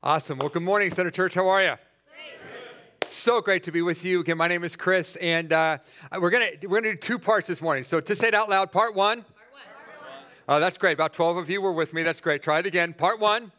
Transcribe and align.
Awesome. 0.00 0.38
Well, 0.38 0.48
good 0.48 0.62
morning, 0.62 0.92
Center 0.92 1.10
Church. 1.10 1.34
How 1.34 1.48
are 1.48 1.60
you? 1.60 1.74
So 3.08 3.40
great 3.40 3.64
to 3.64 3.72
be 3.72 3.82
with 3.82 4.04
you 4.04 4.20
again. 4.20 4.36
My 4.38 4.46
name 4.46 4.62
is 4.62 4.76
Chris, 4.76 5.16
and 5.16 5.52
uh, 5.52 5.78
we're 6.20 6.30
gonna 6.30 6.50
we're 6.68 6.80
gonna 6.80 6.92
do 6.92 6.96
two 6.96 7.18
parts 7.18 7.48
this 7.48 7.60
morning. 7.60 7.82
So 7.82 7.98
to 8.00 8.14
say 8.14 8.28
it 8.28 8.34
out 8.34 8.48
loud, 8.48 8.70
part 8.70 8.94
one. 8.94 9.22
Part 9.22 9.34
one. 9.50 9.62
Part 9.62 10.12
one. 10.12 10.56
Oh, 10.56 10.60
that's 10.60 10.78
great. 10.78 10.92
About 10.92 11.14
twelve 11.14 11.36
of 11.36 11.50
you 11.50 11.60
were 11.60 11.72
with 11.72 11.92
me. 11.92 12.04
That's 12.04 12.20
great. 12.20 12.44
Try 12.44 12.60
it 12.60 12.66
again. 12.66 12.94
Part 12.94 13.18
one. 13.18 13.50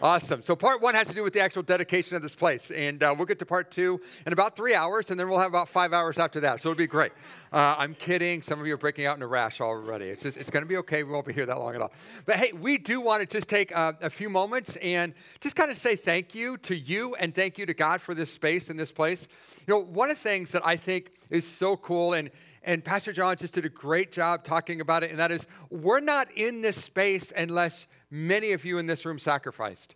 Awesome. 0.00 0.44
So, 0.44 0.54
part 0.54 0.80
one 0.80 0.94
has 0.94 1.08
to 1.08 1.14
do 1.14 1.24
with 1.24 1.32
the 1.32 1.40
actual 1.40 1.64
dedication 1.64 2.14
of 2.14 2.22
this 2.22 2.34
place. 2.34 2.70
And 2.70 3.02
uh, 3.02 3.12
we'll 3.16 3.26
get 3.26 3.40
to 3.40 3.46
part 3.46 3.72
two 3.72 4.00
in 4.26 4.32
about 4.32 4.54
three 4.54 4.72
hours, 4.72 5.10
and 5.10 5.18
then 5.18 5.28
we'll 5.28 5.40
have 5.40 5.48
about 5.48 5.68
five 5.68 5.92
hours 5.92 6.18
after 6.18 6.38
that. 6.40 6.60
So, 6.60 6.70
it'll 6.70 6.78
be 6.78 6.86
great. 6.86 7.10
Uh, 7.52 7.74
I'm 7.76 7.94
kidding. 7.94 8.40
Some 8.40 8.60
of 8.60 8.66
you 8.68 8.74
are 8.74 8.78
breaking 8.78 9.06
out 9.06 9.16
in 9.16 9.22
a 9.24 9.26
rash 9.26 9.60
already. 9.60 10.06
It's, 10.06 10.22
just, 10.22 10.36
it's 10.36 10.50
going 10.50 10.62
to 10.62 10.68
be 10.68 10.76
okay. 10.76 11.02
We 11.02 11.10
won't 11.10 11.26
be 11.26 11.32
here 11.32 11.46
that 11.46 11.58
long 11.58 11.74
at 11.74 11.80
all. 11.80 11.92
But 12.26 12.36
hey, 12.36 12.52
we 12.52 12.78
do 12.78 13.00
want 13.00 13.28
to 13.28 13.36
just 13.36 13.48
take 13.48 13.76
uh, 13.76 13.94
a 14.00 14.08
few 14.08 14.30
moments 14.30 14.76
and 14.76 15.14
just 15.40 15.56
kind 15.56 15.68
of 15.68 15.76
say 15.76 15.96
thank 15.96 16.32
you 16.32 16.58
to 16.58 16.76
you 16.76 17.16
and 17.16 17.34
thank 17.34 17.58
you 17.58 17.66
to 17.66 17.74
God 17.74 18.00
for 18.00 18.14
this 18.14 18.32
space 18.32 18.70
and 18.70 18.78
this 18.78 18.92
place. 18.92 19.26
You 19.66 19.74
know, 19.74 19.80
one 19.80 20.10
of 20.10 20.16
the 20.16 20.22
things 20.22 20.52
that 20.52 20.64
I 20.64 20.76
think 20.76 21.10
is 21.28 21.44
so 21.44 21.76
cool, 21.76 22.12
and 22.12 22.30
and 22.62 22.84
Pastor 22.84 23.12
John 23.12 23.36
just 23.36 23.54
did 23.54 23.64
a 23.64 23.70
great 23.70 24.12
job 24.12 24.44
talking 24.44 24.80
about 24.80 25.02
it, 25.02 25.10
and 25.10 25.18
that 25.18 25.32
is 25.32 25.46
we're 25.70 26.00
not 26.00 26.30
in 26.32 26.60
this 26.60 26.76
space 26.76 27.32
unless 27.36 27.86
many 28.10 28.52
of 28.52 28.64
you 28.64 28.78
in 28.78 28.86
this 28.86 29.04
room 29.04 29.18
sacrificed. 29.18 29.94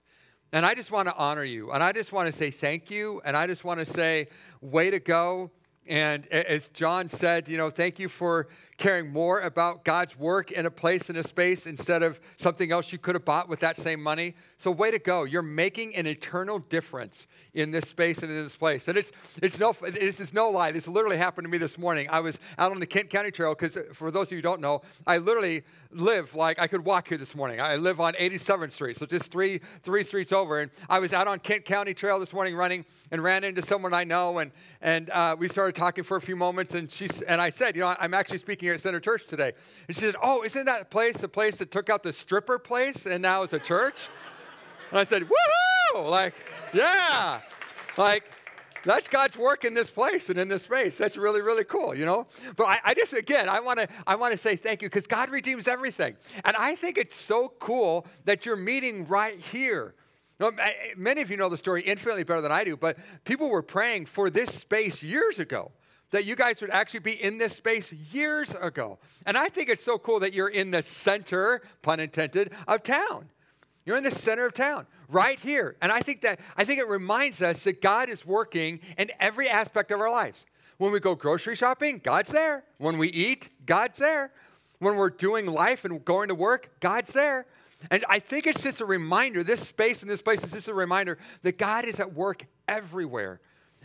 And 0.53 0.67
I 0.67 0.75
just 0.75 0.91
want 0.91 1.09
to 1.09 1.17
honor 1.17 1.45
you. 1.45 1.73
And 1.73 1.83
I 1.83 1.93
just 1.93 2.13
want 2.13 2.31
to 2.31 2.39
say 2.39 2.51
thank 2.51 2.91
you. 2.91 3.23
And 3.25 3.37
I 3.37 3.47
just 3.47 3.65
want 3.65 3.81
to 3.81 3.87
say, 3.87 4.29
way 4.61 4.91
to 4.91 4.99
go. 4.99 5.51
And 5.87 6.27
as 6.29 6.69
John 6.69 7.09
said, 7.09 7.49
you 7.49 7.57
know, 7.57 7.71
thank 7.71 7.99
you 7.99 8.09
for 8.09 8.49
caring 8.79 9.11
more 9.11 9.41
about 9.41 9.85
God's 9.85 10.19
work 10.19 10.51
in 10.51 10.67
a 10.67 10.71
place 10.71 11.11
in 11.11 11.17
a 11.17 11.25
space 11.25 11.67
instead 11.67 12.03
of 12.03 12.21
something 12.37 12.73
else 12.73 12.93
you 12.93 12.99
could 12.99 13.15
have 13.15 13.25
bought 13.25 13.49
with 13.49 13.61
that 13.61 13.77
same 13.77 14.03
money. 14.03 14.35
So 14.59 14.71
way 14.71 14.91
to 14.91 14.99
go. 14.99 15.25
You're 15.25 15.43
making 15.43 15.95
an 15.95 16.07
eternal 16.07 16.59
difference 16.59 17.27
in 17.55 17.71
this 17.71 17.89
space 17.89 18.19
and 18.19 18.31
in 18.31 18.45
this 18.45 18.57
place. 18.57 18.89
And 18.89 18.97
it's 18.97 19.13
it's 19.43 19.59
no 19.59 19.73
this 19.73 20.21
is 20.21 20.33
no 20.33 20.51
lie. 20.51 20.73
This 20.73 20.89
literally 20.89 21.19
happened 21.19 21.45
to 21.45 21.51
me 21.51 21.59
this 21.59 21.77
morning. 21.77 22.09
I 22.11 22.21
was 22.21 22.39
out 22.59 22.73
on 22.73 22.81
the 22.81 22.87
Kent 22.87 23.11
County 23.11 23.31
Trail 23.31 23.55
because 23.55 23.77
for 23.93 24.11
those 24.11 24.29
of 24.29 24.33
you 24.33 24.39
who 24.39 24.43
don't 24.43 24.61
know, 24.61 24.83
I 25.07 25.19
literally 25.19 25.65
live 25.91 26.35
like 26.35 26.59
I 26.59 26.67
could 26.67 26.85
walk 26.85 27.09
here 27.09 27.19
this 27.19 27.35
morning. 27.35 27.61
I 27.61 27.77
live 27.77 28.01
on 28.01 28.15
87th 28.15 28.73
Street, 28.73 28.97
so 28.97 29.05
just 29.05 29.31
three 29.31 29.61
three 29.83 30.05
streets 30.05 30.33
over. 30.33 30.61
And 30.61 30.71
I 30.89 30.99
was 30.99 31.13
out 31.13 31.29
on 31.29 31.39
Kent 31.41 31.65
County 31.65 31.93
Trail 31.93 32.19
this 32.19 32.33
morning 32.33 32.55
running 32.55 32.85
and 33.11 33.23
ran 33.23 33.45
into 33.45 33.63
someone 33.63 33.93
I 33.93 34.05
know 34.05 34.39
and 34.39 34.51
and 34.81 35.11
uh, 35.11 35.37
we 35.39 35.49
started 35.49 35.75
talking 35.75 36.05
for 36.05 36.17
a 36.17 36.21
few 36.21 36.37
moments 36.37 36.75
and 36.75 36.91
she 36.91 37.09
and 37.27 37.41
I 37.41 37.51
said, 37.51 37.77
you 37.77 37.83
know, 37.83 37.95
I'm 37.99 38.15
actually 38.15 38.39
speaking 38.39 38.62
here 38.63 38.75
at 38.75 38.81
Center 38.81 39.01
Church 39.01 39.27
today. 39.27 39.53
And 39.89 39.97
she 39.97 40.03
said, 40.03 40.15
oh, 40.23 40.43
isn't 40.45 40.65
that 40.67 40.91
place 40.91 41.17
the 41.17 41.29
place 41.29 41.59
that 41.59 41.71
took 41.71 41.91
out 41.91 42.03
the 42.03 42.13
stripper 42.13 42.59
place 42.59 43.07
and 43.07 43.21
now 43.21 43.43
is 43.43 43.53
a 43.53 43.59
church? 43.59 44.07
And 44.91 45.01
I 45.01 45.05
said, 45.05 45.25
woohoo! 45.25 46.09
Like, 46.09 46.35
yeah. 46.73 47.41
Like, 47.99 48.25
that's 48.85 49.09
God's 49.09 49.37
work 49.37 49.65
in 49.65 49.75
this 49.75 49.91
place 49.91 50.29
and 50.29 50.39
in 50.39 50.49
this 50.49 50.63
space. 50.63 50.97
That's 50.97 51.17
really, 51.17 51.43
really 51.43 51.65
cool, 51.65 51.95
you 51.95 52.07
know? 52.07 52.27
But 52.57 52.69
I, 52.69 52.79
I 52.85 52.95
just, 52.95 53.13
again, 53.13 53.49
I 53.49 53.61
want 53.61 53.79
to 53.81 53.89
I 54.07 54.17
wanna 54.17 54.37
say 54.37 54.57
thank 54.57 54.81
you 54.81 54.89
because 54.89 55.07
God 55.07 55.31
redeems 55.31 55.69
everything. 55.69 56.17
And 56.45 56.57
I 56.57 56.75
think 56.75 56.99
it's 56.99 57.15
so 57.15 57.53
cool 57.59 58.07
that 58.25 58.47
you're 58.47 58.57
meeting 58.57 59.07
right 59.07 59.39
here. 59.39 59.95
You 60.39 60.51
know, 60.51 60.65
many 60.97 61.21
of 61.21 61.31
you 61.31 61.37
know 61.37 61.49
the 61.49 61.57
story 61.57 61.83
infinitely 61.83 62.25
better 62.25 62.41
than 62.41 62.53
I 62.53 62.65
do, 62.65 62.77
but 62.77 62.97
people 63.25 63.49
were 63.49 63.63
praying 63.63 64.07
for 64.07 64.31
this 64.31 64.53
space 64.55 65.03
years 65.03 65.39
ago 65.39 65.73
that 66.13 66.25
you 66.25 66.37
guys 66.37 66.61
would 66.61 66.71
actually 66.71 67.01
be 67.01 67.23
in 67.23 67.39
this 67.39 67.57
space 67.57 67.93
years 67.93 68.55
ago. 68.61 68.99
And 69.27 69.37
I 69.37 69.49
think 69.49 69.69
it's 69.69 69.83
so 69.83 69.99
cool 69.99 70.21
that 70.21 70.33
you're 70.33 70.49
in 70.49 70.71
the 70.71 70.83
center, 70.83 71.63
pun 71.83 72.01
intended, 72.01 72.53
of 72.69 72.83
town. 72.83 73.29
You're 73.85 73.97
in 73.97 74.05
the 74.05 74.13
center 74.13 74.47
of 74.47 74.55
town, 74.55 74.87
right 75.09 75.41
here. 75.41 75.77
And 75.83 75.91
I 75.91 76.01
think 76.01 76.23
that 76.23 76.39
I 76.57 76.65
think 76.65 76.79
it 76.79 76.87
reminds 76.87 77.43
us 77.43 77.65
that 77.65 77.83
God 77.83 78.09
is 78.09 78.25
working 78.25 78.79
in 78.97 79.11
every 79.19 79.49
aspect 79.49 79.91
of 79.91 80.01
our 80.01 80.11
lives. 80.11 80.47
When 80.79 80.93
we 80.93 81.01
go 81.01 81.15
grocery 81.15 81.57
shopping, 81.57 82.01
God's 82.03 82.31
there. 82.31 82.65
When 82.79 82.99
we 82.99 83.09
eat, 83.09 83.49
God's 83.67 83.99
there. 83.99 84.31
When 84.79 84.97
we're 84.97 85.11
doing 85.11 85.47
life 85.47 85.85
and 85.85 86.05
going 86.05 86.29
to 86.29 86.35
work, 86.35 86.71
God's 86.81 87.13
there. 87.13 87.47
And 87.91 88.05
I 88.09 88.21
think 88.21 88.47
it's 88.47 88.63
just 88.63 88.81
a 88.81 88.85
reminder, 88.85 89.43
this 89.43 89.67
space 89.67 90.03
and 90.03 90.11
this 90.11 90.23
place 90.23 90.45
is 90.45 90.53
just 90.53 90.69
a 90.69 90.75
reminder 90.75 91.19
that 91.43 91.59
God 91.59 91.85
is 91.85 91.99
at 91.99 92.15
work 92.15 92.45
everywhere. 92.69 93.41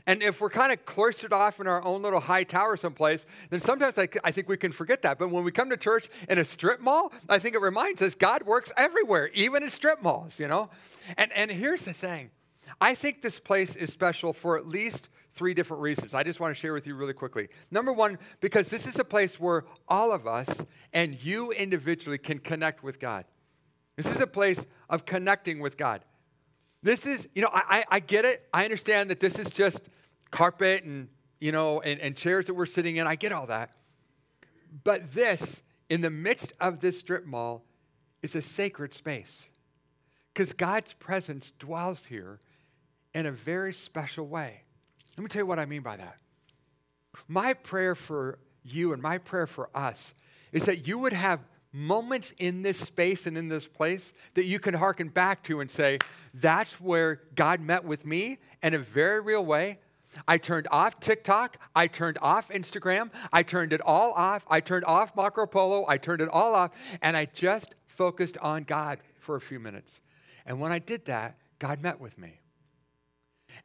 And 0.08 0.24
if 0.24 0.40
we're 0.40 0.50
kind 0.50 0.72
of 0.72 0.86
cloistered 0.86 1.34
off 1.34 1.60
in 1.60 1.68
our 1.68 1.84
own 1.84 2.02
little 2.02 2.22
high 2.22 2.46
tower 2.46 2.78
someplace, 2.78 3.26
then 3.50 3.60
sometimes 3.60 3.98
I, 3.98 4.08
I 4.24 4.32
think 4.32 4.48
we 4.48 4.56
can 4.56 4.72
forget 4.72 5.02
that. 5.02 5.20
But 5.20 5.30
when 5.30 5.44
we 5.44 5.52
come 5.52 5.70
to 5.70 5.78
church 5.78 6.08
in 6.30 6.40
a 6.40 6.46
strip 6.46 6.80
mall, 6.80 7.12
I 7.28 7.40
think 7.40 7.56
it 7.56 7.62
reminds 7.62 8.02
us 8.02 8.16
God 8.16 8.44
works 8.44 8.72
everywhere, 8.78 9.30
even 9.34 9.64
in 9.64 9.70
strip 9.70 10.02
malls, 10.02 10.40
you 10.40 10.48
know? 10.48 10.70
And, 11.18 11.32
and 11.34 11.52
here's 11.52 11.84
the 11.84 11.94
thing 11.94 12.32
I 12.80 12.96
think 12.96 13.22
this 13.22 13.38
place 13.38 13.76
is 13.76 13.92
special 13.92 14.32
for 14.32 14.58
at 14.58 14.66
least 14.66 15.10
three 15.36 15.54
different 15.54 15.84
reasons. 15.84 16.14
I 16.14 16.24
just 16.24 16.40
want 16.40 16.56
to 16.56 16.60
share 16.60 16.74
with 16.74 16.88
you 16.88 16.96
really 16.96 17.14
quickly. 17.14 17.50
Number 17.70 17.92
one, 17.92 18.18
because 18.40 18.70
this 18.70 18.88
is 18.88 18.98
a 18.98 19.04
place 19.04 19.40
where 19.40 19.66
all 19.90 20.14
of 20.14 20.26
us 20.26 20.48
and 20.94 21.22
you 21.22 21.52
individually 21.52 22.18
can 22.18 22.40
connect 22.40 22.82
with 22.82 23.00
God. 23.00 23.26
This 23.98 24.08
is 24.08 24.22
a 24.22 24.28
place 24.28 24.60
of 24.90 25.06
connecting 25.06 25.60
with 25.60 25.76
God. 25.76 26.02
This 26.82 27.06
is, 27.06 27.28
you 27.36 27.42
know, 27.42 27.50
I, 27.52 27.84
I 27.90 28.00
get 28.00 28.24
it. 28.24 28.48
I 28.54 28.64
understand 28.64 29.10
that 29.10 29.20
this 29.20 29.38
is 29.38 29.50
just 29.50 29.90
carpet 30.32 30.84
and, 30.84 31.08
you 31.40 31.52
know, 31.52 31.82
and, 31.82 32.00
and 32.00 32.16
chairs 32.16 32.48
that 32.48 32.54
we're 32.54 32.66
sitting 32.66 32.98
in. 32.98 33.08
I 33.08 33.16
get 33.16 33.32
all 33.32 33.48
that. 33.48 33.72
But 34.84 35.14
this, 35.14 35.62
in 35.90 36.02
the 36.02 36.10
midst 36.10 36.54
of 36.60 36.80
this 36.80 37.00
strip 37.00 37.26
mall, 37.26 37.64
is 38.22 38.36
a 38.36 38.42
sacred 38.42 38.94
space 38.94 39.48
because 40.34 40.54
God's 40.54 40.94
presence 40.94 41.54
dwells 41.60 42.04
here 42.06 42.40
in 43.14 43.26
a 43.26 43.32
very 43.32 43.74
special 43.74 44.28
way. 44.28 44.62
Let 45.18 45.24
me 45.24 45.30
tell 45.30 45.42
you 45.42 45.46
what 45.46 45.60
I 45.60 45.66
mean 45.66 45.82
by 45.82 45.98
that. 45.98 46.18
My 47.28 47.54
prayer 47.54 47.96
for 47.96 48.38
you 48.64 48.94
and 48.94 49.02
my 49.02 49.18
prayer 49.18 49.48
for 49.48 49.70
us 49.74 50.14
is 50.52 50.66
that 50.66 50.88
you 50.88 51.00
would 51.00 51.14
have 51.14 51.40
moments 51.72 52.34
in 52.40 52.62
this 52.62 52.78
space 52.78 53.26
and 53.26 53.38
in 53.38 53.50
this 53.50 53.68
place 53.68 54.14
that 54.36 54.46
you 54.46 54.60
can 54.60 54.74
hearken 54.74 55.10
back 55.10 55.44
to 55.44 55.60
and 55.60 55.70
say, 55.70 55.98
that's 56.34 56.80
where 56.80 57.22
God 57.36 57.60
met 57.60 57.84
with 57.84 58.06
me 58.06 58.40
in 58.64 58.74
a 58.74 58.80
very 58.80 59.20
real 59.20 59.46
way. 59.46 59.80
I 60.28 60.38
turned 60.38 60.68
off 60.72 61.00
TikTok. 61.00 61.58
I 61.76 61.88
turned 61.88 62.18
off 62.22 62.50
Instagram. 62.50 63.10
I 63.34 63.44
turned 63.44 63.74
it 63.74 63.82
all 63.82 64.14
off. 64.14 64.46
I 64.50 64.62
turned 64.62 64.86
off 64.86 65.16
Marco 65.16 65.46
Polo. 65.46 65.86
I 65.88 65.98
turned 65.98 66.22
it 66.22 66.30
all 66.30 66.56
off. 66.56 66.72
And 67.02 67.18
I 67.18 67.26
just 67.26 67.76
focused 67.86 68.38
on 68.38 68.64
God 68.64 69.00
for 69.20 69.36
a 69.36 69.42
few 69.42 69.60
minutes. 69.60 70.00
And 70.46 70.60
when 70.60 70.72
I 70.72 70.80
did 70.80 71.06
that, 71.06 71.38
God 71.60 71.82
met 71.82 72.00
with 72.00 72.18
me. 72.18 72.40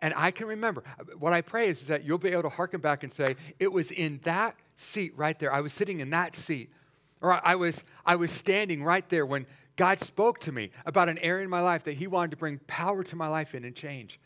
And 0.01 0.13
I 0.17 0.33
can 0.33 0.49
remember, 0.49 0.83
what 1.19 1.33
I 1.33 1.43
pray 1.43 1.69
is, 1.69 1.87
that 1.87 2.05
you'll 2.05 2.19
be 2.19 2.31
able 2.31 2.43
to 2.43 2.49
hearken 2.49 2.81
back 2.81 3.05
and 3.05 3.13
say, 3.13 3.37
it 3.61 3.71
was 3.71 3.93
in 3.93 4.21
that 4.25 4.57
seat 4.77 5.13
right 5.17 5.39
there. 5.39 5.53
I 5.53 5.61
was 5.61 5.73
sitting 5.73 6.01
in 6.01 6.11
that 6.11 6.35
seat. 6.35 6.73
Or 7.21 7.41
I 7.47 7.55
was, 7.55 7.85
I 8.05 8.17
was 8.17 8.33
standing 8.33 8.83
right 8.83 9.09
there 9.09 9.25
when 9.25 9.47
God 9.77 10.01
spoke 10.01 10.41
to 10.41 10.53
me 10.53 10.71
about 10.85 11.09
an 11.09 11.19
area 11.19 11.45
in 11.45 11.51
my 11.51 11.61
life 11.61 11.85
that 11.85 11.95
He 11.95 12.09
wanted 12.09 12.33
to 12.33 12.37
bring 12.37 12.59
power 12.67 13.05
to 13.05 13.17
my 13.17 13.29
life 13.29 13.55
in 13.55 13.65
and 13.65 13.77
change. 13.77 14.19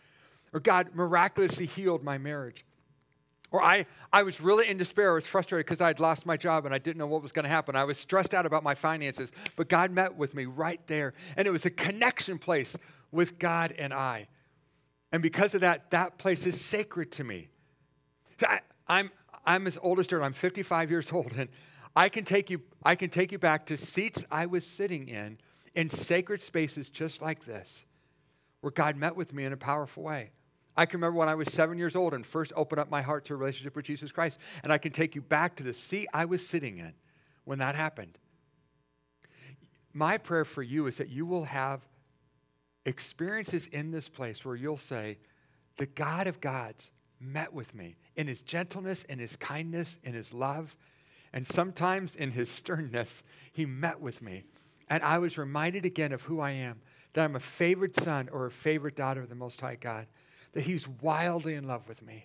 Or 0.53 0.61
God 0.61 0.95
miraculously 0.95 1.67
healed 1.67 2.03
my 2.03 2.19
marriage. 2.19 2.65
Or 3.51 3.63
I, 3.63 3.87
I 4.13 4.23
was 4.23 4.41
really 4.41 4.69
in 4.69 4.77
despair. 4.77 5.13
I 5.13 5.15
was 5.15 5.27
frustrated 5.27 5.67
because 5.67 5.81
I 5.81 5.87
had 5.87 6.01
lost 6.01 6.27
my 6.27 6.37
job 6.37 6.65
and 6.67 6.75
I 6.75 6.79
didn't 6.79 6.99
know 6.99 7.07
what 7.07 7.23
was 7.23 7.33
going 7.33 7.45
to 7.45 7.49
happen. 7.49 7.77
I 7.77 7.85
was 7.85 7.99
stressed 7.99 8.35
out 8.35 8.45
about 8.45 8.65
my 8.65 8.75
finances. 8.75 9.31
But 9.55 9.69
God 9.69 9.91
met 9.93 10.17
with 10.17 10.35
me 10.35 10.47
right 10.47 10.81
there. 10.87 11.15
And 11.37 11.47
it 11.47 11.51
was 11.51 11.65
a 11.65 11.71
connection 11.71 12.39
place 12.39 12.77
with 13.13 13.39
God 13.39 13.75
and 13.79 13.95
I. 13.95 14.29
And 15.13 15.23
because 15.23 15.55
of 15.55 15.61
that, 15.61 15.91
that 15.91 16.19
place 16.19 16.45
is 16.45 16.61
sacred 16.61 17.13
to 17.13 17.25
me. 17.25 17.49
I, 18.47 18.61
I'm, 18.89 19.11
I'm 19.45 19.67
as 19.67 19.79
old 19.81 20.01
as 20.01 20.09
dirt. 20.09 20.23
I'm 20.23 20.33
55 20.33 20.91
years 20.91 21.13
old. 21.13 21.33
And 21.37 21.49
I 21.95 22.09
can, 22.09 22.25
take 22.25 22.51
you, 22.51 22.63
I 22.83 22.95
can 22.95 23.11
take 23.11 23.33
you 23.33 23.39
back 23.39 23.67
to 23.67 23.77
seats 23.77 24.25
I 24.31 24.47
was 24.47 24.67
sitting 24.67 25.09
in, 25.09 25.39
in 25.75 25.89
sacred 25.89 26.43
spaces 26.43 26.91
just 26.91 27.23
like 27.23 27.45
this, 27.47 27.85
where 28.61 28.71
God 28.71 28.97
met 28.97 29.17
with 29.17 29.33
me 29.33 29.45
in 29.45 29.53
a 29.53 29.57
powerful 29.57 30.03
way. 30.03 30.31
I 30.77 30.85
can 30.87 30.99
remember 30.99 31.19
when 31.19 31.29
I 31.29 31.35
was 31.35 31.53
seven 31.53 31.79
years 31.79 31.97
old 31.97 32.13
and 32.13 32.27
first 32.27 32.53
opened 32.55 32.81
up 32.81 32.91
my 32.91 33.01
heart 33.01 33.25
to 33.27 33.35
a 33.35 33.37
relationship 33.37 33.75
with 33.75 33.87
Jesus 33.87 34.13
Christ. 34.13 34.39
And 34.63 34.73
I 34.73 34.79
can 34.79 34.93
take 34.93 35.15
you 35.15 35.23
back 35.23 35.57
to 35.57 35.63
the 35.63 35.73
seat 35.73 36.09
I 36.13 36.27
was 36.27 36.47
sitting 36.47 36.79
in 36.79 36.93
when 37.45 37.59
that 37.61 37.75
happened. 37.75 38.19
My 39.95 40.19
prayer 40.19 40.45
for 40.45 40.63
you 40.63 40.87
is 40.87 40.99
that 40.99 41.09
you 41.09 41.25
will 41.25 41.45
have 41.45 41.81
experiences 42.85 43.67
in 43.69 43.91
this 43.91 44.09
place 44.09 44.45
where 44.45 44.55
you'll 44.55 44.77
say, 44.77 45.19
The 45.79 45.87
God 45.87 46.27
of 46.27 46.41
gods 46.41 46.91
met 47.19 47.55
with 47.55 47.75
me 47.75 47.97
in 48.15 48.27
his 48.27 48.43
gentleness, 48.43 49.05
in 49.05 49.19
his 49.19 49.37
kindness, 49.37 49.99
in 50.05 50.13
his 50.13 50.35
love, 50.35 50.77
and 51.33 51.47
sometimes 51.47 52.15
in 52.15 52.31
his 52.31 52.51
sternness, 52.51 53.23
he 53.53 53.65
met 53.65 54.01
with 54.01 54.21
me. 54.21 54.45
And 54.89 55.03
I 55.03 55.19
was 55.19 55.39
reminded 55.39 55.87
again 55.87 56.13
of 56.13 56.23
who 56.23 56.41
I 56.41 56.51
am 56.51 56.81
that 57.15 57.25
I'm 57.25 57.37
a 57.37 57.41
favored 57.41 57.97
son 57.97 58.29
or 58.31 58.47
a 58.47 58.51
favored 58.51 58.95
daughter 58.95 59.23
of 59.23 59.31
the 59.31 59.35
Most 59.35 59.61
High 59.61 59.77
God 59.77 60.07
that 60.57 60.65
he's 60.65 60.89
wildly 61.03 61.55
in 61.55 61.69
love 61.69 61.87
with 61.87 62.01
me. 62.01 62.25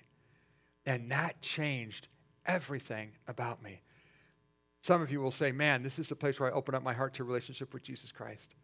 And 0.86 1.12
that 1.12 1.42
changed 1.42 2.08
everything 2.46 3.12
about 3.28 3.62
me. 3.62 3.82
Some 4.80 5.02
of 5.02 5.12
you 5.12 5.20
will 5.20 5.32
say, 5.32 5.52
man, 5.52 5.84
this 5.84 6.00
is 6.00 6.08
the 6.08 6.16
place 6.16 6.40
where 6.40 6.50
I 6.50 6.56
open 6.56 6.74
up 6.74 6.82
my 6.82 6.94
heart 6.94 7.14
to 7.16 7.24
a 7.24 7.26
relationship 7.26 7.74
with 7.74 7.84
Jesus 7.84 8.10
Christ. 8.10 8.56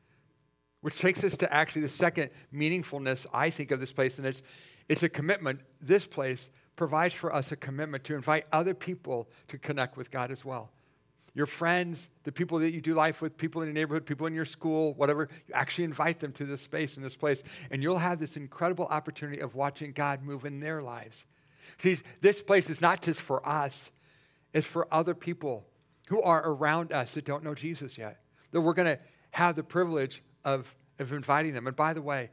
Which 0.79 0.99
takes 0.99 1.21
us 1.21 1.35
to 1.35 1.53
actually 1.53 1.81
the 1.81 1.89
second 1.89 2.29
meaningfulness, 2.55 3.25
I 3.33 3.49
think, 3.49 3.71
of 3.71 3.81
this 3.81 3.91
place, 3.91 4.17
and 4.17 4.25
it's, 4.25 4.41
it's 4.87 5.03
a 5.03 5.09
commitment. 5.09 5.59
This 5.81 6.05
place 6.05 6.49
provides 6.77 7.13
for 7.13 7.35
us 7.35 7.51
a 7.51 7.57
commitment 7.57 8.05
to 8.05 8.15
invite 8.15 8.45
other 8.53 8.73
people 8.73 9.27
to 9.49 9.57
connect 9.57 9.97
with 9.97 10.09
God 10.11 10.31
as 10.31 10.45
well. 10.45 10.71
Your 11.37 11.45
friends, 11.45 12.09
the 12.23 12.31
people 12.31 12.57
that 12.57 12.73
you 12.73 12.81
do 12.81 12.95
life 12.95 13.21
with, 13.21 13.37
people 13.37 13.61
in 13.61 13.67
your 13.67 13.73
neighborhood, 13.75 14.07
people 14.07 14.25
in 14.25 14.33
your 14.33 14.43
school, 14.43 14.95
whatever, 14.95 15.29
you 15.47 15.53
actually 15.53 15.83
invite 15.83 16.19
them 16.19 16.31
to 16.31 16.45
this 16.45 16.63
space, 16.63 16.97
in 16.97 17.03
this 17.03 17.15
place, 17.15 17.43
and 17.69 17.83
you'll 17.83 17.99
have 17.99 18.19
this 18.19 18.37
incredible 18.37 18.87
opportunity 18.87 19.39
of 19.39 19.53
watching 19.53 19.91
God 19.91 20.23
move 20.23 20.45
in 20.45 20.59
their 20.59 20.81
lives. 20.81 21.25
See, 21.77 21.95
this 22.21 22.41
place 22.41 22.71
is 22.71 22.81
not 22.81 23.03
just 23.03 23.21
for 23.21 23.47
us, 23.47 23.91
it's 24.51 24.65
for 24.65 24.87
other 24.91 25.13
people 25.13 25.63
who 26.07 26.23
are 26.23 26.41
around 26.43 26.91
us 26.91 27.13
that 27.13 27.25
don't 27.25 27.43
know 27.43 27.53
Jesus 27.53 27.99
yet. 27.99 28.19
That 28.49 28.61
we're 28.61 28.73
going 28.73 28.87
to 28.87 28.99
have 29.29 29.55
the 29.55 29.63
privilege 29.63 30.23
of, 30.43 30.73
of 30.97 31.13
inviting 31.13 31.53
them. 31.53 31.67
And 31.67 31.75
by 31.75 31.93
the 31.93 32.01
way, 32.01 32.31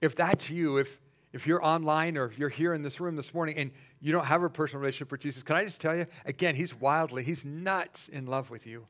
if 0.00 0.14
that's 0.14 0.48
you, 0.50 0.76
if, 0.76 1.00
if 1.32 1.48
you're 1.48 1.64
online 1.64 2.16
or 2.16 2.26
if 2.26 2.38
you're 2.38 2.48
here 2.48 2.74
in 2.74 2.82
this 2.82 3.00
room 3.00 3.16
this 3.16 3.34
morning 3.34 3.56
and 3.58 3.72
you 4.00 4.12
don't 4.12 4.26
have 4.26 4.42
a 4.42 4.50
personal 4.50 4.80
relationship 4.80 5.10
with 5.10 5.20
Jesus, 5.20 5.42
can 5.42 5.56
I 5.56 5.64
just 5.64 5.80
tell 5.80 5.96
you, 5.96 6.06
again, 6.24 6.54
he's 6.54 6.74
wildly, 6.74 7.24
he's 7.24 7.44
nuts 7.44 8.08
in 8.08 8.26
love 8.26 8.50
with 8.50 8.66
you. 8.66 8.86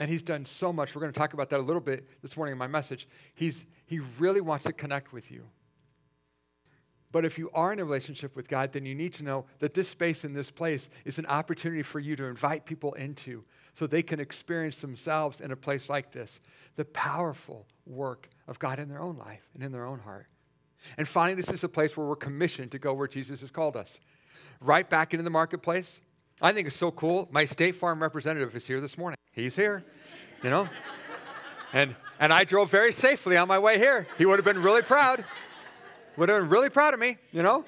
And 0.00 0.10
he's 0.10 0.24
done 0.24 0.44
so 0.44 0.72
much. 0.72 0.94
We're 0.94 1.00
going 1.00 1.12
to 1.12 1.18
talk 1.18 1.34
about 1.34 1.50
that 1.50 1.60
a 1.60 1.62
little 1.62 1.80
bit 1.80 2.08
this 2.20 2.36
morning 2.36 2.52
in 2.52 2.58
my 2.58 2.66
message. 2.66 3.06
He's, 3.34 3.64
he 3.86 4.00
really 4.18 4.40
wants 4.40 4.64
to 4.64 4.72
connect 4.72 5.12
with 5.12 5.30
you. 5.30 5.44
But 7.12 7.24
if 7.24 7.38
you 7.38 7.48
are 7.54 7.72
in 7.72 7.78
a 7.78 7.84
relationship 7.84 8.34
with 8.34 8.48
God, 8.48 8.72
then 8.72 8.84
you 8.84 8.94
need 8.96 9.12
to 9.14 9.22
know 9.22 9.44
that 9.60 9.72
this 9.72 9.88
space 9.88 10.24
and 10.24 10.34
this 10.34 10.50
place 10.50 10.88
is 11.04 11.20
an 11.20 11.26
opportunity 11.26 11.84
for 11.84 12.00
you 12.00 12.16
to 12.16 12.24
invite 12.24 12.64
people 12.64 12.92
into 12.94 13.44
so 13.76 13.86
they 13.86 14.02
can 14.02 14.18
experience 14.18 14.78
themselves 14.78 15.40
in 15.40 15.52
a 15.52 15.56
place 15.56 15.88
like 15.88 16.10
this 16.10 16.40
the 16.74 16.84
powerful 16.86 17.68
work 17.86 18.28
of 18.48 18.58
God 18.58 18.80
in 18.80 18.88
their 18.88 19.00
own 19.00 19.16
life 19.16 19.48
and 19.54 19.62
in 19.62 19.70
their 19.70 19.86
own 19.86 20.00
heart. 20.00 20.26
And 20.98 21.06
finally, 21.06 21.34
this 21.34 21.50
is 21.50 21.64
a 21.64 21.68
place 21.68 21.96
where 21.96 22.06
we're 22.06 22.16
commissioned 22.16 22.72
to 22.72 22.78
go 22.78 22.94
where 22.94 23.08
Jesus 23.08 23.40
has 23.40 23.50
called 23.50 23.76
us. 23.76 23.98
Right 24.60 24.88
back 24.88 25.14
into 25.14 25.24
the 25.24 25.30
marketplace. 25.30 26.00
I 26.40 26.52
think 26.52 26.66
it's 26.66 26.76
so 26.76 26.90
cool. 26.90 27.28
My 27.30 27.44
State 27.44 27.76
Farm 27.76 28.02
representative 28.02 28.54
is 28.56 28.66
here 28.66 28.80
this 28.80 28.98
morning. 28.98 29.16
He's 29.32 29.56
here, 29.56 29.84
you 30.42 30.50
know? 30.50 30.68
And, 31.72 31.94
and 32.20 32.32
I 32.32 32.44
drove 32.44 32.70
very 32.70 32.92
safely 32.92 33.36
on 33.36 33.48
my 33.48 33.58
way 33.58 33.78
here. 33.78 34.06
He 34.18 34.26
would 34.26 34.38
have 34.38 34.44
been 34.44 34.62
really 34.62 34.82
proud 34.82 35.24
would 36.16 36.28
have 36.28 36.42
been 36.42 36.48
really 36.48 36.70
proud 36.70 36.94
of 36.94 37.00
me, 37.00 37.16
you 37.32 37.42
know? 37.42 37.64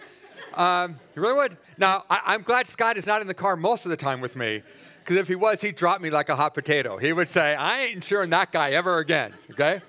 Um, 0.55 0.97
he 1.15 1.21
really 1.21 1.35
would. 1.35 1.57
Now, 1.79 2.05
I, 2.09 2.35
am 2.35 2.43
glad 2.43 2.67
Scott 2.67 2.97
is 2.97 3.07
not 3.07 3.21
in 3.21 3.27
the 3.27 3.35
car 3.35 3.57
most 3.57 3.85
of 3.85 3.91
the 3.91 3.97
time 3.97 4.21
with 4.21 4.37
me, 4.37 4.63
because 5.01 5.17
if 5.17 5.29
he 5.29 5.35
was, 5.35 5.61
he'd 5.61 5.77
drop 5.77 6.01
me 6.01 6.11
like 6.11 6.29
a 6.29 6.37
hot 6.37 6.55
potato. 6.55 6.97
He 6.97 7.13
would 7.13 7.29
say, 7.29 7.55
I 7.55 7.83
ain't 7.83 7.97
insuring 7.97 8.31
that 8.31 8.53
guy 8.53 8.71
ever 8.71 8.99
again, 8.99 9.35
okay? 9.53 9.81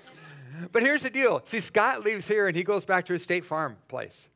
But 0.72 0.82
here's 0.82 1.02
the 1.02 1.10
deal. 1.10 1.42
See, 1.46 1.60
Scott 1.60 2.04
leaves 2.04 2.26
here 2.26 2.48
and 2.48 2.56
he 2.56 2.62
goes 2.62 2.84
back 2.84 3.06
to 3.06 3.12
his 3.12 3.22
State 3.22 3.44
Farm 3.44 3.76
place. 3.88 4.28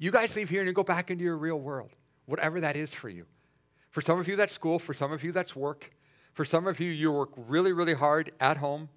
You 0.00 0.10
guys 0.10 0.34
leave 0.34 0.50
here 0.50 0.60
and 0.60 0.68
you 0.68 0.72
go 0.72 0.82
back 0.82 1.10
into 1.10 1.24
your 1.24 1.36
real 1.36 1.58
world, 1.58 1.90
whatever 2.26 2.60
that 2.60 2.76
is 2.76 2.94
for 2.94 3.08
you. 3.08 3.26
For 3.90 4.00
some 4.00 4.18
of 4.18 4.28
you, 4.28 4.36
that's 4.36 4.52
school. 4.52 4.78
For 4.78 4.94
some 4.94 5.12
of 5.12 5.22
you, 5.22 5.32
that's 5.32 5.54
work. 5.54 5.90
For 6.34 6.44
some 6.44 6.66
of 6.66 6.80
you, 6.80 6.90
you 6.90 7.12
work 7.12 7.30
really, 7.36 7.72
really 7.72 7.94
hard 7.94 8.32
at 8.40 8.58
home. 8.58 8.88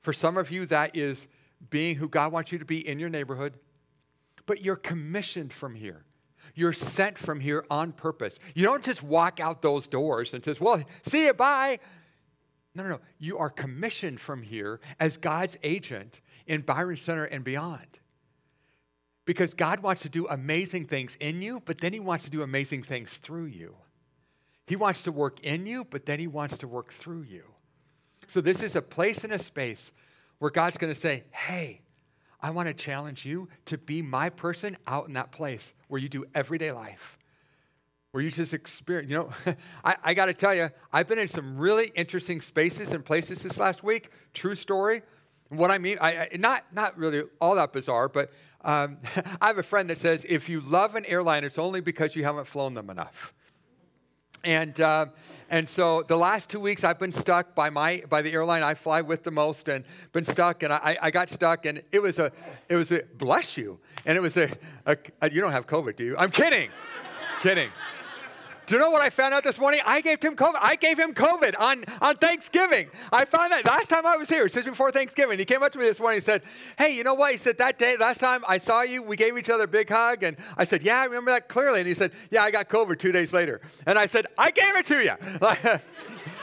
For 0.00 0.12
some 0.12 0.36
of 0.36 0.50
you, 0.50 0.66
that 0.66 0.96
is 0.96 1.26
being 1.70 1.96
who 1.96 2.08
God 2.08 2.32
wants 2.32 2.50
you 2.50 2.58
to 2.58 2.64
be 2.64 2.86
in 2.86 2.98
your 2.98 3.08
neighborhood 3.10 3.58
but 4.46 4.62
you're 4.62 4.76
commissioned 4.76 5.52
from 5.52 5.74
here. 5.74 6.04
You're 6.54 6.72
sent 6.72 7.16
from 7.16 7.40
here 7.40 7.64
on 7.70 7.92
purpose. 7.92 8.38
You 8.54 8.64
don't 8.64 8.84
just 8.84 9.02
walk 9.02 9.40
out 9.40 9.62
those 9.62 9.88
doors 9.88 10.34
and 10.34 10.42
just, 10.42 10.60
well, 10.60 10.82
see 11.02 11.26
you, 11.26 11.32
bye. 11.32 11.78
No, 12.74 12.82
no, 12.82 12.88
no. 12.90 13.00
You 13.18 13.38
are 13.38 13.50
commissioned 13.50 14.20
from 14.20 14.42
here 14.42 14.80
as 14.98 15.16
God's 15.16 15.56
agent 15.62 16.20
in 16.46 16.62
Byron 16.62 16.96
Center 16.96 17.24
and 17.24 17.44
beyond. 17.44 17.98
Because 19.24 19.54
God 19.54 19.80
wants 19.80 20.02
to 20.02 20.08
do 20.08 20.26
amazing 20.26 20.86
things 20.86 21.16
in 21.20 21.42
you, 21.42 21.62
but 21.64 21.80
then 21.80 21.92
He 21.92 22.00
wants 22.00 22.24
to 22.24 22.30
do 22.30 22.42
amazing 22.42 22.82
things 22.82 23.18
through 23.18 23.46
you. 23.46 23.76
He 24.66 24.76
wants 24.76 25.02
to 25.04 25.12
work 25.12 25.40
in 25.40 25.66
you, 25.66 25.84
but 25.84 26.06
then 26.06 26.18
He 26.18 26.26
wants 26.26 26.56
to 26.58 26.68
work 26.68 26.92
through 26.92 27.22
you. 27.22 27.44
So, 28.26 28.40
this 28.40 28.62
is 28.62 28.74
a 28.74 28.82
place 28.82 29.24
and 29.24 29.32
a 29.32 29.38
space 29.38 29.92
where 30.38 30.50
God's 30.50 30.76
going 30.76 30.92
to 30.92 30.98
say, 30.98 31.24
hey, 31.30 31.82
I 32.40 32.50
want 32.50 32.66
to 32.66 32.74
challenge 32.74 33.24
you 33.24 33.48
to 33.66 33.78
be 33.78 34.02
my 34.02 34.28
person 34.28 34.76
out 34.86 35.06
in 35.06 35.14
that 35.14 35.30
place 35.30 35.74
where 35.86 36.00
you 36.00 36.08
do 36.08 36.24
everyday 36.34 36.72
life, 36.72 37.18
where 38.12 38.22
you 38.22 38.30
just 38.30 38.52
experience. 38.54 39.10
You 39.10 39.16
know, 39.16 39.30
I, 39.84 39.96
I 40.04 40.14
got 40.14 40.26
to 40.26 40.34
tell 40.34 40.54
you, 40.54 40.70
I've 40.92 41.08
been 41.08 41.18
in 41.18 41.28
some 41.28 41.56
really 41.56 41.90
interesting 41.94 42.40
spaces 42.40 42.92
and 42.92 43.04
places 43.04 43.42
this 43.42 43.58
last 43.58 43.82
week. 43.82 44.10
True 44.34 44.54
story. 44.54 45.02
What 45.48 45.70
I 45.70 45.78
mean, 45.78 45.98
I, 46.00 46.16
I 46.16 46.28
not 46.38 46.64
not 46.72 46.96
really 46.96 47.24
all 47.40 47.56
that 47.56 47.72
bizarre, 47.72 48.08
but 48.08 48.30
um, 48.64 48.98
I 49.40 49.48
have 49.48 49.58
a 49.58 49.62
friend 49.62 49.90
that 49.90 49.98
says 49.98 50.24
if 50.28 50.48
you 50.48 50.60
love 50.60 50.94
an 50.94 51.04
airline, 51.06 51.44
it's 51.44 51.58
only 51.58 51.80
because 51.80 52.14
you 52.14 52.24
haven't 52.24 52.46
flown 52.46 52.74
them 52.74 52.90
enough. 52.90 53.34
And 54.44 54.78
uh, 54.80 55.06
and 55.48 55.68
so 55.68 56.02
the 56.02 56.16
last 56.16 56.50
two 56.50 56.60
weeks 56.60 56.84
I've 56.84 56.98
been 56.98 57.12
stuck 57.12 57.54
by 57.54 57.70
my 57.70 58.02
by 58.10 58.20
the 58.20 58.32
airline 58.32 58.62
I 58.62 58.74
fly 58.74 59.00
with 59.00 59.22
the 59.22 59.30
most 59.30 59.68
and 59.68 59.84
been 60.12 60.24
stuck 60.24 60.62
and 60.62 60.72
I, 60.72 60.96
I 61.00 61.10
got 61.10 61.28
stuck 61.28 61.64
and 61.66 61.82
it 61.92 62.00
was 62.00 62.18
a 62.18 62.32
it 62.68 62.76
was 62.76 62.90
a 62.90 63.02
bless 63.16 63.56
you 63.56 63.78
and 64.04 64.16
it 64.18 64.20
was 64.20 64.36
a, 64.36 64.50
a, 64.86 64.96
a 65.20 65.30
you 65.30 65.40
don't 65.40 65.52
have 65.52 65.66
COVID 65.66 65.96
do 65.96 66.04
you? 66.04 66.16
I'm 66.16 66.30
kidding, 66.30 66.70
kidding. 67.42 67.70
Do 68.72 68.78
you 68.78 68.84
know 68.84 68.90
what 68.90 69.02
I 69.02 69.10
found 69.10 69.34
out 69.34 69.44
this 69.44 69.58
morning? 69.58 69.82
I 69.84 70.00
gave 70.00 70.22
him 70.22 70.34
COVID. 70.34 70.56
I 70.58 70.76
gave 70.76 70.98
him 70.98 71.12
COVID 71.12 71.60
on, 71.60 71.84
on 72.00 72.16
Thanksgiving. 72.16 72.88
I 73.12 73.26
found 73.26 73.52
that 73.52 73.66
last 73.66 73.90
time 73.90 74.06
I 74.06 74.16
was 74.16 74.30
here, 74.30 74.48
just 74.48 74.64
before 74.64 74.90
Thanksgiving. 74.90 75.38
He 75.38 75.44
came 75.44 75.62
up 75.62 75.72
to 75.72 75.78
me 75.78 75.84
this 75.84 76.00
morning 76.00 76.16
and 76.16 76.24
said, 76.24 76.42
Hey, 76.78 76.96
you 76.96 77.04
know 77.04 77.12
what? 77.12 77.32
He 77.32 77.36
said, 77.36 77.58
That 77.58 77.78
day, 77.78 77.98
last 77.98 78.18
time 78.18 78.42
I 78.48 78.56
saw 78.56 78.80
you, 78.80 79.02
we 79.02 79.14
gave 79.14 79.36
each 79.36 79.50
other 79.50 79.64
a 79.64 79.68
big 79.68 79.90
hug. 79.90 80.22
And 80.22 80.38
I 80.56 80.64
said, 80.64 80.82
Yeah, 80.82 81.02
I 81.02 81.04
remember 81.04 81.32
that 81.32 81.48
clearly. 81.48 81.80
And 81.80 81.86
he 81.86 81.92
said, 81.92 82.12
Yeah, 82.30 82.44
I 82.44 82.50
got 82.50 82.70
COVID 82.70 82.98
two 82.98 83.12
days 83.12 83.34
later. 83.34 83.60
And 83.84 83.98
I 83.98 84.06
said, 84.06 84.24
I 84.38 84.50
gave 84.50 84.74
it 84.74 84.86
to 84.86 85.02
you. 85.02 85.78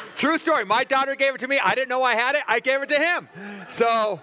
True 0.15 0.37
story. 0.37 0.65
My 0.65 0.83
daughter 0.83 1.15
gave 1.15 1.33
it 1.33 1.39
to 1.39 1.47
me. 1.47 1.57
I 1.57 1.73
didn't 1.73 1.89
know 1.89 2.03
I 2.03 2.13
had 2.13 2.35
it. 2.35 2.43
I 2.47 2.59
gave 2.59 2.83
it 2.83 2.89
to 2.89 2.99
him. 2.99 3.27
So 3.71 4.21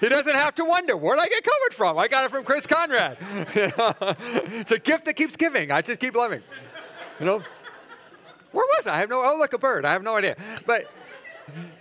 he 0.00 0.10
doesn't 0.10 0.34
have 0.34 0.54
to 0.56 0.66
wonder 0.66 0.94
where'd 0.94 1.18
I 1.18 1.28
get 1.28 1.42
COVID 1.42 1.72
from. 1.72 1.96
I 1.96 2.06
got 2.06 2.24
it 2.24 2.30
from 2.32 2.44
Chris 2.44 2.66
Conrad. 2.66 3.16
it's 3.54 4.72
a 4.72 4.78
gift 4.78 5.06
that 5.06 5.14
keeps 5.14 5.36
giving. 5.36 5.70
I 5.70 5.80
just 5.80 6.00
keep 6.00 6.14
loving. 6.14 6.42
You 7.20 7.26
know? 7.26 7.42
Where 8.52 8.64
was 8.76 8.86
I? 8.86 8.96
I 8.96 8.98
have 9.00 9.10
no, 9.10 9.22
oh, 9.24 9.36
look, 9.38 9.52
a 9.52 9.58
bird. 9.58 9.84
I 9.84 9.92
have 9.92 10.02
no 10.02 10.16
idea. 10.16 10.36
But, 10.66 10.90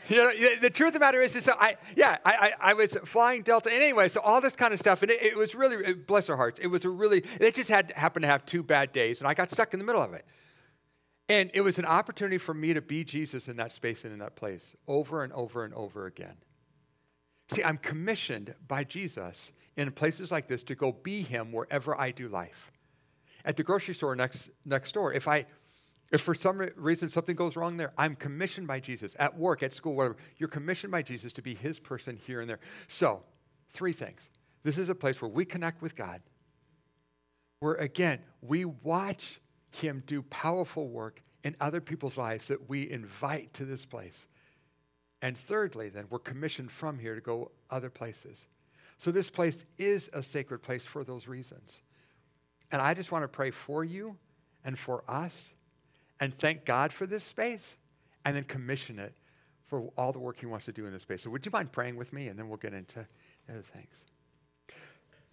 you 0.09 0.17
know, 0.17 0.31
the 0.61 0.69
truth 0.69 0.89
of 0.89 0.93
the 0.93 0.99
matter 0.99 1.21
is, 1.21 1.35
is 1.35 1.45
so 1.45 1.53
I, 1.59 1.77
yeah, 1.95 2.17
I, 2.25 2.33
I, 2.33 2.71
I, 2.71 2.73
was 2.73 2.93
flying 3.05 3.41
Delta 3.41 3.73
anyway, 3.73 4.09
so 4.09 4.19
all 4.19 4.41
this 4.41 4.55
kind 4.55 4.73
of 4.73 4.79
stuff, 4.79 5.01
and 5.01 5.09
it, 5.09 5.21
it 5.21 5.37
was 5.37 5.55
really, 5.55 5.77
it, 5.77 6.07
bless 6.07 6.29
our 6.29 6.37
hearts, 6.37 6.59
it 6.61 6.67
was 6.67 6.85
a 6.85 6.89
really, 6.89 7.23
it 7.39 7.55
just 7.55 7.69
had 7.69 7.91
happened 7.95 8.23
to 8.23 8.27
have 8.27 8.45
two 8.45 8.61
bad 8.61 8.91
days, 8.91 9.19
and 9.19 9.27
I 9.27 9.33
got 9.33 9.49
stuck 9.49 9.73
in 9.73 9.79
the 9.79 9.85
middle 9.85 10.01
of 10.01 10.13
it. 10.13 10.25
And 11.29 11.51
it 11.53 11.61
was 11.61 11.77
an 11.79 11.85
opportunity 11.85 12.39
for 12.39 12.53
me 12.53 12.73
to 12.73 12.81
be 12.81 13.03
Jesus 13.03 13.47
in 13.47 13.57
that 13.57 13.71
space 13.71 14.03
and 14.03 14.11
in 14.11 14.19
that 14.19 14.35
place 14.35 14.75
over 14.87 15.23
and 15.23 15.31
over 15.33 15.63
and 15.63 15.73
over 15.75 16.07
again. 16.07 16.35
See, 17.53 17.63
I'm 17.63 17.77
commissioned 17.77 18.53
by 18.67 18.83
Jesus 18.83 19.51
in 19.77 19.91
places 19.91 20.31
like 20.31 20.47
this 20.47 20.63
to 20.63 20.75
go 20.75 20.91
be 20.91 21.21
him 21.21 21.51
wherever 21.51 21.99
I 21.99 22.11
do 22.11 22.27
life 22.27 22.71
at 23.45 23.57
the 23.57 23.63
grocery 23.63 23.93
store 23.93 24.15
next, 24.15 24.49
next 24.65 24.91
door. 24.93 25.13
If 25.13 25.27
I 25.27 25.45
if 26.11 26.21
for 26.21 26.33
some 26.33 26.59
reason 26.75 27.09
something 27.09 27.35
goes 27.35 27.55
wrong 27.55 27.77
there, 27.77 27.93
I'm 27.97 28.15
commissioned 28.15 28.67
by 28.67 28.79
Jesus 28.79 29.15
at 29.19 29.37
work, 29.37 29.61
at 29.61 29.73
school, 29.73 29.95
whatever. 29.95 30.17
You're 30.37 30.49
commissioned 30.49 30.91
by 30.91 31.03
Jesus 31.03 31.33
to 31.33 31.41
be 31.41 31.53
his 31.53 31.79
person 31.79 32.17
here 32.25 32.41
and 32.41 32.49
there. 32.49 32.59
So, 32.87 33.21
three 33.73 33.93
things. 33.93 34.29
This 34.63 34.77
is 34.77 34.89
a 34.89 34.95
place 34.95 35.21
where 35.21 35.29
we 35.29 35.45
connect 35.45 35.81
with 35.81 35.95
God, 35.95 36.21
where 37.59 37.75
again, 37.75 38.19
we 38.41 38.65
watch 38.65 39.39
him 39.71 40.03
do 40.07 40.23
powerful 40.23 40.89
work 40.89 41.21
in 41.43 41.55
other 41.59 41.79
people's 41.79 42.17
lives 42.17 42.47
that 42.47 42.69
we 42.69 42.89
invite 42.89 43.53
to 43.53 43.65
this 43.65 43.85
place. 43.85 44.27
And 45.21 45.37
thirdly, 45.37 45.89
then, 45.89 46.05
we're 46.09 46.19
commissioned 46.19 46.71
from 46.71 46.97
here 46.97 47.13
to 47.13 47.21
go 47.21 47.51
other 47.69 47.89
places. 47.89 48.47
So, 48.97 49.11
this 49.11 49.29
place 49.29 49.63
is 49.77 50.09
a 50.13 50.23
sacred 50.23 50.63
place 50.63 50.85
for 50.85 51.03
those 51.03 51.27
reasons. 51.27 51.81
And 52.71 52.81
I 52.81 52.93
just 52.93 53.11
want 53.11 53.23
to 53.23 53.27
pray 53.27 53.51
for 53.51 53.83
you 53.83 54.15
and 54.63 54.77
for 54.77 55.03
us 55.07 55.33
and 56.19 56.37
thank 56.37 56.65
God 56.65 56.91
for 56.91 57.05
this 57.05 57.23
space 57.23 57.75
and 58.25 58.35
then 58.35 58.43
commission 58.43 58.99
it 58.99 59.13
for 59.67 59.91
all 59.97 60.11
the 60.11 60.19
work 60.19 60.39
He 60.39 60.45
wants 60.45 60.65
to 60.65 60.71
do 60.71 60.85
in 60.85 60.93
this 60.93 61.03
space. 61.03 61.23
So, 61.23 61.29
would 61.29 61.45
you 61.45 61.51
mind 61.51 61.71
praying 61.71 61.95
with 61.95 62.11
me 62.11 62.27
and 62.27 62.37
then 62.37 62.49
we'll 62.49 62.57
get 62.57 62.73
into 62.73 63.05
other 63.49 63.63
things? 63.73 63.95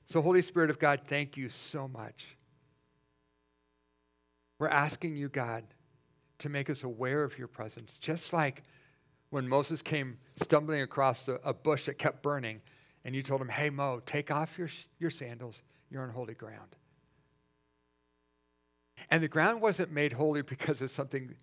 So, 0.07 0.23
Holy 0.23 0.43
Spirit 0.43 0.71
of 0.71 0.78
God, 0.78 1.00
thank 1.09 1.37
you 1.37 1.49
so 1.49 1.88
much. 1.88 2.26
We're 4.59 4.69
asking 4.69 5.16
you, 5.16 5.28
God, 5.28 5.64
to 6.38 6.49
make 6.49 6.71
us 6.71 6.83
aware 6.85 7.25
of 7.25 7.37
your 7.38 7.49
presence, 7.49 7.99
just 7.99 8.33
like 8.33 8.62
when 9.31 9.49
Moses 9.49 9.83
came 9.83 10.16
stumbling 10.40 10.83
across 10.83 11.28
a, 11.45 11.52
bush 11.52 11.87
that 11.87 11.99
kept 11.99 12.23
burning, 12.23 12.61
and 13.05 13.14
you 13.14 13.23
told 13.23 13.40
him, 13.40 13.49
Hey, 13.49 13.71
Mo, 13.71 14.00
take 14.07 14.31
off 14.31 14.57
your, 14.57 14.69
your 14.99 15.11
sandals. 15.11 15.62
You're 15.90 16.02
on 16.02 16.11
holy 16.11 16.35
ground. 16.35 16.76
And 19.11 19.23
the 19.23 19.29
ground 19.29 19.61
wasn't 19.61 19.93
made 19.93 20.12
holy 20.12 20.43
because 20.43 20.81
of 20.81 20.91
something 20.91 21.35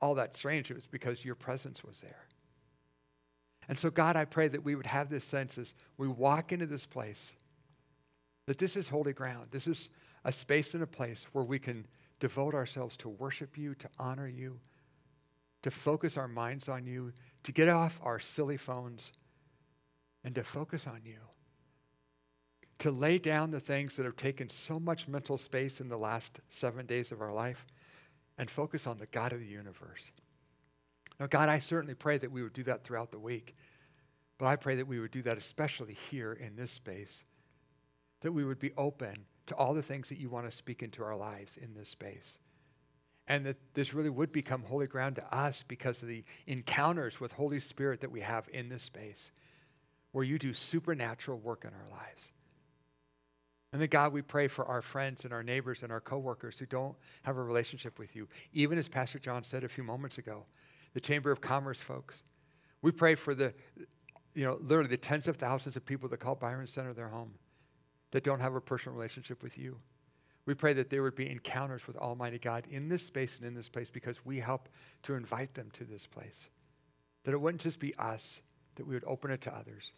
all 0.00 0.14
that 0.16 0.36
strange. 0.36 0.70
It 0.70 0.74
was 0.74 0.86
because 0.86 1.24
your 1.24 1.34
presence 1.34 1.82
was 1.84 2.00
there. 2.00 2.26
And 3.68 3.78
so, 3.78 3.90
God, 3.90 4.16
I 4.16 4.24
pray 4.24 4.48
that 4.48 4.64
we 4.64 4.74
would 4.74 4.86
have 4.86 5.08
this 5.08 5.24
sense 5.24 5.58
as 5.58 5.74
we 5.98 6.06
walk 6.06 6.52
into 6.52 6.66
this 6.66 6.86
place 6.86 7.32
that 8.46 8.58
this 8.58 8.76
is 8.76 8.88
holy 8.88 9.12
ground. 9.12 9.48
This 9.50 9.66
is 9.66 9.88
a 10.24 10.32
space 10.32 10.74
and 10.74 10.82
a 10.82 10.86
place 10.86 11.24
where 11.32 11.44
we 11.44 11.58
can 11.58 11.86
devote 12.20 12.54
ourselves 12.54 12.96
to 12.98 13.08
worship 13.08 13.58
you, 13.58 13.74
to 13.74 13.88
honor 13.98 14.28
you, 14.28 14.58
to 15.62 15.70
focus 15.70 16.16
our 16.16 16.28
minds 16.28 16.68
on 16.68 16.86
you, 16.86 17.12
to 17.42 17.52
get 17.52 17.68
off 17.68 18.00
our 18.02 18.20
silly 18.20 18.56
phones, 18.56 19.10
and 20.22 20.34
to 20.34 20.44
focus 20.44 20.86
on 20.86 21.00
you. 21.04 21.18
To 22.80 22.90
lay 22.90 23.18
down 23.18 23.50
the 23.50 23.60
things 23.60 23.96
that 23.96 24.04
have 24.04 24.16
taken 24.16 24.50
so 24.50 24.78
much 24.78 25.08
mental 25.08 25.38
space 25.38 25.80
in 25.80 25.88
the 25.88 25.96
last 25.96 26.40
seven 26.48 26.84
days 26.86 27.10
of 27.10 27.22
our 27.22 27.32
life 27.32 27.64
and 28.38 28.50
focus 28.50 28.86
on 28.86 28.98
the 28.98 29.06
God 29.06 29.32
of 29.32 29.40
the 29.40 29.46
universe. 29.46 30.02
Now, 31.18 31.26
God, 31.26 31.48
I 31.48 31.58
certainly 31.58 31.94
pray 31.94 32.18
that 32.18 32.30
we 32.30 32.42
would 32.42 32.52
do 32.52 32.64
that 32.64 32.84
throughout 32.84 33.10
the 33.10 33.18
week, 33.18 33.56
but 34.38 34.46
I 34.46 34.56
pray 34.56 34.76
that 34.76 34.86
we 34.86 35.00
would 35.00 35.10
do 35.10 35.22
that 35.22 35.38
especially 35.38 35.96
here 36.10 36.34
in 36.34 36.54
this 36.54 36.70
space, 36.70 37.24
that 38.20 38.32
we 38.32 38.44
would 38.44 38.58
be 38.58 38.72
open 38.76 39.24
to 39.46 39.54
all 39.54 39.72
the 39.72 39.82
things 39.82 40.08
that 40.10 40.18
you 40.18 40.28
want 40.28 40.50
to 40.50 40.54
speak 40.54 40.82
into 40.82 41.02
our 41.02 41.16
lives 41.16 41.56
in 41.56 41.72
this 41.72 41.88
space. 41.88 42.38
And 43.28 43.46
that 43.46 43.56
this 43.74 43.94
really 43.94 44.10
would 44.10 44.30
become 44.30 44.62
holy 44.62 44.86
ground 44.86 45.16
to 45.16 45.34
us 45.34 45.64
because 45.66 46.02
of 46.02 46.08
the 46.08 46.24
encounters 46.46 47.18
with 47.20 47.32
Holy 47.32 47.58
Spirit 47.58 48.00
that 48.02 48.12
we 48.12 48.20
have 48.20 48.48
in 48.52 48.68
this 48.68 48.82
space, 48.82 49.30
where 50.12 50.24
you 50.24 50.38
do 50.38 50.52
supernatural 50.52 51.38
work 51.38 51.64
in 51.64 51.70
our 51.70 51.90
lives. 51.90 52.30
And 53.76 53.82
then, 53.82 53.90
God, 53.90 54.14
we 54.14 54.22
pray 54.22 54.48
for 54.48 54.64
our 54.64 54.80
friends 54.80 55.24
and 55.24 55.34
our 55.34 55.42
neighbors 55.42 55.82
and 55.82 55.92
our 55.92 56.00
coworkers 56.00 56.58
who 56.58 56.64
don't 56.64 56.96
have 57.24 57.36
a 57.36 57.42
relationship 57.42 57.98
with 57.98 58.16
you. 58.16 58.26
Even 58.54 58.78
as 58.78 58.88
Pastor 58.88 59.18
John 59.18 59.44
said 59.44 59.64
a 59.64 59.68
few 59.68 59.84
moments 59.84 60.16
ago, 60.16 60.46
the 60.94 61.00
Chamber 61.00 61.30
of 61.30 61.42
Commerce 61.42 61.78
folks. 61.78 62.22
We 62.80 62.90
pray 62.90 63.16
for 63.16 63.34
the, 63.34 63.52
you 64.34 64.46
know, 64.46 64.56
literally 64.62 64.88
the 64.88 64.96
tens 64.96 65.28
of 65.28 65.36
thousands 65.36 65.76
of 65.76 65.84
people 65.84 66.08
that 66.08 66.20
call 66.20 66.36
Byron 66.36 66.66
Center 66.66 66.94
their 66.94 67.10
home 67.10 67.34
that 68.12 68.24
don't 68.24 68.40
have 68.40 68.54
a 68.54 68.62
personal 68.62 68.96
relationship 68.96 69.42
with 69.42 69.58
you. 69.58 69.76
We 70.46 70.54
pray 70.54 70.72
that 70.72 70.88
there 70.88 71.02
would 71.02 71.14
be 71.14 71.30
encounters 71.30 71.86
with 71.86 71.98
Almighty 71.98 72.38
God 72.38 72.64
in 72.70 72.88
this 72.88 73.04
space 73.04 73.36
and 73.36 73.46
in 73.46 73.54
this 73.54 73.68
place 73.68 73.90
because 73.90 74.24
we 74.24 74.38
help 74.38 74.70
to 75.02 75.16
invite 75.16 75.52
them 75.52 75.68
to 75.74 75.84
this 75.84 76.06
place. 76.06 76.48
That 77.24 77.32
it 77.32 77.40
wouldn't 77.42 77.60
just 77.60 77.78
be 77.78 77.94
us, 77.96 78.40
that 78.76 78.86
we 78.86 78.94
would 78.94 79.04
open 79.06 79.30
it 79.32 79.42
to 79.42 79.54
others. 79.54 79.92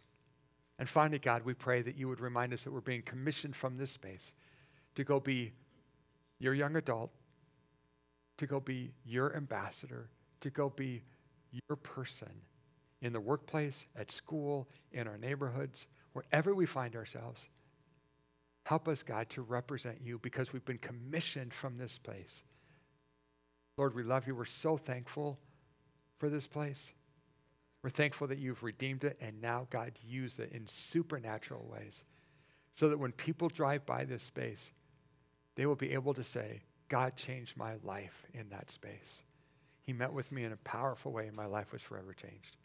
And 0.79 0.87
finally, 0.87 1.19
God, 1.19 1.43
we 1.43 1.53
pray 1.53 1.81
that 1.81 1.97
you 1.97 2.07
would 2.07 2.21
remind 2.21 2.53
us 2.53 2.63
that 2.63 2.71
we're 2.71 2.79
being 2.79 3.01
commissioned 3.01 3.55
from 3.55 3.77
this 3.77 3.91
space 3.91 4.31
to 4.95 5.03
go 5.03 5.19
be 5.19 5.51
your 6.39 6.53
young 6.53 6.77
adult, 6.77 7.11
to 8.37 8.47
go 8.47 8.61
be 8.61 8.91
your 9.05 9.35
ambassador, 9.35 10.09
to 10.39 10.49
go 10.49 10.69
be 10.69 11.03
your 11.51 11.75
person 11.75 12.31
in 13.01 13.11
the 13.11 13.19
workplace, 13.19 13.85
at 13.97 14.09
school, 14.09 14.69
in 14.93 15.05
our 15.07 15.17
neighborhoods, 15.17 15.87
wherever 16.13 16.55
we 16.55 16.65
find 16.65 16.95
ourselves. 16.95 17.49
Help 18.65 18.87
us, 18.87 19.03
God, 19.03 19.29
to 19.31 19.41
represent 19.41 19.97
you 20.01 20.19
because 20.19 20.53
we've 20.53 20.65
been 20.65 20.77
commissioned 20.77 21.53
from 21.53 21.77
this 21.77 21.97
place. 21.97 22.43
Lord, 23.77 23.95
we 23.95 24.03
love 24.03 24.27
you. 24.27 24.35
We're 24.35 24.45
so 24.45 24.77
thankful 24.77 25.39
for 26.19 26.29
this 26.29 26.47
place. 26.47 26.91
We're 27.83 27.89
thankful 27.89 28.27
that 28.27 28.39
you've 28.39 28.63
redeemed 28.63 29.03
it 29.03 29.17
and 29.21 29.41
now, 29.41 29.67
God, 29.69 29.93
use 30.05 30.39
it 30.39 30.51
in 30.51 30.67
supernatural 30.67 31.65
ways 31.71 32.03
so 32.75 32.89
that 32.89 32.99
when 32.99 33.11
people 33.11 33.49
drive 33.49 33.85
by 33.85 34.05
this 34.05 34.23
space, 34.23 34.71
they 35.55 35.65
will 35.65 35.75
be 35.75 35.91
able 35.91 36.13
to 36.13 36.23
say, 36.23 36.61
God 36.87 37.15
changed 37.15 37.55
my 37.57 37.73
life 37.83 38.25
in 38.33 38.49
that 38.49 38.71
space. 38.71 39.23
He 39.81 39.93
met 39.93 40.13
with 40.13 40.31
me 40.31 40.43
in 40.43 40.51
a 40.51 40.57
powerful 40.57 41.11
way, 41.11 41.27
and 41.27 41.35
my 41.35 41.45
life 41.45 41.71
was 41.71 41.81
forever 41.81 42.13
changed. 42.13 42.57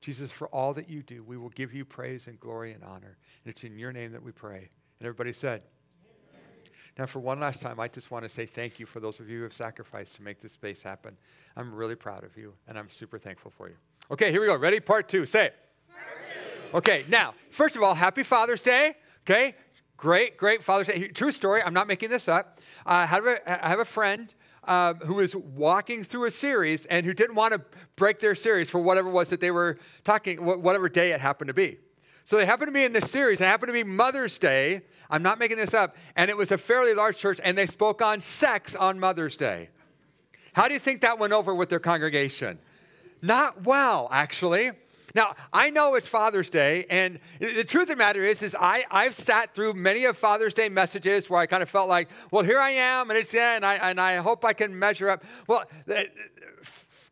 Jesus, 0.00 0.30
for 0.30 0.48
all 0.48 0.72
that 0.74 0.88
you 0.88 1.02
do, 1.02 1.22
we 1.22 1.36
will 1.36 1.50
give 1.50 1.74
you 1.74 1.84
praise 1.84 2.26
and 2.26 2.40
glory 2.40 2.72
and 2.72 2.82
honor. 2.82 3.18
And 3.44 3.52
it's 3.52 3.64
in 3.64 3.78
your 3.78 3.92
name 3.92 4.12
that 4.12 4.22
we 4.22 4.32
pray. 4.32 4.68
And 4.98 5.06
everybody 5.06 5.32
said. 5.32 5.62
Now, 6.98 7.06
for 7.06 7.20
one 7.20 7.40
last 7.40 7.62
time, 7.62 7.78
I 7.78 7.88
just 7.88 8.10
want 8.10 8.24
to 8.24 8.30
say 8.30 8.46
thank 8.46 8.80
you 8.80 8.86
for 8.86 9.00
those 9.00 9.20
of 9.20 9.28
you 9.28 9.38
who 9.38 9.42
have 9.44 9.54
sacrificed 9.54 10.16
to 10.16 10.22
make 10.22 10.40
this 10.40 10.52
space 10.52 10.82
happen. 10.82 11.16
I'm 11.56 11.74
really 11.74 11.94
proud 11.94 12.24
of 12.24 12.36
you, 12.36 12.54
and 12.66 12.78
I'm 12.78 12.90
super 12.90 13.18
thankful 13.18 13.52
for 13.56 13.68
you. 13.68 13.76
Okay, 14.12 14.32
here 14.32 14.40
we 14.40 14.48
go. 14.48 14.56
Ready? 14.56 14.80
Part 14.80 15.08
two. 15.08 15.24
Say 15.24 15.46
it. 15.46 15.54
Okay, 16.74 17.04
now, 17.08 17.34
first 17.50 17.76
of 17.76 17.82
all, 17.82 17.94
happy 17.94 18.24
Father's 18.24 18.62
Day. 18.62 18.94
Okay, 19.24 19.54
great, 19.96 20.36
great 20.36 20.64
Father's 20.64 20.88
Day. 20.88 21.06
True 21.08 21.30
story. 21.30 21.62
I'm 21.62 21.74
not 21.74 21.86
making 21.86 22.10
this 22.10 22.26
up. 22.26 22.60
Uh, 22.84 22.90
I, 22.90 23.06
have 23.06 23.26
a, 23.26 23.64
I 23.64 23.68
have 23.68 23.78
a 23.78 23.84
friend 23.84 24.34
uh, 24.64 24.94
who 24.94 25.14
was 25.14 25.36
walking 25.36 26.02
through 26.02 26.24
a 26.24 26.30
series 26.30 26.86
and 26.86 27.06
who 27.06 27.14
didn't 27.14 27.36
want 27.36 27.54
to 27.54 27.62
break 27.94 28.18
their 28.18 28.34
series 28.34 28.68
for 28.68 28.80
whatever 28.80 29.08
it 29.08 29.12
was 29.12 29.28
that 29.30 29.40
they 29.40 29.52
were 29.52 29.78
talking, 30.02 30.44
whatever 30.44 30.88
day 30.88 31.12
it 31.12 31.20
happened 31.20 31.48
to 31.48 31.54
be. 31.54 31.78
So 32.24 32.36
they 32.36 32.46
happened 32.46 32.68
to 32.68 32.72
be 32.72 32.84
in 32.84 32.92
this 32.92 33.10
series. 33.10 33.40
It 33.40 33.44
happened 33.44 33.68
to 33.68 33.72
be 33.72 33.84
Mother's 33.84 34.38
Day. 34.38 34.82
I'm 35.08 35.22
not 35.22 35.38
making 35.38 35.56
this 35.56 35.72
up. 35.72 35.96
And 36.16 36.30
it 36.30 36.36
was 36.36 36.50
a 36.50 36.58
fairly 36.58 36.94
large 36.94 37.16
church, 37.16 37.40
and 37.44 37.56
they 37.56 37.66
spoke 37.66 38.02
on 38.02 38.20
sex 38.20 38.74
on 38.74 38.98
Mother's 38.98 39.36
Day. 39.36 39.70
How 40.52 40.66
do 40.66 40.74
you 40.74 40.80
think 40.80 41.00
that 41.02 41.18
went 41.18 41.32
over 41.32 41.54
with 41.54 41.68
their 41.68 41.80
congregation? 41.80 42.58
Not 43.22 43.64
well, 43.64 44.08
actually. 44.10 44.70
Now, 45.14 45.34
I 45.52 45.70
know 45.70 45.96
it's 45.96 46.06
Father's 46.06 46.48
Day, 46.48 46.86
and 46.88 47.18
the 47.40 47.64
truth 47.64 47.84
of 47.84 47.88
the 47.88 47.96
matter 47.96 48.22
is, 48.22 48.42
is 48.42 48.54
I, 48.58 48.84
I've 48.90 49.14
sat 49.14 49.54
through 49.54 49.74
many 49.74 50.04
of 50.04 50.16
Father's 50.16 50.54
Day 50.54 50.68
messages 50.68 51.28
where 51.28 51.40
I 51.40 51.46
kind 51.46 51.62
of 51.62 51.68
felt 51.68 51.88
like, 51.88 52.08
well, 52.30 52.44
here 52.44 52.60
I 52.60 52.70
am, 52.70 53.10
and 53.10 53.18
it's 53.18 53.34
yeah, 53.34 53.56
and 53.56 53.66
I, 53.66 53.74
and 53.76 54.00
I 54.00 54.16
hope 54.16 54.44
I 54.44 54.52
can 54.52 54.78
measure 54.78 55.10
up. 55.10 55.24
Well, 55.48 55.64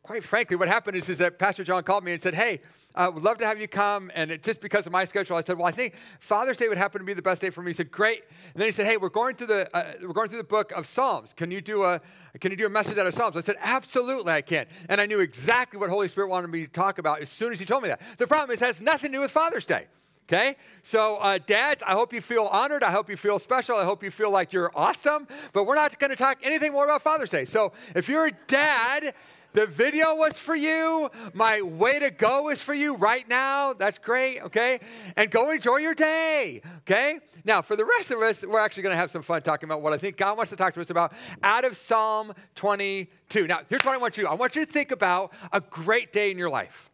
quite 0.02 0.22
frankly, 0.22 0.56
what 0.56 0.68
happened 0.68 0.96
is, 0.96 1.08
is 1.08 1.18
that 1.18 1.38
Pastor 1.38 1.64
John 1.64 1.82
called 1.82 2.04
me 2.04 2.12
and 2.12 2.22
said, 2.22 2.34
hey, 2.34 2.60
uh, 2.98 3.10
would 3.14 3.22
love 3.22 3.38
to 3.38 3.46
have 3.46 3.60
you 3.60 3.68
come. 3.68 4.10
And 4.14 4.30
it, 4.30 4.42
just 4.42 4.60
because 4.60 4.84
of 4.86 4.92
my 4.92 5.04
schedule, 5.04 5.36
I 5.36 5.40
said, 5.40 5.56
well, 5.56 5.66
I 5.66 5.70
think 5.70 5.94
Father's 6.20 6.56
Day 6.56 6.68
would 6.68 6.76
happen 6.76 7.00
to 7.00 7.04
be 7.04 7.14
the 7.14 7.22
best 7.22 7.40
day 7.40 7.50
for 7.50 7.62
me. 7.62 7.70
He 7.70 7.74
said, 7.74 7.90
great. 7.90 8.24
And 8.52 8.60
then 8.60 8.68
he 8.68 8.72
said, 8.72 8.86
hey, 8.86 8.96
we're 8.96 9.08
going 9.08 9.36
through 9.36 9.46
the 9.46 9.76
uh, 9.76 9.92
we're 10.02 10.12
going 10.12 10.28
through 10.28 10.38
the 10.38 10.44
book 10.44 10.72
of 10.72 10.86
Psalms. 10.86 11.32
Can 11.32 11.50
you 11.50 11.60
do 11.60 11.84
a 11.84 12.00
can 12.40 12.50
you 12.50 12.56
do 12.56 12.66
a 12.66 12.70
message 12.70 12.98
out 12.98 13.06
of 13.06 13.14
Psalms? 13.14 13.36
I 13.36 13.40
said, 13.40 13.56
absolutely, 13.60 14.32
I 14.32 14.42
can. 14.42 14.66
And 14.88 15.00
I 15.00 15.06
knew 15.06 15.20
exactly 15.20 15.78
what 15.78 15.88
Holy 15.90 16.08
Spirit 16.08 16.28
wanted 16.28 16.48
me 16.48 16.66
to 16.66 16.70
talk 16.70 16.98
about 16.98 17.20
as 17.20 17.30
soon 17.30 17.52
as 17.52 17.60
he 17.60 17.64
told 17.64 17.84
me 17.84 17.88
that. 17.88 18.00
The 18.18 18.26
problem 18.26 18.50
is, 18.50 18.60
it 18.60 18.66
has 18.66 18.80
nothing 18.80 19.12
to 19.12 19.18
do 19.18 19.22
with 19.22 19.30
Father's 19.30 19.64
Day. 19.64 19.86
Okay? 20.28 20.56
So, 20.82 21.16
uh, 21.16 21.38
dads, 21.46 21.82
I 21.86 21.92
hope 21.92 22.12
you 22.12 22.20
feel 22.20 22.44
honored. 22.44 22.84
I 22.84 22.90
hope 22.90 23.08
you 23.08 23.16
feel 23.16 23.38
special. 23.38 23.76
I 23.76 23.84
hope 23.84 24.02
you 24.02 24.10
feel 24.10 24.30
like 24.30 24.52
you're 24.52 24.70
awesome. 24.74 25.26
But 25.54 25.64
we're 25.64 25.74
not 25.74 25.98
going 25.98 26.10
to 26.10 26.16
talk 26.16 26.38
anything 26.42 26.72
more 26.72 26.84
about 26.84 27.00
Father's 27.00 27.30
Day. 27.30 27.46
So, 27.46 27.72
if 27.94 28.10
you're 28.10 28.26
a 28.26 28.32
dad 28.46 29.14
the 29.58 29.66
video 29.66 30.14
was 30.14 30.38
for 30.38 30.54
you. 30.54 31.10
My 31.34 31.62
way 31.62 31.98
to 31.98 32.12
go 32.12 32.48
is 32.48 32.62
for 32.62 32.74
you 32.74 32.94
right 32.94 33.28
now. 33.28 33.72
That's 33.72 33.98
great, 33.98 34.40
okay? 34.42 34.78
And 35.16 35.32
go 35.32 35.50
enjoy 35.50 35.78
your 35.78 35.96
day, 35.96 36.62
okay? 36.82 37.18
Now, 37.44 37.60
for 37.62 37.74
the 37.74 37.84
rest 37.84 38.12
of 38.12 38.20
us, 38.20 38.44
we're 38.46 38.60
actually 38.60 38.84
going 38.84 38.92
to 38.92 38.98
have 38.98 39.10
some 39.10 39.22
fun 39.22 39.42
talking 39.42 39.68
about 39.68 39.82
what 39.82 39.92
I 39.92 39.98
think 39.98 40.16
God 40.16 40.36
wants 40.36 40.50
to 40.50 40.56
talk 40.56 40.74
to 40.74 40.80
us 40.80 40.90
about 40.90 41.12
out 41.42 41.64
of 41.64 41.76
Psalm 41.76 42.34
22. 42.54 43.48
Now, 43.48 43.62
here's 43.68 43.82
what 43.82 43.94
I 43.94 43.96
want 43.96 44.16
you 44.16 44.22
to 44.22 44.28
do 44.28 44.32
I 44.32 44.36
want 44.36 44.54
you 44.54 44.64
to 44.64 44.70
think 44.70 44.92
about 44.92 45.32
a 45.52 45.60
great 45.60 46.12
day 46.12 46.30
in 46.30 46.38
your 46.38 46.50
life, 46.50 46.88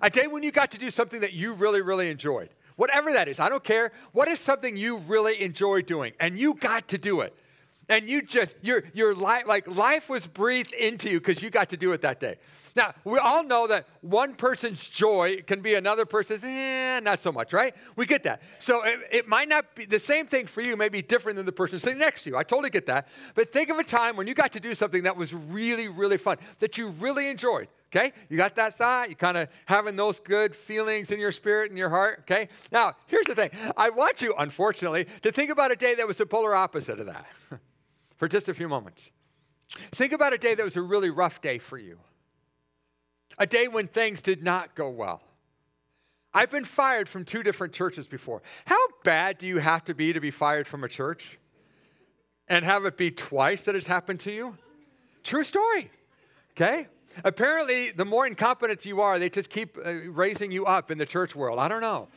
a 0.00 0.08
day 0.08 0.28
when 0.28 0.44
you 0.44 0.52
got 0.52 0.70
to 0.70 0.78
do 0.78 0.92
something 0.92 1.22
that 1.22 1.32
you 1.32 1.54
really, 1.54 1.82
really 1.82 2.08
enjoyed. 2.08 2.50
Whatever 2.76 3.14
that 3.14 3.26
is, 3.26 3.40
I 3.40 3.48
don't 3.48 3.64
care. 3.64 3.90
What 4.12 4.28
is 4.28 4.38
something 4.38 4.76
you 4.76 4.98
really 4.98 5.42
enjoy 5.42 5.82
doing? 5.82 6.12
And 6.20 6.38
you 6.38 6.54
got 6.54 6.86
to 6.88 6.98
do 6.98 7.22
it 7.22 7.34
and 7.88 8.08
you 8.08 8.22
just 8.22 8.56
your 8.62 8.84
your 8.92 9.14
life 9.14 9.46
like 9.46 9.66
life 9.68 10.08
was 10.08 10.26
breathed 10.26 10.72
into 10.72 11.08
you 11.08 11.20
because 11.20 11.42
you 11.42 11.50
got 11.50 11.70
to 11.70 11.76
do 11.76 11.92
it 11.92 12.02
that 12.02 12.20
day 12.20 12.36
now 12.74 12.92
we 13.04 13.18
all 13.18 13.42
know 13.42 13.66
that 13.66 13.86
one 14.00 14.34
person's 14.34 14.86
joy 14.88 15.40
can 15.46 15.60
be 15.60 15.74
another 15.74 16.04
person's 16.04 16.42
eh, 16.42 17.00
not 17.00 17.20
so 17.20 17.30
much 17.30 17.52
right 17.52 17.74
we 17.96 18.06
get 18.06 18.22
that 18.22 18.42
so 18.58 18.82
it, 18.82 18.98
it 19.10 19.28
might 19.28 19.48
not 19.48 19.74
be 19.74 19.84
the 19.84 20.00
same 20.00 20.26
thing 20.26 20.46
for 20.46 20.60
you 20.60 20.76
may 20.76 20.88
be 20.88 21.02
different 21.02 21.36
than 21.36 21.46
the 21.46 21.52
person 21.52 21.78
sitting 21.78 21.98
next 21.98 22.24
to 22.24 22.30
you 22.30 22.36
i 22.36 22.42
totally 22.42 22.70
get 22.70 22.86
that 22.86 23.08
but 23.34 23.52
think 23.52 23.70
of 23.70 23.78
a 23.78 23.84
time 23.84 24.16
when 24.16 24.26
you 24.26 24.34
got 24.34 24.52
to 24.52 24.60
do 24.60 24.74
something 24.74 25.02
that 25.02 25.16
was 25.16 25.32
really 25.32 25.88
really 25.88 26.18
fun 26.18 26.36
that 26.60 26.76
you 26.76 26.88
really 26.88 27.28
enjoyed 27.28 27.68
Okay? 27.94 28.12
You 28.28 28.36
got 28.36 28.56
that 28.56 28.76
thought? 28.76 29.08
You 29.08 29.16
kind 29.16 29.36
of 29.36 29.48
having 29.64 29.96
those 29.96 30.20
good 30.20 30.54
feelings 30.54 31.10
in 31.10 31.20
your 31.20 31.32
spirit 31.32 31.70
and 31.70 31.78
your 31.78 31.88
heart? 31.88 32.20
Okay? 32.20 32.48
Now, 32.70 32.94
here's 33.06 33.26
the 33.26 33.34
thing. 33.34 33.50
I 33.76 33.90
want 33.90 34.20
you, 34.20 34.34
unfortunately, 34.38 35.06
to 35.22 35.32
think 35.32 35.50
about 35.50 35.70
a 35.70 35.76
day 35.76 35.94
that 35.94 36.06
was 36.06 36.18
the 36.18 36.26
polar 36.26 36.54
opposite 36.54 36.98
of 37.00 37.06
that. 37.06 37.26
for 38.16 38.28
just 38.28 38.48
a 38.48 38.54
few 38.54 38.68
moments. 38.68 39.10
Think 39.92 40.12
about 40.12 40.32
a 40.32 40.38
day 40.38 40.54
that 40.54 40.64
was 40.64 40.76
a 40.76 40.82
really 40.82 41.10
rough 41.10 41.40
day 41.40 41.58
for 41.58 41.78
you, 41.78 41.98
a 43.38 43.46
day 43.46 43.68
when 43.68 43.88
things 43.88 44.22
did 44.22 44.42
not 44.42 44.74
go 44.74 44.88
well. 44.88 45.22
I've 46.32 46.50
been 46.50 46.64
fired 46.64 47.08
from 47.08 47.24
two 47.24 47.42
different 47.42 47.72
churches 47.72 48.06
before. 48.06 48.42
How 48.66 48.78
bad 49.04 49.38
do 49.38 49.46
you 49.46 49.58
have 49.58 49.84
to 49.86 49.94
be 49.94 50.12
to 50.12 50.20
be 50.20 50.30
fired 50.30 50.68
from 50.68 50.84
a 50.84 50.88
church 50.88 51.38
and 52.46 52.64
have 52.64 52.84
it 52.84 52.98
be 52.98 53.10
twice 53.10 53.64
that 53.64 53.74
it's 53.74 53.86
happened 53.86 54.20
to 54.20 54.32
you? 54.32 54.56
True 55.24 55.44
story. 55.44 55.90
Okay? 56.52 56.88
Apparently, 57.24 57.90
the 57.90 58.04
more 58.04 58.26
incompetent 58.26 58.84
you 58.84 59.00
are, 59.00 59.18
they 59.18 59.30
just 59.30 59.48
keep 59.48 59.78
uh, 59.78 60.10
raising 60.10 60.52
you 60.52 60.66
up 60.66 60.90
in 60.90 60.98
the 60.98 61.06
church 61.06 61.34
world. 61.34 61.58
I 61.58 61.68
don't 61.68 61.80
know. 61.80 62.08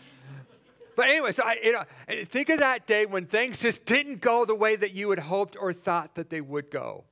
But 1.00 1.08
anyway, 1.08 1.32
so 1.32 1.44
I, 1.46 1.56
you 1.64 1.72
know, 1.72 1.84
think 2.26 2.50
of 2.50 2.60
that 2.60 2.86
day 2.86 3.06
when 3.06 3.26
things 3.26 3.62
just 3.62 3.86
didn't 3.86 4.20
go 4.20 4.44
the 4.44 4.54
way 4.54 4.76
that 4.76 4.92
you 4.92 5.12
had 5.12 5.20
hoped 5.20 5.56
or 5.58 5.72
thought 5.72 6.16
that 6.16 6.30
they 6.30 6.42
would 6.42 6.70
go. 6.70 7.06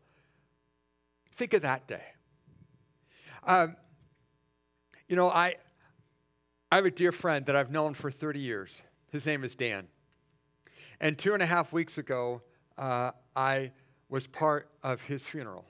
Think 1.38 1.54
of 1.54 1.62
that 1.62 1.88
day. 1.88 2.04
Um, 3.46 3.78
you 5.08 5.16
know, 5.16 5.30
I, 5.30 5.56
I 6.70 6.76
have 6.76 6.86
a 6.86 6.92
dear 6.92 7.14
friend 7.14 7.46
that 7.46 7.56
I've 7.56 7.72
known 7.72 7.94
for 7.94 8.12
30 8.12 8.42
years. 8.42 8.72
His 9.10 9.26
name 9.26 9.46
is 9.46 9.56
Dan. 9.56 9.88
And 11.00 11.18
two 11.18 11.34
and 11.34 11.42
a 11.42 11.46
half 11.46 11.72
weeks 11.72 11.98
ago, 11.98 12.42
uh, 12.78 13.12
I 13.38 13.72
was 14.10 14.28
part 14.28 14.70
of 14.84 15.02
his 15.04 15.26
funeral. 15.26 15.64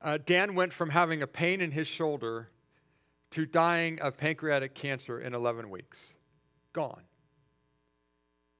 Uh, 0.00 0.16
Dan 0.16 0.54
went 0.54 0.72
from 0.72 0.88
having 0.88 1.20
a 1.20 1.26
pain 1.26 1.60
in 1.60 1.72
his 1.72 1.86
shoulder 1.86 2.48
to 3.32 3.44
dying 3.44 4.00
of 4.00 4.16
pancreatic 4.16 4.74
cancer 4.74 5.20
in 5.20 5.34
11 5.34 5.68
weeks. 5.68 6.14
Gone. 6.72 7.02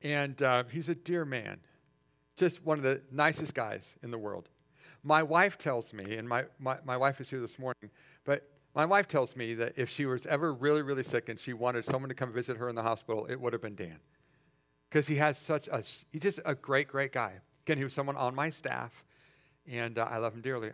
And 0.03 0.41
uh, 0.43 0.65
he's 0.71 0.88
a 0.88 0.95
dear 0.95 1.25
man, 1.25 1.59
just 2.37 2.65
one 2.65 2.79
of 2.79 2.85
the 2.85 3.03
nicest 3.11 3.55
guys 3.55 3.95
in 4.03 4.11
the 4.11 4.19
world. 4.19 4.49
My 5.03 5.23
wife 5.23 5.59
tells 5.59 5.93
me, 5.93 6.17
and 6.17 6.29
my, 6.29 6.45
my, 6.59 6.77
my 6.85 6.97
wife 6.97 7.21
is 7.21 7.31
here 7.31 7.41
this 7.41 7.59
morning, 7.59 7.91
but 8.25 8.49
my 8.75 8.85
wife 8.85 9.09
tells 9.09 9.35
me 9.35 9.55
that 9.55 9.73
if 9.77 9.88
she 9.88 10.07
was 10.07 10.27
ever 10.27 10.53
really, 10.53 10.83
really 10.83 11.03
sick 11.03 11.29
and 11.29 11.38
she 11.38 11.53
wanted 11.53 11.85
someone 11.85 12.09
to 12.09 12.15
come 12.15 12.33
visit 12.33 12.57
her 12.57 12.69
in 12.69 12.75
the 12.75 12.83
hospital, 12.83 13.27
it 13.27 13.41
would 13.41 13.53
have 13.53 13.62
been 13.62 13.75
Dan. 13.75 13.99
Because 14.88 15.07
he 15.07 15.17
has 15.17 15.37
such 15.38 15.69
a, 15.69 15.83
he's 16.12 16.23
just 16.23 16.41
a 16.45 16.55
great, 16.55 16.88
great 16.88 17.12
guy. 17.12 17.33
Again, 17.67 17.79
he 17.79 17.85
was 17.85 17.93
someone 17.93 18.17
on 18.17 18.35
my 18.35 18.50
staff, 18.50 19.05
and 19.67 19.99
uh, 19.99 20.09
I 20.11 20.19
love 20.19 20.35
him 20.35 20.41
dearly. 20.41 20.71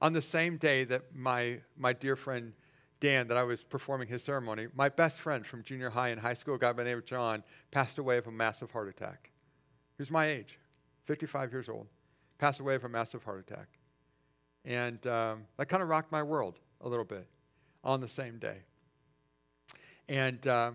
On 0.00 0.12
the 0.12 0.22
same 0.22 0.56
day 0.56 0.84
that 0.84 1.14
my, 1.14 1.58
my 1.76 1.92
dear 1.92 2.16
friend 2.16 2.52
Dan, 3.00 3.28
that 3.28 3.36
I 3.36 3.42
was 3.42 3.64
performing 3.64 4.08
his 4.08 4.22
ceremony, 4.22 4.68
my 4.74 4.88
best 4.88 5.18
friend 5.18 5.44
from 5.44 5.62
junior 5.62 5.90
high 5.90 6.08
and 6.08 6.20
high 6.20 6.34
school, 6.34 6.54
a 6.54 6.58
guy 6.58 6.72
by 6.72 6.84
the 6.84 6.90
name 6.90 6.98
of 6.98 7.06
John, 7.06 7.42
passed 7.70 7.98
away 7.98 8.18
of 8.18 8.26
a 8.26 8.30
massive 8.30 8.70
heart 8.70 8.88
attack. 8.88 9.30
He 9.96 10.02
was 10.02 10.10
my 10.10 10.26
age, 10.26 10.58
55 11.06 11.52
years 11.52 11.68
old, 11.68 11.86
passed 12.38 12.60
away 12.60 12.74
of 12.74 12.84
a 12.84 12.88
massive 12.88 13.24
heart 13.24 13.40
attack. 13.40 13.68
And 14.64 15.04
um, 15.06 15.44
that 15.56 15.66
kind 15.66 15.82
of 15.82 15.88
rocked 15.88 16.12
my 16.12 16.22
world 16.22 16.58
a 16.82 16.88
little 16.88 17.04
bit 17.04 17.26
on 17.82 18.00
the 18.00 18.08
same 18.08 18.38
day. 18.38 18.58
And, 20.08 20.46
uh, 20.46 20.72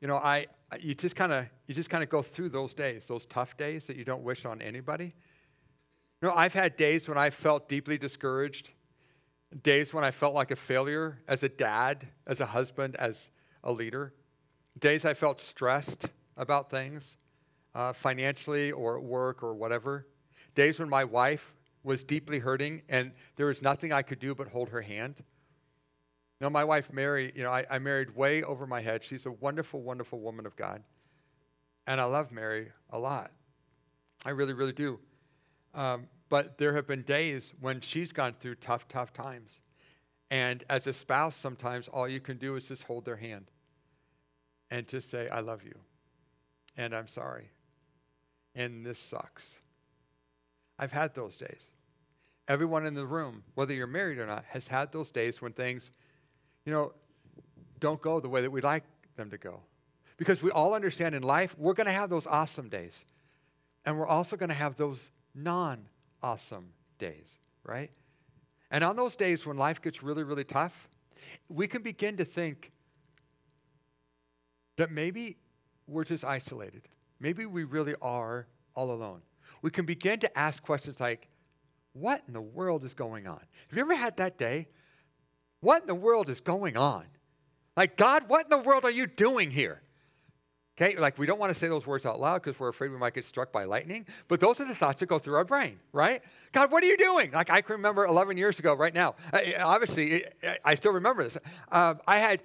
you 0.00 0.06
know, 0.06 0.16
I, 0.16 0.46
you 0.80 0.94
just 0.94 1.16
kind 1.16 1.32
of 1.32 1.46
you 1.66 1.74
just 1.74 1.90
kind 1.90 2.02
of 2.02 2.08
go 2.08 2.22
through 2.22 2.50
those 2.50 2.74
days, 2.74 3.06
those 3.06 3.26
tough 3.26 3.56
days 3.56 3.86
that 3.86 3.96
you 3.96 4.04
don't 4.04 4.22
wish 4.22 4.44
on 4.44 4.62
anybody. 4.62 5.14
You 6.20 6.28
know, 6.28 6.34
I've 6.34 6.54
had 6.54 6.76
days 6.76 7.08
when 7.08 7.18
I 7.18 7.30
felt 7.30 7.68
deeply 7.68 7.98
discouraged, 7.98 8.70
days 9.62 9.92
when 9.92 10.04
I 10.04 10.10
felt 10.10 10.34
like 10.34 10.50
a 10.50 10.56
failure 10.56 11.18
as 11.28 11.42
a 11.42 11.48
dad, 11.48 12.08
as 12.26 12.40
a 12.40 12.46
husband, 12.46 12.96
as 12.96 13.30
a 13.62 13.72
leader, 13.72 14.14
days 14.78 15.04
I 15.04 15.14
felt 15.14 15.40
stressed 15.40 16.06
about 16.36 16.70
things, 16.70 17.16
uh, 17.74 17.92
financially 17.92 18.72
or 18.72 18.98
at 18.98 19.04
work 19.04 19.42
or 19.42 19.54
whatever, 19.54 20.06
days 20.54 20.78
when 20.78 20.88
my 20.88 21.04
wife 21.04 21.54
was 21.84 22.04
deeply 22.04 22.38
hurting 22.38 22.82
and 22.88 23.12
there 23.36 23.46
was 23.46 23.60
nothing 23.60 23.92
I 23.92 24.02
could 24.02 24.18
do 24.18 24.34
but 24.34 24.48
hold 24.48 24.68
her 24.70 24.82
hand. 24.82 25.14
You 25.18 26.46
know, 26.46 26.50
my 26.50 26.64
wife 26.64 26.92
Mary, 26.92 27.32
you 27.34 27.42
know, 27.42 27.50
I, 27.50 27.64
I 27.70 27.78
married 27.78 28.14
way 28.16 28.42
over 28.42 28.66
my 28.66 28.80
head. 28.80 29.04
She's 29.04 29.26
a 29.26 29.32
wonderful, 29.32 29.82
wonderful 29.82 30.20
woman 30.20 30.46
of 30.46 30.56
God. 30.56 30.82
And 31.86 32.00
I 32.00 32.04
love 32.04 32.32
Mary 32.32 32.68
a 32.90 32.98
lot. 32.98 33.32
I 34.24 34.30
really, 34.30 34.52
really 34.52 34.72
do. 34.72 34.98
Um, 35.74 36.06
but 36.32 36.56
there 36.56 36.74
have 36.74 36.86
been 36.86 37.02
days 37.02 37.52
when 37.60 37.78
she's 37.82 38.10
gone 38.10 38.34
through 38.40 38.54
tough, 38.54 38.88
tough 38.88 39.12
times. 39.12 39.60
And 40.30 40.64
as 40.70 40.86
a 40.86 40.92
spouse, 40.94 41.36
sometimes 41.36 41.88
all 41.88 42.08
you 42.08 42.20
can 42.20 42.38
do 42.38 42.56
is 42.56 42.66
just 42.66 42.84
hold 42.84 43.04
their 43.04 43.16
hand 43.18 43.50
and 44.70 44.88
just 44.88 45.10
say, 45.10 45.28
I 45.28 45.40
love 45.40 45.62
you. 45.62 45.74
And 46.78 46.94
I'm 46.94 47.06
sorry. 47.06 47.50
And 48.54 48.86
this 48.86 48.98
sucks. 48.98 49.44
I've 50.78 50.90
had 50.90 51.14
those 51.14 51.36
days. 51.36 51.68
Everyone 52.48 52.86
in 52.86 52.94
the 52.94 53.04
room, 53.04 53.42
whether 53.54 53.74
you're 53.74 53.86
married 53.86 54.16
or 54.16 54.26
not, 54.26 54.46
has 54.48 54.66
had 54.66 54.90
those 54.90 55.10
days 55.10 55.42
when 55.42 55.52
things 55.52 55.90
you 56.64 56.72
know, 56.72 56.94
don't 57.78 58.00
go 58.00 58.20
the 58.20 58.28
way 58.30 58.40
that 58.40 58.50
we'd 58.50 58.64
like 58.64 58.84
them 59.16 59.28
to 59.28 59.36
go. 59.36 59.60
Because 60.16 60.42
we 60.42 60.50
all 60.50 60.72
understand 60.72 61.14
in 61.14 61.24
life, 61.24 61.54
we're 61.58 61.74
going 61.74 61.88
to 61.88 61.92
have 61.92 62.08
those 62.08 62.26
awesome 62.26 62.70
days. 62.70 63.04
And 63.84 63.98
we're 63.98 64.08
also 64.08 64.34
going 64.34 64.48
to 64.48 64.54
have 64.54 64.78
those 64.78 65.10
non 65.34 65.88
awesome 66.22 66.68
days, 66.98 67.38
right? 67.64 67.90
And 68.70 68.82
on 68.82 68.96
those 68.96 69.16
days 69.16 69.44
when 69.44 69.56
life 69.56 69.82
gets 69.82 70.02
really, 70.02 70.22
really 70.22 70.44
tough, 70.44 70.88
we 71.48 71.66
can 71.66 71.82
begin 71.82 72.16
to 72.16 72.24
think 72.24 72.72
that 74.76 74.90
maybe 74.90 75.36
we're 75.86 76.04
just 76.04 76.24
isolated. 76.24 76.82
Maybe 77.20 77.46
we 77.46 77.64
really 77.64 77.94
are 78.00 78.46
all 78.74 78.90
alone. 78.90 79.20
We 79.60 79.70
can 79.70 79.84
begin 79.84 80.18
to 80.20 80.38
ask 80.38 80.62
questions 80.62 80.98
like, 80.98 81.28
what 81.92 82.22
in 82.26 82.32
the 82.32 82.40
world 82.40 82.84
is 82.84 82.94
going 82.94 83.26
on? 83.26 83.40
Have 83.68 83.76
you 83.76 83.82
ever 83.82 83.94
had 83.94 84.16
that 84.16 84.38
day 84.38 84.68
what 85.62 85.82
in 85.82 85.86
the 85.86 85.94
world 85.94 86.28
is 86.28 86.40
going 86.40 86.76
on? 86.76 87.04
Like, 87.76 87.96
God, 87.96 88.24
what 88.26 88.46
in 88.46 88.50
the 88.50 88.58
world 88.58 88.84
are 88.84 88.90
you 88.90 89.06
doing 89.06 89.50
here? 89.50 89.80
Okay, 90.80 90.96
like 90.96 91.18
we 91.18 91.26
don't 91.26 91.38
want 91.38 91.52
to 91.52 91.58
say 91.58 91.68
those 91.68 91.86
words 91.86 92.06
out 92.06 92.18
loud 92.18 92.42
because 92.42 92.58
we're 92.58 92.70
afraid 92.70 92.90
we 92.90 92.96
might 92.96 93.12
get 93.12 93.26
struck 93.26 93.52
by 93.52 93.64
lightning, 93.64 94.06
but 94.28 94.40
those 94.40 94.58
are 94.58 94.64
the 94.64 94.74
thoughts 94.74 95.00
that 95.00 95.06
go 95.06 95.18
through 95.18 95.36
our 95.36 95.44
brain, 95.44 95.78
right? 95.92 96.22
God, 96.52 96.72
what 96.72 96.82
are 96.82 96.86
you 96.86 96.96
doing? 96.96 97.30
Like 97.30 97.50
I 97.50 97.60
can 97.60 97.74
remember 97.74 98.06
11 98.06 98.38
years 98.38 98.58
ago, 98.58 98.74
right 98.74 98.94
now. 98.94 99.14
Obviously, 99.60 100.24
I 100.64 100.74
still 100.74 100.92
remember 100.92 101.24
this. 101.24 101.36
Uh, 101.70 101.94
I 102.06 102.18
had 102.18 102.42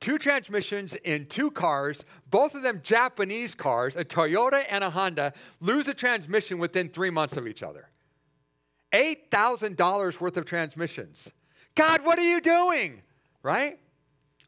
two 0.00 0.16
transmissions 0.16 0.94
in 1.04 1.26
two 1.26 1.50
cars, 1.50 2.02
both 2.30 2.54
of 2.54 2.62
them 2.62 2.80
Japanese 2.82 3.54
cars, 3.54 3.94
a 3.94 4.04
Toyota 4.06 4.64
and 4.70 4.82
a 4.82 4.88
Honda, 4.88 5.34
lose 5.60 5.86
a 5.86 5.94
transmission 5.94 6.58
within 6.58 6.88
three 6.88 7.10
months 7.10 7.36
of 7.36 7.46
each 7.46 7.62
other. 7.62 7.90
$8,000 8.94 10.18
worth 10.18 10.36
of 10.38 10.46
transmissions. 10.46 11.28
God, 11.74 12.04
what 12.04 12.18
are 12.18 12.28
you 12.28 12.40
doing? 12.40 13.02
Right? 13.42 13.78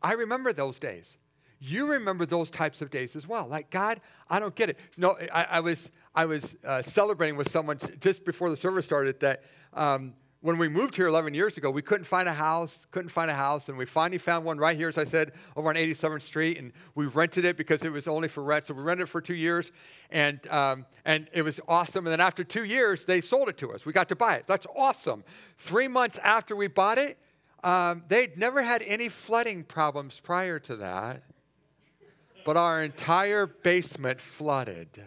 I 0.03 0.15
remember 0.15 0.53
those 0.53 0.79
days. 0.79 1.19
You 1.65 1.93
remember 1.93 2.27
those 2.27 2.51
types 2.51 2.83
of 2.83 2.91
days 2.91 3.15
as 3.15 3.29
well. 3.29 3.47
Like, 3.47 3.71
God, 3.71 4.01
I 4.29 4.41
don't 4.41 4.53
get 4.53 4.71
it. 4.71 4.79
No, 4.97 5.17
I, 5.33 5.45
I 5.45 5.61
was, 5.61 5.93
I 6.13 6.25
was 6.25 6.57
uh, 6.67 6.83
celebrating 6.83 7.37
with 7.37 7.51
someone 7.51 7.79
just 8.01 8.25
before 8.25 8.51
the 8.51 8.57
service 8.57 8.85
started 8.85 9.21
that 9.21 9.45
um, 9.73 10.15
when 10.41 10.59
we 10.59 10.69
moved 10.69 10.97
here 10.97 11.07
11 11.07 11.35
years 11.35 11.57
ago, 11.59 11.71
we 11.71 11.81
couldn't 11.81 12.05
find 12.05 12.29
a 12.29 12.33
house, 12.33 12.85
couldn't 12.91 13.11
find 13.11 13.31
a 13.31 13.35
house, 13.35 13.69
and 13.69 13.79
we 13.79 13.87
finally 13.87 14.19
found 14.19 14.45
one 14.45 14.59
right 14.59 14.77
here, 14.77 14.89
as 14.89 14.99
I 14.99 15.05
said, 15.05 15.35
over 15.55 15.69
on 15.69 15.77
87th 15.77 16.23
Street, 16.23 16.59
and 16.59 16.73
we 16.97 17.07
rented 17.07 17.45
it 17.45 17.57
because 17.57 17.85
it 17.85 17.93
was 17.93 18.09
only 18.09 18.27
for 18.27 18.43
rent. 18.43 18.65
So 18.65 18.75
we 18.75 18.83
rented 18.83 19.05
it 19.05 19.09
for 19.09 19.21
two 19.21 19.37
years, 19.37 19.71
and 20.11 20.45
um, 20.49 20.85
and 21.05 21.29
it 21.33 21.43
was 21.43 21.61
awesome. 21.69 22.09
And 22.09 22.13
then 22.13 22.21
after 22.21 22.43
two 22.43 22.65
years, 22.65 23.07
they 23.07 23.21
sold 23.21 23.49
it 23.49 23.57
to 23.59 23.73
us. 23.73 23.87
We 23.87 23.93
got 23.93 24.09
to 24.09 24.17
buy 24.17 24.35
it. 24.35 24.49
That's 24.49 24.67
awesome. 24.75 25.23
Three 25.59 25.87
months 25.87 26.19
after 26.19 26.57
we 26.57 26.67
bought 26.67 26.99
it, 26.99 27.19
um, 27.63 28.03
they'd 28.09 28.37
never 28.37 28.63
had 28.63 28.83
any 28.83 29.09
flooding 29.09 29.63
problems 29.63 30.19
prior 30.19 30.59
to 30.59 30.75
that, 30.77 31.23
but 32.45 32.57
our 32.57 32.83
entire 32.83 33.47
basement 33.47 34.21
flooded. 34.21 35.03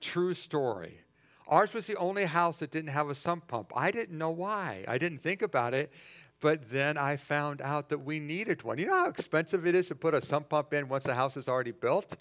True 0.00 0.34
story. 0.34 1.00
Ours 1.48 1.72
was 1.72 1.86
the 1.86 1.96
only 1.96 2.24
house 2.24 2.58
that 2.58 2.70
didn't 2.70 2.90
have 2.90 3.08
a 3.08 3.14
sump 3.14 3.46
pump. 3.46 3.72
I 3.74 3.90
didn't 3.90 4.18
know 4.18 4.30
why. 4.30 4.84
I 4.88 4.98
didn't 4.98 5.22
think 5.22 5.42
about 5.42 5.74
it. 5.74 5.92
But 6.40 6.70
then 6.70 6.98
I 6.98 7.16
found 7.16 7.62
out 7.62 7.88
that 7.88 7.98
we 7.98 8.20
needed 8.20 8.62
one. 8.62 8.76
You 8.78 8.86
know 8.86 8.94
how 8.94 9.08
expensive 9.08 9.66
it 9.66 9.74
is 9.74 9.88
to 9.88 9.94
put 9.94 10.12
a 10.12 10.20
sump 10.20 10.50
pump 10.50 10.74
in 10.74 10.86
once 10.86 11.04
the 11.04 11.14
house 11.14 11.36
is 11.36 11.48
already 11.48 11.72
built? 11.72 12.16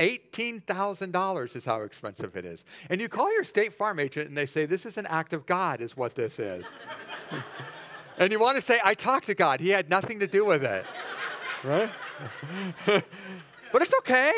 $18,000 0.00 1.56
is 1.56 1.64
how 1.64 1.82
expensive 1.82 2.36
it 2.36 2.44
is. 2.44 2.64
And 2.88 3.00
you 3.00 3.08
call 3.08 3.32
your 3.32 3.44
state 3.44 3.72
farm 3.72 4.00
agent 4.00 4.28
and 4.28 4.36
they 4.36 4.46
say, 4.46 4.66
This 4.66 4.86
is 4.86 4.98
an 4.98 5.06
act 5.06 5.32
of 5.32 5.46
God, 5.46 5.80
is 5.80 5.96
what 5.96 6.16
this 6.16 6.40
is. 6.40 6.64
and 8.18 8.32
you 8.32 8.40
want 8.40 8.56
to 8.56 8.62
say, 8.62 8.80
I 8.82 8.94
talked 8.94 9.26
to 9.26 9.34
God. 9.34 9.60
He 9.60 9.68
had 9.68 9.88
nothing 9.88 10.18
to 10.18 10.26
do 10.26 10.44
with 10.44 10.64
it. 10.64 10.84
Right? 11.62 11.92
but 13.72 13.82
it's 13.82 13.94
okay. 14.00 14.32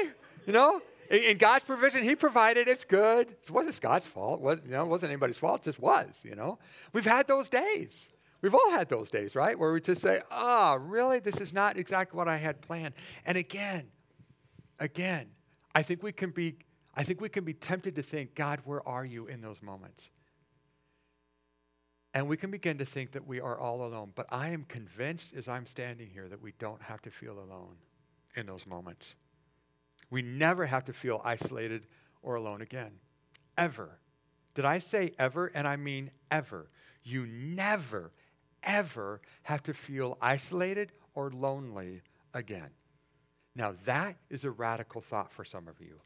You 0.47 0.53
know, 0.53 0.81
in 1.11 1.37
God's 1.39 1.65
provision, 1.65 2.03
He 2.03 2.17
provided. 2.17 2.69
It's 2.69 2.85
good. 2.85 3.29
It 3.31 3.51
wasn't 3.51 3.81
God's 3.81 4.07
fault. 4.07 4.41
It 4.41 4.43
wasn't, 4.43 4.67
you 4.67 4.73
know, 4.73 4.83
it 4.83 4.89
wasn't 4.89 5.11
anybody's 5.11 5.39
fault. 5.39 5.63
It 5.63 5.71
just 5.71 5.79
was. 5.79 6.09
You 6.23 6.35
know, 6.35 6.59
we've 6.93 7.05
had 7.05 7.29
those 7.29 7.49
days. 7.49 8.09
We've 8.41 8.55
all 8.55 8.71
had 8.73 8.89
those 8.89 9.11
days, 9.11 9.37
right? 9.37 9.57
Where 9.57 9.73
we 9.73 9.81
just 9.81 10.03
say, 10.03 10.21
"Ah, 10.31 10.75
oh, 10.75 10.77
really? 10.77 11.21
This 11.21 11.37
is 11.37 11.53
not 11.53 11.77
exactly 11.77 12.17
what 12.17 12.29
I 12.29 12.37
had 12.37 12.61
planned." 12.61 12.95
And 13.25 13.39
again, 13.39 13.89
again, 14.81 15.29
I 15.75 15.83
think 15.83 16.03
we 16.03 16.13
can 16.13 16.31
be. 16.31 16.57
I 16.95 17.05
think 17.05 17.21
we 17.21 17.31
can 17.31 17.45
be 17.45 17.55
tempted 17.55 17.97
to 17.97 18.03
think, 18.03 18.35
God, 18.35 18.61
where 18.65 18.87
are 18.87 19.05
you 19.05 19.27
in 19.27 19.41
those 19.41 19.63
moments? 19.63 20.11
And 22.15 22.29
we 22.29 22.37
can 22.37 22.51
begin 22.51 22.77
to 22.79 22.85
think 22.85 23.13
that 23.13 23.27
we 23.27 23.41
are 23.41 23.59
all 23.59 23.87
alone. 23.87 24.13
But 24.15 24.27
I 24.31 24.51
am 24.51 24.65
convinced 24.65 25.33
as 25.35 25.49
I'm 25.49 25.67
standing 25.67 26.11
here 26.13 26.29
that 26.29 26.43
we 26.43 26.53
don't 26.59 26.83
have 26.83 27.01
to 27.03 27.11
feel 27.11 27.39
alone 27.39 27.77
in 28.37 28.45
those 28.45 28.67
moments. 28.67 29.15
We 30.13 30.21
never 30.21 30.67
have 30.67 30.85
to 30.85 30.93
feel 30.93 31.23
isolated 31.25 31.87
or 32.21 32.35
alone 32.35 32.61
again. 32.61 32.91
Ever. 33.57 33.99
Did 34.55 34.67
I 34.67 34.79
say 34.79 35.13
ever? 35.19 35.47
And 35.47 35.67
I 35.67 35.77
mean 35.77 36.11
ever. 36.31 36.69
You 37.03 37.25
never, 37.25 38.13
ever 38.63 39.23
have 39.45 39.63
to 39.63 39.73
feel 39.73 40.19
isolated 40.21 40.93
or 41.15 41.31
lonely 41.31 42.03
again. 42.35 42.69
Now, 43.57 43.75
that 43.87 44.17
is 44.29 44.45
a 44.45 44.51
radical 44.51 45.01
thought 45.01 45.33
for 45.33 45.47
some 45.47 45.67
of 45.67 45.81
you. 45.81 45.99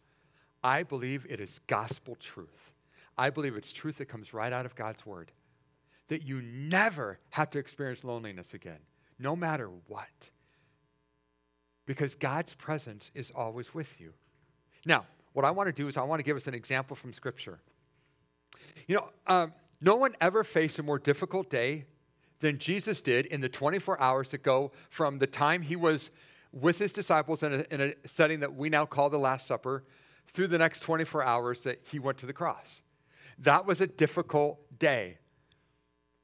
I 0.62 0.84
believe 0.84 1.26
it 1.28 1.40
is 1.40 1.58
gospel 1.66 2.14
truth. 2.14 2.74
I 3.18 3.30
believe 3.30 3.56
it's 3.56 3.72
truth 3.72 3.96
that 3.96 4.06
comes 4.06 4.32
right 4.32 4.52
out 4.52 4.66
of 4.66 4.76
God's 4.76 5.04
word. 5.04 5.32
That 6.10 6.22
you 6.22 6.42
never 6.42 7.18
have 7.30 7.50
to 7.50 7.58
experience 7.58 8.04
loneliness 8.04 8.54
again, 8.54 8.78
no 9.18 9.34
matter 9.34 9.68
what. 9.88 10.06
Because 11.87 12.14
God's 12.14 12.55
presence 12.55 13.11
is 13.14 13.33
always 13.35 13.72
with 13.72 14.01
you. 14.01 14.12
Now, 14.85 15.07
what 15.33 15.44
I 15.44 15.51
want 15.51 15.68
to 15.68 15.72
do 15.72 15.88
is 15.88 15.96
I 15.96 16.03
want 16.03 16.18
to 16.18 16.25
give 16.25 16.37
us 16.37 16.46
an 16.46 16.55
example 16.55 16.96
from 16.96 17.12
Scripture. 17.12 17.59
You 18.87 18.96
know, 18.96 19.09
um, 19.27 19.53
no 19.81 19.96
one 19.96 20.14
ever 20.20 20.44
faced 20.44 20.79
a 20.79 20.83
more 20.83 20.99
difficult 20.99 21.51
day 21.51 21.85
than 22.40 22.59
Jesus 22.59 23.01
did 23.01 23.27
in 23.27 23.40
the 23.40 23.49
24 23.49 24.01
hours 24.01 24.31
that 24.31 24.42
go 24.42 24.72
from 24.90 25.18
the 25.18 25.27
time 25.27 25.62
he 25.62 25.77
was 25.77 26.11
with 26.53 26.79
his 26.79 26.92
disciples 26.92 27.42
in 27.42 27.53
a, 27.53 27.75
in 27.75 27.81
a 27.81 28.09
setting 28.09 28.40
that 28.40 28.55
we 28.55 28.68
now 28.68 28.85
call 28.85 29.11
the 29.11 29.18
Last 29.18 29.46
Supper 29.46 29.85
through 30.33 30.49
the 30.49 30.59
next 30.59 30.81
24 30.81 31.22
hours 31.25 31.61
that 31.61 31.81
he 31.90 31.99
went 31.99 32.18
to 32.18 32.27
the 32.27 32.33
cross. 32.33 32.83
That 33.38 33.66
was 33.66 33.81
a 33.81 33.87
difficult 33.87 34.59
day. 34.79 35.18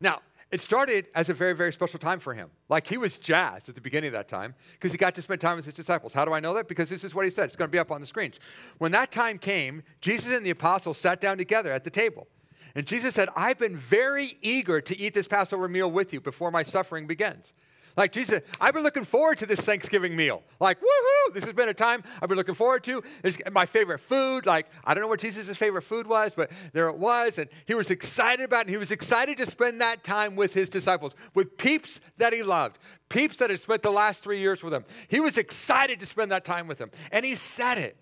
Now, 0.00 0.20
it 0.52 0.60
started 0.60 1.06
as 1.14 1.30
a 1.30 1.34
very, 1.34 1.54
very 1.54 1.72
special 1.72 1.98
time 1.98 2.20
for 2.20 2.34
him. 2.34 2.50
Like 2.68 2.86
he 2.86 2.98
was 2.98 3.16
jazzed 3.16 3.70
at 3.70 3.74
the 3.74 3.80
beginning 3.80 4.08
of 4.08 4.12
that 4.12 4.28
time 4.28 4.54
because 4.72 4.92
he 4.92 4.98
got 4.98 5.14
to 5.14 5.22
spend 5.22 5.40
time 5.40 5.56
with 5.56 5.64
his 5.64 5.72
disciples. 5.72 6.12
How 6.12 6.26
do 6.26 6.34
I 6.34 6.40
know 6.40 6.52
that? 6.54 6.68
Because 6.68 6.90
this 6.90 7.04
is 7.04 7.14
what 7.14 7.24
he 7.24 7.30
said. 7.30 7.46
It's 7.46 7.56
going 7.56 7.68
to 7.68 7.72
be 7.72 7.78
up 7.78 7.90
on 7.90 8.02
the 8.02 8.06
screens. 8.06 8.38
When 8.76 8.92
that 8.92 9.10
time 9.10 9.38
came, 9.38 9.82
Jesus 10.02 10.30
and 10.30 10.44
the 10.44 10.50
apostles 10.50 10.98
sat 10.98 11.22
down 11.22 11.38
together 11.38 11.72
at 11.72 11.84
the 11.84 11.90
table. 11.90 12.28
And 12.74 12.86
Jesus 12.86 13.14
said, 13.14 13.30
I've 13.34 13.58
been 13.58 13.76
very 13.76 14.36
eager 14.42 14.80
to 14.82 14.98
eat 14.98 15.14
this 15.14 15.26
Passover 15.26 15.68
meal 15.68 15.90
with 15.90 16.12
you 16.12 16.20
before 16.20 16.50
my 16.50 16.62
suffering 16.62 17.06
begins. 17.06 17.54
Like 17.96 18.12
Jesus, 18.12 18.40
I've 18.60 18.74
been 18.74 18.82
looking 18.82 19.04
forward 19.04 19.38
to 19.38 19.46
this 19.46 19.60
Thanksgiving 19.60 20.16
meal. 20.16 20.42
Like, 20.60 20.78
woohoo, 20.80 21.34
this 21.34 21.44
has 21.44 21.52
been 21.52 21.68
a 21.68 21.74
time 21.74 22.02
I've 22.20 22.28
been 22.28 22.38
looking 22.38 22.54
forward 22.54 22.84
to. 22.84 23.02
It's 23.22 23.36
my 23.50 23.66
favorite 23.66 24.00
food. 24.00 24.46
Like, 24.46 24.66
I 24.84 24.94
don't 24.94 25.02
know 25.02 25.08
what 25.08 25.20
Jesus' 25.20 25.56
favorite 25.56 25.82
food 25.82 26.06
was, 26.06 26.32
but 26.34 26.50
there 26.72 26.88
it 26.88 26.98
was. 26.98 27.38
And 27.38 27.48
he 27.66 27.74
was 27.74 27.90
excited 27.90 28.44
about 28.44 28.60
it. 28.60 28.66
And 28.66 28.70
he 28.70 28.76
was 28.78 28.90
excited 28.90 29.36
to 29.38 29.46
spend 29.46 29.80
that 29.80 30.04
time 30.04 30.36
with 30.36 30.54
his 30.54 30.70
disciples, 30.70 31.14
with 31.34 31.58
peeps 31.58 32.00
that 32.18 32.32
he 32.32 32.42
loved, 32.42 32.78
peeps 33.08 33.36
that 33.38 33.50
had 33.50 33.60
spent 33.60 33.82
the 33.82 33.90
last 33.90 34.22
three 34.22 34.38
years 34.38 34.62
with 34.62 34.72
him. 34.72 34.84
He 35.08 35.20
was 35.20 35.36
excited 35.36 36.00
to 36.00 36.06
spend 36.06 36.32
that 36.32 36.44
time 36.44 36.66
with 36.66 36.78
them. 36.78 36.90
And 37.10 37.24
he 37.24 37.34
said 37.34 37.78
it. 37.78 37.96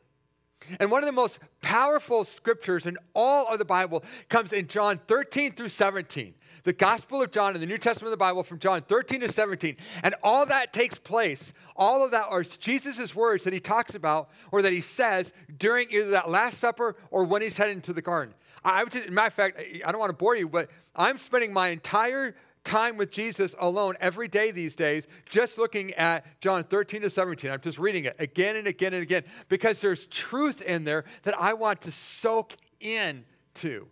And 0.79 0.90
one 0.90 1.03
of 1.03 1.07
the 1.07 1.12
most 1.12 1.38
powerful 1.62 2.24
scriptures 2.24 2.87
in 2.87 2.98
all 3.14 3.46
of 3.46 3.59
the 3.59 3.64
Bible 3.64 4.05
comes 4.29 4.53
in 4.53 4.68
John 4.68 5.00
13 5.09 5.55
through 5.55 5.70
17 5.70 6.35
the 6.64 6.73
Gospel 6.73 7.23
of 7.23 7.31
John 7.31 7.55
in 7.55 7.61
the 7.61 7.66
New 7.66 7.79
Testament 7.79 8.09
of 8.09 8.12
the 8.12 8.23
Bible 8.23 8.42
from 8.42 8.59
John 8.59 8.83
13 8.83 9.20
to 9.20 9.33
17. 9.33 9.77
And 10.03 10.14
all 10.23 10.46
that 10.46 10.73
takes 10.73 10.99
place, 10.99 11.53
all 11.77 12.05
of 12.05 12.11
that 12.11 12.27
are 12.29 12.42
Jesus' 12.42 13.14
words 13.14 13.44
that 13.44 13.53
he 13.53 13.61
talks 13.61 13.94
about 13.94 14.31
or 14.53 14.62
that 14.62 14.73
he 14.73 14.81
says 14.81 15.33
during 15.59 15.90
either 15.90 16.11
that 16.11 16.31
Last 16.31 16.59
Supper 16.59 16.96
or 17.11 17.25
when 17.25 17.42
he's 17.42 17.57
heading 17.57 17.81
to 17.83 17.92
the 17.92 18.03
garden. 18.03 18.35
I 18.64 18.83
would 18.83 18.92
just, 18.92 19.09
matter 19.09 19.29
of 19.29 19.35
fact, 19.35 19.61
I 19.85 19.90
don't 19.90 20.01
want 20.01 20.11
to 20.11 20.16
bore 20.16 20.37
you, 20.37 20.49
but 20.49 20.70
I'm 20.94 21.16
spending 21.16 21.53
my 21.53 21.68
entire 21.68 22.35
time 22.64 22.96
with 22.96 23.11
Jesus 23.11 23.55
alone 23.59 23.96
every 24.01 24.29
day 24.29 24.51
these 24.51 24.77
days, 24.77 25.07
just 25.29 25.59
looking 25.59 25.94
at 25.94 26.25
John 26.40 26.64
13 26.64 27.03
to 27.03 27.11
17. 27.11 27.51
I'm 27.51 27.61
just 27.61 27.79
reading 27.79 28.05
it 28.05 28.16
again 28.18 28.57
and 28.57 28.66
again 28.66 28.92
and 28.94 29.03
again 29.03 29.25
because 29.49 29.81
there's 29.81 30.07
truth 30.07 30.62
in 30.62 30.85
there 30.85 31.05
that 31.23 31.38
I 31.40 31.55
want 31.55 31.81
to 31.83 31.92
soak 31.92 32.55
in 32.81 33.25
to. 33.57 33.88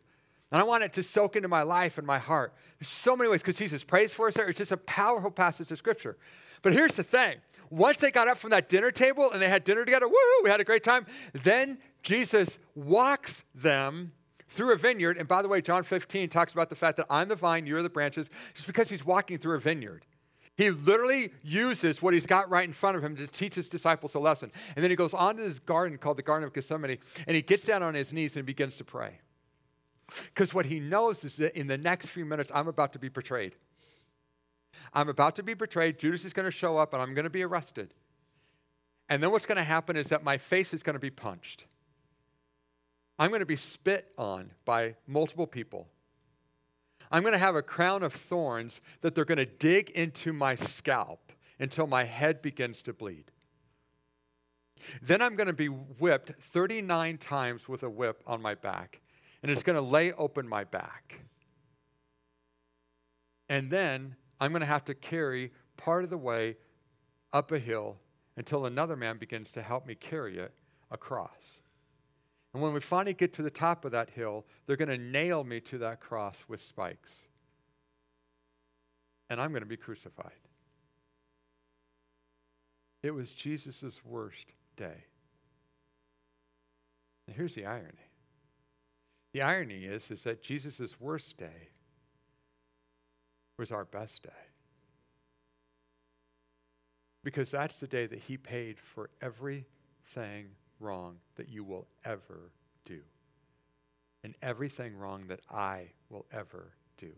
And 0.50 0.60
I 0.60 0.64
want 0.64 0.82
it 0.82 0.92
to 0.94 1.02
soak 1.02 1.36
into 1.36 1.48
my 1.48 1.62
life 1.62 1.98
and 1.98 2.06
my 2.06 2.18
heart. 2.18 2.54
There's 2.78 2.88
so 2.88 3.16
many 3.16 3.30
ways 3.30 3.42
because 3.42 3.56
Jesus 3.56 3.84
prays 3.84 4.12
for 4.12 4.28
us 4.28 4.34
there. 4.34 4.48
It's 4.48 4.58
just 4.58 4.72
a 4.72 4.78
powerful 4.78 5.30
passage 5.30 5.70
of 5.70 5.78
scripture. 5.78 6.16
But 6.62 6.72
here's 6.72 6.94
the 6.94 7.02
thing 7.02 7.36
once 7.70 7.98
they 7.98 8.10
got 8.10 8.28
up 8.28 8.38
from 8.38 8.50
that 8.50 8.68
dinner 8.68 8.90
table 8.90 9.30
and 9.30 9.42
they 9.42 9.48
had 9.48 9.64
dinner 9.64 9.84
together, 9.84 10.08
woo, 10.08 10.14
we 10.42 10.50
had 10.50 10.60
a 10.60 10.64
great 10.64 10.82
time. 10.82 11.06
Then 11.32 11.78
Jesus 12.02 12.58
walks 12.74 13.44
them 13.54 14.12
through 14.48 14.72
a 14.72 14.76
vineyard. 14.76 15.18
And 15.18 15.28
by 15.28 15.42
the 15.42 15.48
way, 15.48 15.60
John 15.60 15.82
15 15.82 16.30
talks 16.30 16.54
about 16.54 16.70
the 16.70 16.76
fact 16.76 16.96
that 16.96 17.06
I'm 17.10 17.28
the 17.28 17.36
vine, 17.36 17.66
you're 17.66 17.82
the 17.82 17.90
branches, 17.90 18.30
just 18.54 18.66
because 18.66 18.88
he's 18.88 19.04
walking 19.04 19.38
through 19.38 19.56
a 19.56 19.60
vineyard. 19.60 20.06
He 20.56 20.70
literally 20.70 21.30
uses 21.44 22.02
what 22.02 22.14
he's 22.14 22.26
got 22.26 22.50
right 22.50 22.66
in 22.66 22.72
front 22.72 22.96
of 22.96 23.04
him 23.04 23.14
to 23.16 23.28
teach 23.28 23.54
his 23.54 23.68
disciples 23.68 24.14
a 24.14 24.18
lesson. 24.18 24.50
And 24.74 24.82
then 24.82 24.90
he 24.90 24.96
goes 24.96 25.14
on 25.14 25.36
to 25.36 25.42
this 25.42 25.60
garden 25.60 25.98
called 25.98 26.18
the 26.18 26.22
Garden 26.22 26.46
of 26.46 26.52
Gethsemane, 26.52 26.98
and 27.26 27.36
he 27.36 27.42
gets 27.42 27.64
down 27.64 27.82
on 27.84 27.94
his 27.94 28.12
knees 28.12 28.36
and 28.36 28.44
begins 28.44 28.76
to 28.78 28.84
pray. 28.84 29.20
Because 30.08 30.54
what 30.54 30.66
he 30.66 30.80
knows 30.80 31.24
is 31.24 31.36
that 31.36 31.58
in 31.58 31.66
the 31.66 31.78
next 31.78 32.08
few 32.08 32.24
minutes, 32.24 32.50
I'm 32.54 32.68
about 32.68 32.92
to 32.94 32.98
be 32.98 33.08
betrayed. 33.08 33.54
I'm 34.92 35.08
about 35.08 35.36
to 35.36 35.42
be 35.42 35.54
betrayed. 35.54 35.98
Judas 35.98 36.24
is 36.24 36.32
going 36.32 36.44
to 36.44 36.50
show 36.50 36.78
up 36.78 36.92
and 36.92 37.02
I'm 37.02 37.14
going 37.14 37.24
to 37.24 37.30
be 37.30 37.42
arrested. 37.42 37.92
And 39.08 39.22
then 39.22 39.30
what's 39.30 39.46
going 39.46 39.56
to 39.56 39.64
happen 39.64 39.96
is 39.96 40.08
that 40.08 40.24
my 40.24 40.38
face 40.38 40.72
is 40.72 40.82
going 40.82 40.94
to 40.94 41.00
be 41.00 41.10
punched. 41.10 41.66
I'm 43.18 43.30
going 43.30 43.40
to 43.40 43.46
be 43.46 43.56
spit 43.56 44.12
on 44.16 44.50
by 44.64 44.94
multiple 45.06 45.46
people. 45.46 45.88
I'm 47.10 47.22
going 47.22 47.32
to 47.32 47.38
have 47.38 47.56
a 47.56 47.62
crown 47.62 48.02
of 48.02 48.12
thorns 48.12 48.80
that 49.00 49.14
they're 49.14 49.24
going 49.24 49.38
to 49.38 49.46
dig 49.46 49.90
into 49.90 50.32
my 50.32 50.54
scalp 50.54 51.32
until 51.58 51.86
my 51.86 52.04
head 52.04 52.42
begins 52.42 52.82
to 52.82 52.92
bleed. 52.92 53.30
Then 55.02 55.20
I'm 55.20 55.34
going 55.34 55.48
to 55.48 55.52
be 55.52 55.66
whipped 55.66 56.32
39 56.40 57.18
times 57.18 57.68
with 57.68 57.82
a 57.82 57.90
whip 57.90 58.22
on 58.26 58.40
my 58.40 58.54
back 58.54 59.00
and 59.42 59.50
it's 59.50 59.62
going 59.62 59.76
to 59.76 59.82
lay 59.82 60.12
open 60.12 60.48
my 60.48 60.64
back. 60.64 61.20
And 63.48 63.70
then 63.70 64.16
I'm 64.40 64.52
going 64.52 64.60
to 64.60 64.66
have 64.66 64.84
to 64.86 64.94
carry 64.94 65.52
part 65.76 66.04
of 66.04 66.10
the 66.10 66.18
way 66.18 66.56
up 67.32 67.52
a 67.52 67.58
hill 67.58 67.96
until 68.36 68.66
another 68.66 68.96
man 68.96 69.18
begins 69.18 69.50
to 69.52 69.62
help 69.62 69.86
me 69.86 69.94
carry 69.94 70.38
it 70.38 70.52
across. 70.90 71.60
And 72.54 72.62
when 72.62 72.72
we 72.72 72.80
finally 72.80 73.14
get 73.14 73.32
to 73.34 73.42
the 73.42 73.50
top 73.50 73.84
of 73.84 73.92
that 73.92 74.10
hill, 74.10 74.44
they're 74.66 74.76
going 74.76 74.88
to 74.88 74.98
nail 74.98 75.44
me 75.44 75.60
to 75.60 75.78
that 75.78 76.00
cross 76.00 76.36
with 76.48 76.62
spikes. 76.62 77.12
And 79.30 79.40
I'm 79.40 79.50
going 79.50 79.62
to 79.62 79.68
be 79.68 79.76
crucified. 79.76 80.32
It 83.02 83.10
was 83.10 83.30
Jesus' 83.30 84.00
worst 84.04 84.46
day. 84.76 85.04
And 87.26 87.36
here's 87.36 87.54
the 87.54 87.66
irony 87.66 88.07
the 89.32 89.42
irony 89.42 89.84
is, 89.84 90.10
is 90.10 90.22
that 90.22 90.42
Jesus' 90.42 90.94
worst 91.00 91.36
day 91.36 91.68
was 93.58 93.72
our 93.72 93.84
best 93.84 94.22
day. 94.22 94.30
Because 97.24 97.50
that's 97.50 97.78
the 97.78 97.86
day 97.86 98.06
that 98.06 98.20
he 98.20 98.36
paid 98.36 98.76
for 98.94 99.10
everything 99.20 100.46
wrong 100.80 101.16
that 101.36 101.48
you 101.48 101.64
will 101.64 101.86
ever 102.04 102.52
do. 102.84 103.00
And 104.24 104.34
everything 104.42 104.96
wrong 104.96 105.24
that 105.28 105.40
I 105.50 105.88
will 106.10 106.26
ever 106.32 106.72
do. 106.96 107.10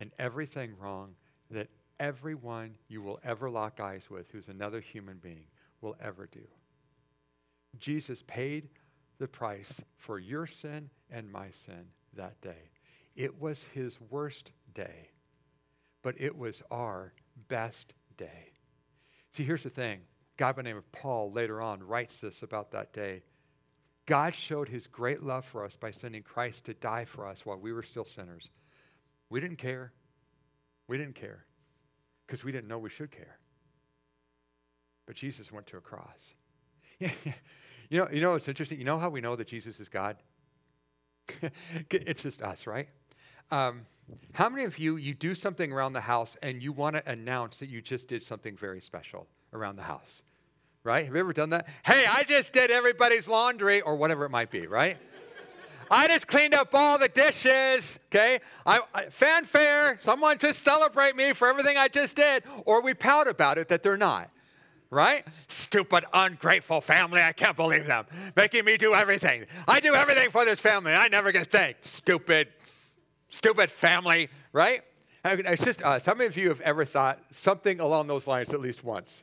And 0.00 0.10
everything 0.18 0.72
wrong 0.78 1.14
that 1.50 1.68
everyone 2.00 2.74
you 2.88 3.00
will 3.02 3.20
ever 3.24 3.48
lock 3.48 3.80
eyes 3.80 4.10
with 4.10 4.28
who's 4.30 4.48
another 4.48 4.80
human 4.80 5.18
being 5.18 5.46
will 5.80 5.96
ever 6.00 6.28
do. 6.30 6.42
Jesus 7.78 8.22
paid 8.26 8.68
the 9.22 9.28
price 9.28 9.80
for 9.98 10.18
your 10.18 10.48
sin 10.48 10.90
and 11.08 11.30
my 11.30 11.46
sin 11.64 11.86
that 12.16 12.40
day. 12.40 12.70
It 13.14 13.40
was 13.40 13.64
his 13.72 13.96
worst 14.10 14.50
day, 14.74 15.10
but 16.02 16.16
it 16.18 16.36
was 16.36 16.60
our 16.72 17.12
best 17.46 17.92
day. 18.18 18.52
See, 19.30 19.44
here's 19.44 19.62
the 19.62 19.70
thing. 19.70 20.00
God 20.36 20.56
by 20.56 20.62
the 20.62 20.68
name 20.68 20.76
of 20.76 20.90
Paul 20.90 21.30
later 21.30 21.60
on 21.60 21.84
writes 21.84 22.18
this 22.20 22.42
about 22.42 22.72
that 22.72 22.92
day. 22.92 23.22
God 24.06 24.34
showed 24.34 24.68
his 24.68 24.88
great 24.88 25.22
love 25.22 25.44
for 25.44 25.64
us 25.64 25.76
by 25.76 25.92
sending 25.92 26.24
Christ 26.24 26.64
to 26.64 26.74
die 26.74 27.04
for 27.04 27.24
us 27.24 27.46
while 27.46 27.58
we 27.58 27.72
were 27.72 27.84
still 27.84 28.04
sinners. 28.04 28.50
We 29.30 29.38
didn't 29.38 29.58
care. 29.58 29.92
We 30.88 30.98
didn't 30.98 31.14
care 31.14 31.46
because 32.26 32.42
we 32.42 32.50
didn't 32.50 32.66
know 32.66 32.80
we 32.80 32.90
should 32.90 33.12
care. 33.12 33.38
But 35.06 35.14
Jesus 35.14 35.52
went 35.52 35.68
to 35.68 35.76
a 35.76 35.80
cross. 35.80 36.34
You 37.92 37.98
know, 37.98 38.08
you 38.10 38.22
know 38.22 38.34
it's 38.36 38.48
interesting? 38.48 38.78
You 38.78 38.86
know 38.86 38.98
how 38.98 39.10
we 39.10 39.20
know 39.20 39.36
that 39.36 39.46
Jesus 39.46 39.78
is 39.78 39.90
God? 39.90 40.16
it's 41.90 42.22
just 42.22 42.40
us, 42.40 42.66
right? 42.66 42.88
Um, 43.50 43.84
how 44.32 44.48
many 44.48 44.64
of 44.64 44.78
you, 44.78 44.96
you 44.96 45.12
do 45.12 45.34
something 45.34 45.70
around 45.70 45.92
the 45.92 46.00
house 46.00 46.34
and 46.42 46.62
you 46.62 46.72
want 46.72 46.96
to 46.96 47.06
announce 47.06 47.58
that 47.58 47.68
you 47.68 47.82
just 47.82 48.08
did 48.08 48.22
something 48.22 48.56
very 48.56 48.80
special 48.80 49.26
around 49.52 49.76
the 49.76 49.82
house? 49.82 50.22
Right? 50.84 51.04
Have 51.04 51.14
you 51.14 51.20
ever 51.20 51.34
done 51.34 51.50
that? 51.50 51.68
Hey, 51.84 52.06
I 52.06 52.22
just 52.22 52.54
did 52.54 52.70
everybody's 52.70 53.28
laundry 53.28 53.82
or 53.82 53.96
whatever 53.96 54.24
it 54.24 54.30
might 54.30 54.50
be, 54.50 54.66
right? 54.66 54.96
I 55.90 56.08
just 56.08 56.26
cleaned 56.26 56.54
up 56.54 56.74
all 56.74 56.96
the 56.96 57.10
dishes, 57.10 57.98
okay? 58.06 58.40
I, 58.64 58.80
I, 58.94 59.04
fanfare, 59.10 59.98
someone 60.00 60.38
just 60.38 60.62
celebrate 60.62 61.14
me 61.14 61.34
for 61.34 61.46
everything 61.46 61.76
I 61.76 61.88
just 61.88 62.16
did. 62.16 62.42
Or 62.64 62.80
we 62.80 62.94
pout 62.94 63.28
about 63.28 63.58
it 63.58 63.68
that 63.68 63.82
they're 63.82 63.98
not 63.98 64.30
right? 64.92 65.26
Stupid, 65.48 66.04
ungrateful 66.12 66.82
family. 66.82 67.22
I 67.22 67.32
can't 67.32 67.56
believe 67.56 67.86
them. 67.86 68.04
Making 68.36 68.66
me 68.66 68.76
do 68.76 68.94
everything. 68.94 69.46
I 69.66 69.80
do 69.80 69.94
everything 69.94 70.30
for 70.30 70.44
this 70.44 70.60
family. 70.60 70.92
I 70.92 71.08
never 71.08 71.32
get 71.32 71.50
thanked. 71.50 71.86
Stupid, 71.86 72.48
stupid 73.30 73.70
family, 73.70 74.28
right? 74.52 74.82
It's 75.24 75.64
just 75.64 75.82
us. 75.82 76.04
How 76.04 76.14
many 76.14 76.26
of 76.26 76.36
you 76.36 76.50
have 76.50 76.60
ever 76.60 76.84
thought 76.84 77.20
something 77.32 77.80
along 77.80 78.06
those 78.08 78.26
lines 78.26 78.50
at 78.50 78.60
least 78.60 78.84
once? 78.84 79.22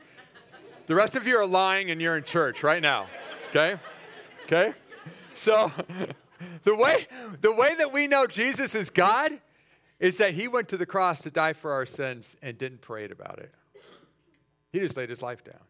The 0.88 0.96
rest 0.96 1.16
of 1.16 1.28
you 1.28 1.38
are 1.38 1.46
lying 1.46 1.92
and 1.92 2.02
you're 2.02 2.18
in 2.18 2.24
church 2.24 2.64
right 2.64 2.82
now, 2.82 3.06
okay? 3.50 3.80
Okay? 4.46 4.74
So, 5.36 5.72
the 6.64 6.74
way, 6.74 7.06
the 7.42 7.54
way 7.54 7.76
that 7.76 7.94
we 7.94 8.08
know 8.08 8.26
Jesus 8.26 8.74
is 8.74 8.90
God 8.90 9.40
is 10.00 10.18
that 10.18 10.34
he 10.34 10.48
went 10.48 10.68
to 10.70 10.78
the 10.78 10.88
cross 10.88 11.22
to 11.22 11.30
die 11.30 11.54
for 11.54 11.74
our 11.74 11.86
sins 11.86 12.26
and 12.42 12.58
didn't 12.58 12.82
parade 12.82 13.12
about 13.12 13.38
it. 13.38 13.54
He 14.72 14.80
just 14.80 14.98
laid 14.98 15.10
his 15.10 15.22
life 15.22 15.44
down. 15.44 15.62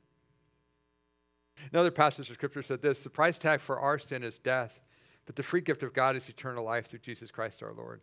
Another 1.71 1.91
passage 1.91 2.29
of 2.29 2.35
scripture 2.35 2.63
said 2.63 2.81
this 2.81 3.03
the 3.03 3.09
price 3.09 3.37
tag 3.37 3.59
for 3.59 3.79
our 3.79 3.99
sin 3.99 4.23
is 4.23 4.39
death, 4.39 4.79
but 5.25 5.35
the 5.35 5.43
free 5.43 5.61
gift 5.61 5.83
of 5.83 5.93
God 5.93 6.15
is 6.15 6.27
eternal 6.29 6.63
life 6.63 6.87
through 6.87 6.99
Jesus 6.99 7.31
Christ 7.31 7.61
our 7.61 7.73
Lord. 7.73 8.01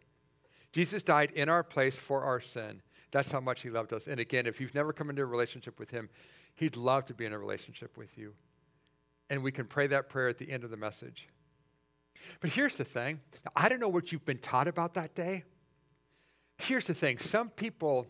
Jesus 0.72 1.02
died 1.02 1.30
in 1.32 1.48
our 1.48 1.62
place 1.62 1.96
for 1.96 2.22
our 2.22 2.40
sin. 2.40 2.82
That's 3.10 3.30
how 3.30 3.40
much 3.40 3.62
he 3.62 3.70
loved 3.70 3.92
us. 3.92 4.08
And 4.08 4.20
again, 4.20 4.46
if 4.46 4.60
you've 4.60 4.74
never 4.74 4.92
come 4.92 5.08
into 5.10 5.22
a 5.22 5.26
relationship 5.26 5.78
with 5.78 5.90
him, 5.90 6.10
he'd 6.54 6.76
love 6.76 7.06
to 7.06 7.14
be 7.14 7.24
in 7.24 7.32
a 7.32 7.38
relationship 7.38 7.96
with 7.96 8.18
you. 8.18 8.34
And 9.30 9.42
we 9.42 9.52
can 9.52 9.66
pray 9.66 9.86
that 9.86 10.08
prayer 10.08 10.28
at 10.28 10.38
the 10.38 10.50
end 10.50 10.64
of 10.64 10.70
the 10.70 10.76
message. 10.76 11.28
But 12.40 12.50
here's 12.50 12.76
the 12.76 12.84
thing 12.84 13.20
I 13.54 13.68
don't 13.68 13.80
know 13.80 13.88
what 13.88 14.12
you've 14.12 14.24
been 14.24 14.38
taught 14.38 14.68
about 14.68 14.94
that 14.94 15.14
day. 15.14 15.44
Here's 16.58 16.86
the 16.86 16.94
thing 16.94 17.18
some 17.18 17.50
people, 17.50 18.06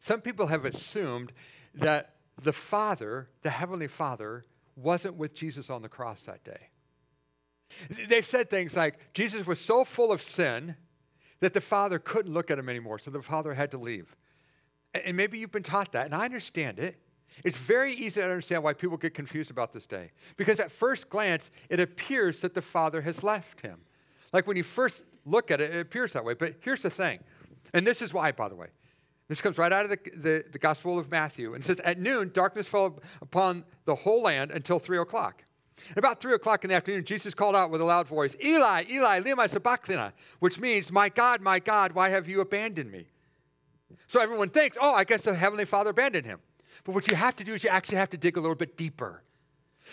some 0.00 0.20
people 0.20 0.46
have 0.48 0.64
assumed 0.64 1.32
that 1.74 2.14
the 2.42 2.52
Father, 2.52 3.28
the 3.42 3.50
Heavenly 3.50 3.88
Father, 3.88 4.44
wasn't 4.76 5.16
with 5.16 5.34
Jesus 5.34 5.70
on 5.70 5.82
the 5.82 5.88
cross 5.88 6.22
that 6.24 6.44
day. 6.44 6.68
They've 8.08 8.26
said 8.26 8.50
things 8.50 8.76
like 8.76 9.14
Jesus 9.14 9.46
was 9.46 9.60
so 9.60 9.84
full 9.84 10.12
of 10.12 10.22
sin 10.22 10.76
that 11.40 11.54
the 11.54 11.60
Father 11.60 11.98
couldn't 11.98 12.32
look 12.32 12.50
at 12.50 12.58
him 12.58 12.68
anymore, 12.68 12.98
so 12.98 13.10
the 13.10 13.22
Father 13.22 13.54
had 13.54 13.70
to 13.72 13.78
leave. 13.78 14.16
And 14.94 15.16
maybe 15.16 15.38
you've 15.38 15.52
been 15.52 15.62
taught 15.62 15.92
that, 15.92 16.06
and 16.06 16.14
I 16.14 16.24
understand 16.24 16.78
it. 16.78 16.96
It's 17.42 17.56
very 17.56 17.92
easy 17.94 18.20
to 18.20 18.24
understand 18.24 18.62
why 18.62 18.74
people 18.74 18.96
get 18.96 19.12
confused 19.12 19.50
about 19.50 19.72
this 19.72 19.86
day. 19.86 20.12
Because 20.36 20.60
at 20.60 20.70
first 20.70 21.10
glance, 21.10 21.50
it 21.68 21.80
appears 21.80 22.40
that 22.40 22.54
the 22.54 22.62
Father 22.62 23.02
has 23.02 23.24
left 23.24 23.60
him. 23.60 23.80
Like 24.32 24.46
when 24.46 24.56
you 24.56 24.62
first 24.62 25.04
look 25.26 25.50
at 25.50 25.60
it, 25.60 25.74
it 25.74 25.80
appears 25.80 26.12
that 26.12 26.24
way. 26.24 26.34
But 26.34 26.54
here's 26.60 26.82
the 26.82 26.90
thing, 26.90 27.20
and 27.72 27.84
this 27.86 28.02
is 28.02 28.14
why, 28.14 28.30
by 28.30 28.48
the 28.48 28.54
way. 28.54 28.68
This 29.28 29.40
comes 29.40 29.56
right 29.56 29.72
out 29.72 29.84
of 29.84 29.90
the, 29.90 29.98
the, 30.16 30.44
the 30.52 30.58
Gospel 30.58 30.98
of 30.98 31.10
Matthew. 31.10 31.54
And 31.54 31.64
it 31.64 31.66
says, 31.66 31.80
At 31.80 31.98
noon, 31.98 32.30
darkness 32.34 32.66
fell 32.66 32.98
upon 33.22 33.64
the 33.86 33.94
whole 33.94 34.22
land 34.22 34.50
until 34.50 34.78
3 34.78 34.98
o'clock. 34.98 35.42
about 35.96 36.20
3 36.20 36.34
o'clock 36.34 36.64
in 36.64 36.70
the 36.70 36.76
afternoon, 36.76 37.04
Jesus 37.04 37.34
called 37.34 37.56
out 37.56 37.70
with 37.70 37.80
a 37.80 37.84
loud 37.84 38.06
voice, 38.06 38.36
Eli, 38.44 38.84
Eli, 38.90 39.20
lema 39.20 39.48
sabachthani, 39.48 40.12
which 40.40 40.60
means, 40.60 40.92
My 40.92 41.08
God, 41.08 41.40
my 41.40 41.58
God, 41.58 41.92
why 41.92 42.10
have 42.10 42.28
you 42.28 42.40
abandoned 42.40 42.92
me? 42.92 43.06
So 44.08 44.20
everyone 44.20 44.50
thinks, 44.50 44.76
Oh, 44.80 44.94
I 44.94 45.04
guess 45.04 45.22
the 45.22 45.34
Heavenly 45.34 45.64
Father 45.64 45.90
abandoned 45.90 46.26
him. 46.26 46.40
But 46.84 46.94
what 46.94 47.08
you 47.08 47.16
have 47.16 47.34
to 47.36 47.44
do 47.44 47.54
is 47.54 47.64
you 47.64 47.70
actually 47.70 47.96
have 47.96 48.10
to 48.10 48.18
dig 48.18 48.36
a 48.36 48.40
little 48.40 48.54
bit 48.54 48.76
deeper. 48.76 49.22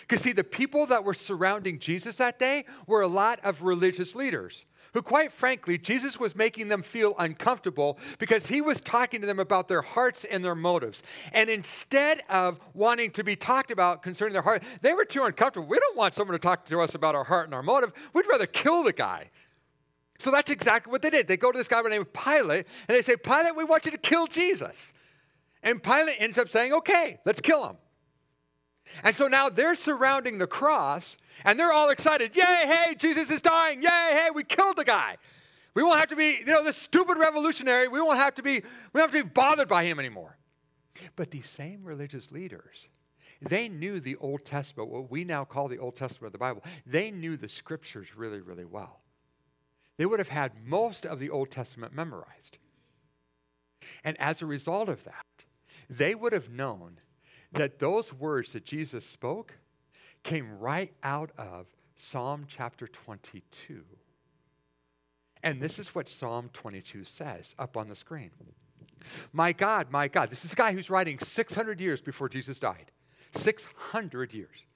Because, 0.02 0.22
see, 0.22 0.32
the 0.32 0.44
people 0.44 0.86
that 0.86 1.04
were 1.04 1.14
surrounding 1.14 1.78
Jesus 1.78 2.16
that 2.16 2.38
day 2.38 2.64
were 2.86 3.02
a 3.02 3.08
lot 3.08 3.40
of 3.44 3.62
religious 3.62 4.14
leaders 4.14 4.64
who, 4.92 5.02
quite 5.02 5.32
frankly, 5.32 5.78
Jesus 5.78 6.18
was 6.20 6.34
making 6.34 6.68
them 6.68 6.82
feel 6.82 7.14
uncomfortable 7.18 7.98
because 8.18 8.46
he 8.46 8.60
was 8.60 8.80
talking 8.80 9.20
to 9.20 9.26
them 9.26 9.38
about 9.38 9.68
their 9.68 9.82
hearts 9.82 10.24
and 10.30 10.44
their 10.44 10.54
motives. 10.54 11.02
And 11.32 11.48
instead 11.48 12.22
of 12.28 12.60
wanting 12.74 13.10
to 13.12 13.24
be 13.24 13.36
talked 13.36 13.70
about 13.70 14.02
concerning 14.02 14.32
their 14.32 14.42
heart, 14.42 14.62
they 14.80 14.94
were 14.94 15.04
too 15.04 15.24
uncomfortable. 15.24 15.66
We 15.66 15.78
don't 15.78 15.96
want 15.96 16.14
someone 16.14 16.34
to 16.34 16.38
talk 16.38 16.64
to 16.66 16.80
us 16.80 16.94
about 16.94 17.14
our 17.14 17.24
heart 17.24 17.46
and 17.46 17.54
our 17.54 17.62
motive. 17.62 17.92
We'd 18.12 18.26
rather 18.28 18.46
kill 18.46 18.82
the 18.82 18.92
guy. 18.92 19.30
So 20.18 20.30
that's 20.30 20.50
exactly 20.50 20.90
what 20.90 21.02
they 21.02 21.10
did. 21.10 21.26
They 21.26 21.36
go 21.36 21.50
to 21.50 21.58
this 21.58 21.68
guy 21.68 21.78
by 21.78 21.84
the 21.84 21.88
name 21.90 22.02
of 22.02 22.12
Pilate 22.12 22.66
and 22.86 22.96
they 22.96 23.02
say, 23.02 23.16
Pilate, 23.16 23.56
we 23.56 23.64
want 23.64 23.84
you 23.84 23.90
to 23.90 23.98
kill 23.98 24.26
Jesus. 24.26 24.92
And 25.62 25.82
Pilate 25.82 26.16
ends 26.18 26.38
up 26.38 26.48
saying, 26.48 26.72
okay, 26.72 27.18
let's 27.24 27.40
kill 27.40 27.68
him. 27.68 27.76
And 29.02 29.14
so 29.14 29.28
now 29.28 29.48
they're 29.48 29.74
surrounding 29.74 30.38
the 30.38 30.46
cross 30.46 31.16
and 31.44 31.58
they're 31.58 31.72
all 31.72 31.90
excited. 31.90 32.36
Yay, 32.36 32.42
hey, 32.44 32.94
Jesus 32.96 33.30
is 33.30 33.40
dying. 33.40 33.82
Yay, 33.82 33.88
hey, 33.88 34.28
we 34.34 34.44
killed 34.44 34.76
the 34.76 34.84
guy. 34.84 35.16
We 35.74 35.82
won't 35.82 35.98
have 35.98 36.10
to 36.10 36.16
be, 36.16 36.38
you 36.40 36.46
know, 36.46 36.62
this 36.62 36.76
stupid 36.76 37.18
revolutionary, 37.18 37.88
we 37.88 38.00
won't 38.00 38.18
have 38.18 38.34
to 38.34 38.42
be, 38.42 38.54
we 38.92 39.00
don't 39.00 39.10
have 39.10 39.18
to 39.18 39.24
be 39.24 39.30
bothered 39.30 39.68
by 39.68 39.84
him 39.84 39.98
anymore. 39.98 40.36
But 41.16 41.30
these 41.30 41.48
same 41.48 41.82
religious 41.82 42.30
leaders, 42.30 42.88
they 43.40 43.68
knew 43.68 43.98
the 43.98 44.16
Old 44.16 44.44
Testament, 44.44 44.90
what 44.90 45.10
we 45.10 45.24
now 45.24 45.44
call 45.44 45.68
the 45.68 45.78
Old 45.78 45.96
Testament 45.96 46.26
of 46.26 46.32
the 46.32 46.38
Bible. 46.38 46.62
They 46.86 47.10
knew 47.10 47.36
the 47.36 47.48
scriptures 47.48 48.08
really, 48.14 48.40
really 48.40 48.66
well. 48.66 49.00
They 49.96 50.06
would 50.06 50.18
have 50.18 50.28
had 50.28 50.52
most 50.66 51.06
of 51.06 51.18
the 51.18 51.30
Old 51.30 51.50
Testament 51.50 51.94
memorized. 51.94 52.58
And 54.04 54.20
as 54.20 54.42
a 54.42 54.46
result 54.46 54.88
of 54.88 55.04
that, 55.04 55.26
they 55.88 56.14
would 56.14 56.32
have 56.32 56.50
known 56.50 56.98
that 57.52 57.78
those 57.78 58.12
words 58.12 58.52
that 58.52 58.64
Jesus 58.64 59.06
spoke 59.06 59.54
came 60.22 60.58
right 60.58 60.92
out 61.02 61.30
of 61.38 61.66
Psalm 61.96 62.46
chapter 62.48 62.86
22. 62.88 63.82
And 65.42 65.60
this 65.60 65.78
is 65.78 65.94
what 65.94 66.08
Psalm 66.08 66.50
22 66.52 67.04
says 67.04 67.54
up 67.58 67.76
on 67.76 67.88
the 67.88 67.96
screen. 67.96 68.30
My 69.32 69.52
God, 69.52 69.90
my 69.90 70.08
God. 70.08 70.30
This 70.30 70.44
is 70.44 70.52
a 70.52 70.56
guy 70.56 70.72
who's 70.72 70.90
writing 70.90 71.18
600 71.18 71.80
years 71.80 72.00
before 72.00 72.28
Jesus 72.28 72.58
died. 72.58 72.92
600 73.34 74.32
years. 74.32 74.66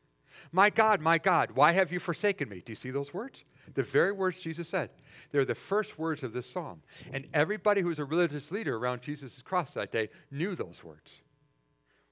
My 0.53 0.71
God, 0.71 1.01
my 1.01 1.19
God, 1.19 1.53
why 1.53 1.73
have 1.73 1.93
you 1.93 2.01
forsaken 2.01 2.49
me? 2.49 2.62
Do 2.65 2.73
you 2.73 2.77
see 2.77 2.91
those 2.91 3.15
words? 3.15 3.45
The 3.75 3.83
very 3.83 4.12
words 4.12 4.39
Jesus 4.39 4.69
said. 4.69 4.91
They're 5.33 5.45
the 5.45 5.55
first 5.55 5.99
words 5.99 6.23
of 6.23 6.33
this 6.33 6.49
psalm. 6.49 6.83
And 7.12 7.27
everybody 7.35 7.81
who 7.81 7.89
was 7.89 7.99
a 7.99 8.05
religious 8.05 8.51
leader 8.51 8.77
around 8.77 9.03
Jesus' 9.03 9.43
cross 9.43 9.75
that 9.75 9.93
day 9.93 10.09
knew 10.31 10.55
those 10.55 10.83
words. 10.85 11.19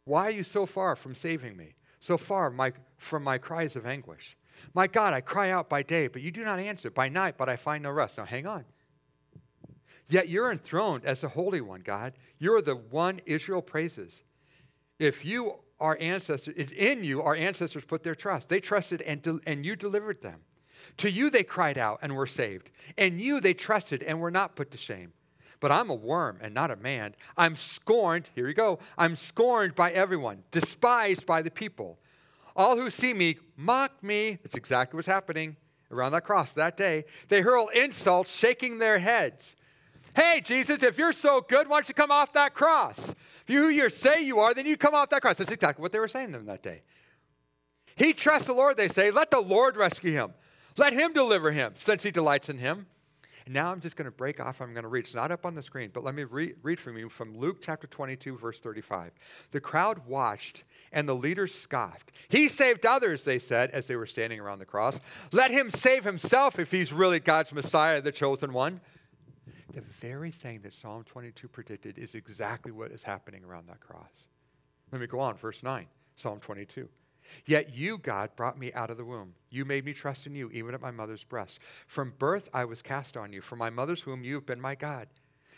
Why 0.05 0.27
are 0.27 0.31
you 0.31 0.45
so 0.45 0.67
far 0.67 0.97
from 0.97 1.15
saving 1.15 1.57
me? 1.57 1.75
So 2.01 2.19
far 2.19 2.51
my, 2.51 2.73
from 2.99 3.25
my 3.25 3.39
cries 3.39 3.77
of 3.77 3.87
anguish. 3.87 4.37
My 4.75 4.87
God, 4.87 5.15
I 5.15 5.21
cry 5.21 5.51
out 5.51 5.69
by 5.69 5.83
day, 5.83 6.07
but 6.07 6.23
you 6.23 6.31
do 6.31 6.45
not 6.45 6.59
answer. 6.59 6.91
By 6.91 7.09
night, 7.09 7.37
but 7.39 7.49
I 7.49 7.57
find 7.57 7.83
no 7.83 7.91
rest. 7.91 8.19
Now 8.19 8.25
hang 8.25 8.47
on. 8.47 8.65
Yet 10.09 10.29
you're 10.29 10.53
enthroned 10.53 11.05
as 11.05 11.23
the 11.23 11.29
Holy 11.29 11.61
One, 11.61 11.81
God. 11.81 12.13
You're 12.39 12.61
the 12.61 12.77
one 12.77 13.21
Israel 13.25 13.63
praises. 13.63 14.23
If 14.99 15.25
you, 15.25 15.55
our 15.81 15.97
ancestors, 16.01 16.55
it's 16.57 16.73
in 16.73 17.05
you, 17.05 17.23
our 17.23 17.35
ancestors 17.35 17.85
put 17.85 18.03
their 18.03 18.15
trust. 18.15 18.49
They 18.49 18.61
trusted 18.61 19.01
and, 19.03 19.41
and 19.47 19.65
you 19.65 19.77
delivered 19.77 20.23
them. 20.23 20.41
To 20.99 21.11
you 21.11 21.31
they 21.31 21.43
cried 21.43 21.79
out 21.79 22.01
and 22.03 22.15
were 22.15 22.27
saved. 22.27 22.71
And 22.99 23.21
you 23.21 23.41
they 23.41 23.55
trusted 23.55 24.03
and 24.03 24.21
were 24.21 24.31
not 24.31 24.57
put 24.57 24.71
to 24.73 24.79
shame. 24.79 25.13
But 25.65 25.73
I'm 25.73 25.89
a 25.89 25.95
worm 25.95 26.37
and 26.43 26.53
not 26.53 26.71
a 26.71 26.77
man. 26.77 27.15
I'm 27.39 27.57
scorned, 27.57 28.29
here 28.35 28.47
you 28.47 28.53
go, 28.53 28.81
I'm 28.99 29.17
scorned 29.17 29.75
by 29.75 29.93
everyone, 29.93 30.43
despised 30.51 31.25
by 31.25 31.41
the 31.41 31.51
people. 31.51 31.99
All 32.55 32.77
who 32.77 32.91
see 32.91 33.15
me 33.15 33.39
mock 33.57 33.91
me. 34.03 34.39
That's 34.43 34.57
exactly 34.57 34.99
what's 34.99 35.09
happening 35.09 35.57
around 35.91 36.13
that 36.13 36.25
cross 36.25 36.53
that 36.53 36.77
day. 36.77 37.07
They 37.29 37.41
hurl 37.41 37.69
insults, 37.69 38.31
shaking 38.31 38.79
their 38.79 38.99
heads. 38.99 39.55
Hey, 40.15 40.43
Jesus, 40.45 40.83
if 40.83 40.99
you're 40.99 41.15
so 41.15 41.41
good, 41.41 41.67
why 41.67 41.77
don't 41.77 41.89
you 41.89 41.95
come 41.95 42.11
off 42.11 42.35
that 42.35 42.53
cross? 42.53 43.09
If 43.09 43.45
you 43.47 43.63
who 43.63 43.69
you 43.71 43.89
say 43.89 44.23
you 44.23 44.41
are, 44.41 44.53
then 44.53 44.67
you 44.67 44.77
come 44.77 44.95
off 44.95 45.09
that 45.09 45.23
cross. 45.23 45.39
That's 45.39 45.51
exactly 45.51 45.81
what 45.81 45.93
they 45.93 45.99
were 45.99 46.09
saying 46.09 46.33
to 46.33 46.37
them 46.37 46.47
that 46.49 46.63
day. 46.63 46.83
He 47.97 48.13
trusts 48.13 48.49
the 48.49 48.53
Lord, 48.53 48.77
they 48.77 48.89
say. 48.89 49.11
Let 49.11 49.31
the 49.31 49.41
Lord 49.41 49.79
rescue 49.79 50.13
him. 50.13 50.35
Let 50.77 50.93
him 50.93 51.15
deliver 51.15 51.53
him, 51.53 51.73
since 51.77 52.03
he 52.03 52.11
delights 52.11 52.51
in 52.51 52.59
him. 52.59 52.85
And 53.45 53.53
now 53.53 53.71
I'm 53.71 53.81
just 53.81 53.97
going 53.97 54.07
to 54.07 54.11
break 54.11 54.41
off. 54.41 54.61
I'm 54.61 54.73
going 54.73 54.85
to 54.85 54.89
read. 54.89 55.05
It's 55.05 55.15
not 55.15 55.31
up 55.31 55.45
on 55.45 55.55
the 55.55 55.63
screen, 55.63 55.91
but 55.93 56.03
let 56.03 56.15
me 56.15 56.25
re- 56.25 56.55
read 56.63 56.81
from 56.81 56.97
you 56.97 57.11
from 57.11 57.37
Luke 57.37 57.59
chapter 57.61 57.87
22, 57.87 58.39
verse 58.39 58.59
35. 58.59 59.13
The 59.51 59.61
crowd 59.61 60.07
watched, 60.07 60.65
and 60.93 61.07
the 61.07 61.15
leaders 61.15 61.55
scoffed. 61.55 62.13
He 62.29 62.49
saved 62.49 62.87
others, 62.87 63.23
they 63.25 63.39
said, 63.39 63.71
as 63.73 63.87
they 63.87 63.97
were 63.97 64.07
standing 64.07 64.41
around 64.41 64.61
the 64.61 64.65
cross. 64.65 64.99
Let 65.31 65.51
him 65.51 65.71
save 65.71 66.05
himself 66.05 66.59
if 66.59 66.71
he's 66.71 66.93
really 66.93 67.21
God's 67.21 67.53
Messiah, 67.53 68.01
the 68.01 68.13
chosen 68.13 68.53
one. 68.53 68.81
The 69.75 69.83
very 69.83 70.31
thing 70.31 70.61
that 70.63 70.73
Psalm 70.73 71.05
22 71.05 71.49
predicted 71.49 71.99
is 71.99 72.15
exactly 72.15 72.73
what 72.73 72.93
is 72.93 73.03
happening 73.03 73.45
around 73.45 73.69
that 73.69 73.81
cross. 73.81 74.29
Let 74.91 75.01
me 75.01 75.07
go 75.07 75.21
on, 75.21 75.37
verse 75.37 75.63
9, 75.63 75.87
Psalm 76.17 76.41
22. 76.41 76.89
Yet 77.47 77.75
you, 77.75 77.99
God, 77.99 78.31
brought 78.37 78.59
me 78.59 78.73
out 78.73 78.91
of 78.91 78.97
the 78.97 79.05
womb. 79.05 79.35
You 79.51 79.65
made 79.65 79.85
me 79.85 79.93
trust 79.93 80.27
in 80.27 80.35
you, 80.35 80.51
even 80.51 80.75
at 80.75 80.81
my 80.81 80.91
mother's 80.91 81.25
breast. 81.25 81.59
From 81.87 82.15
birth 82.19 82.49
I 82.53 82.65
was 82.65 82.83
cast 82.83 83.17
on 83.17 83.33
you. 83.33 83.41
From 83.41 83.59
my 83.59 83.71
mother's 83.71 84.07
womb 84.07 84.25
you 84.25 84.35
have 84.35 84.47
been 84.47 84.61
my 84.61 84.75
God. 84.75 85.09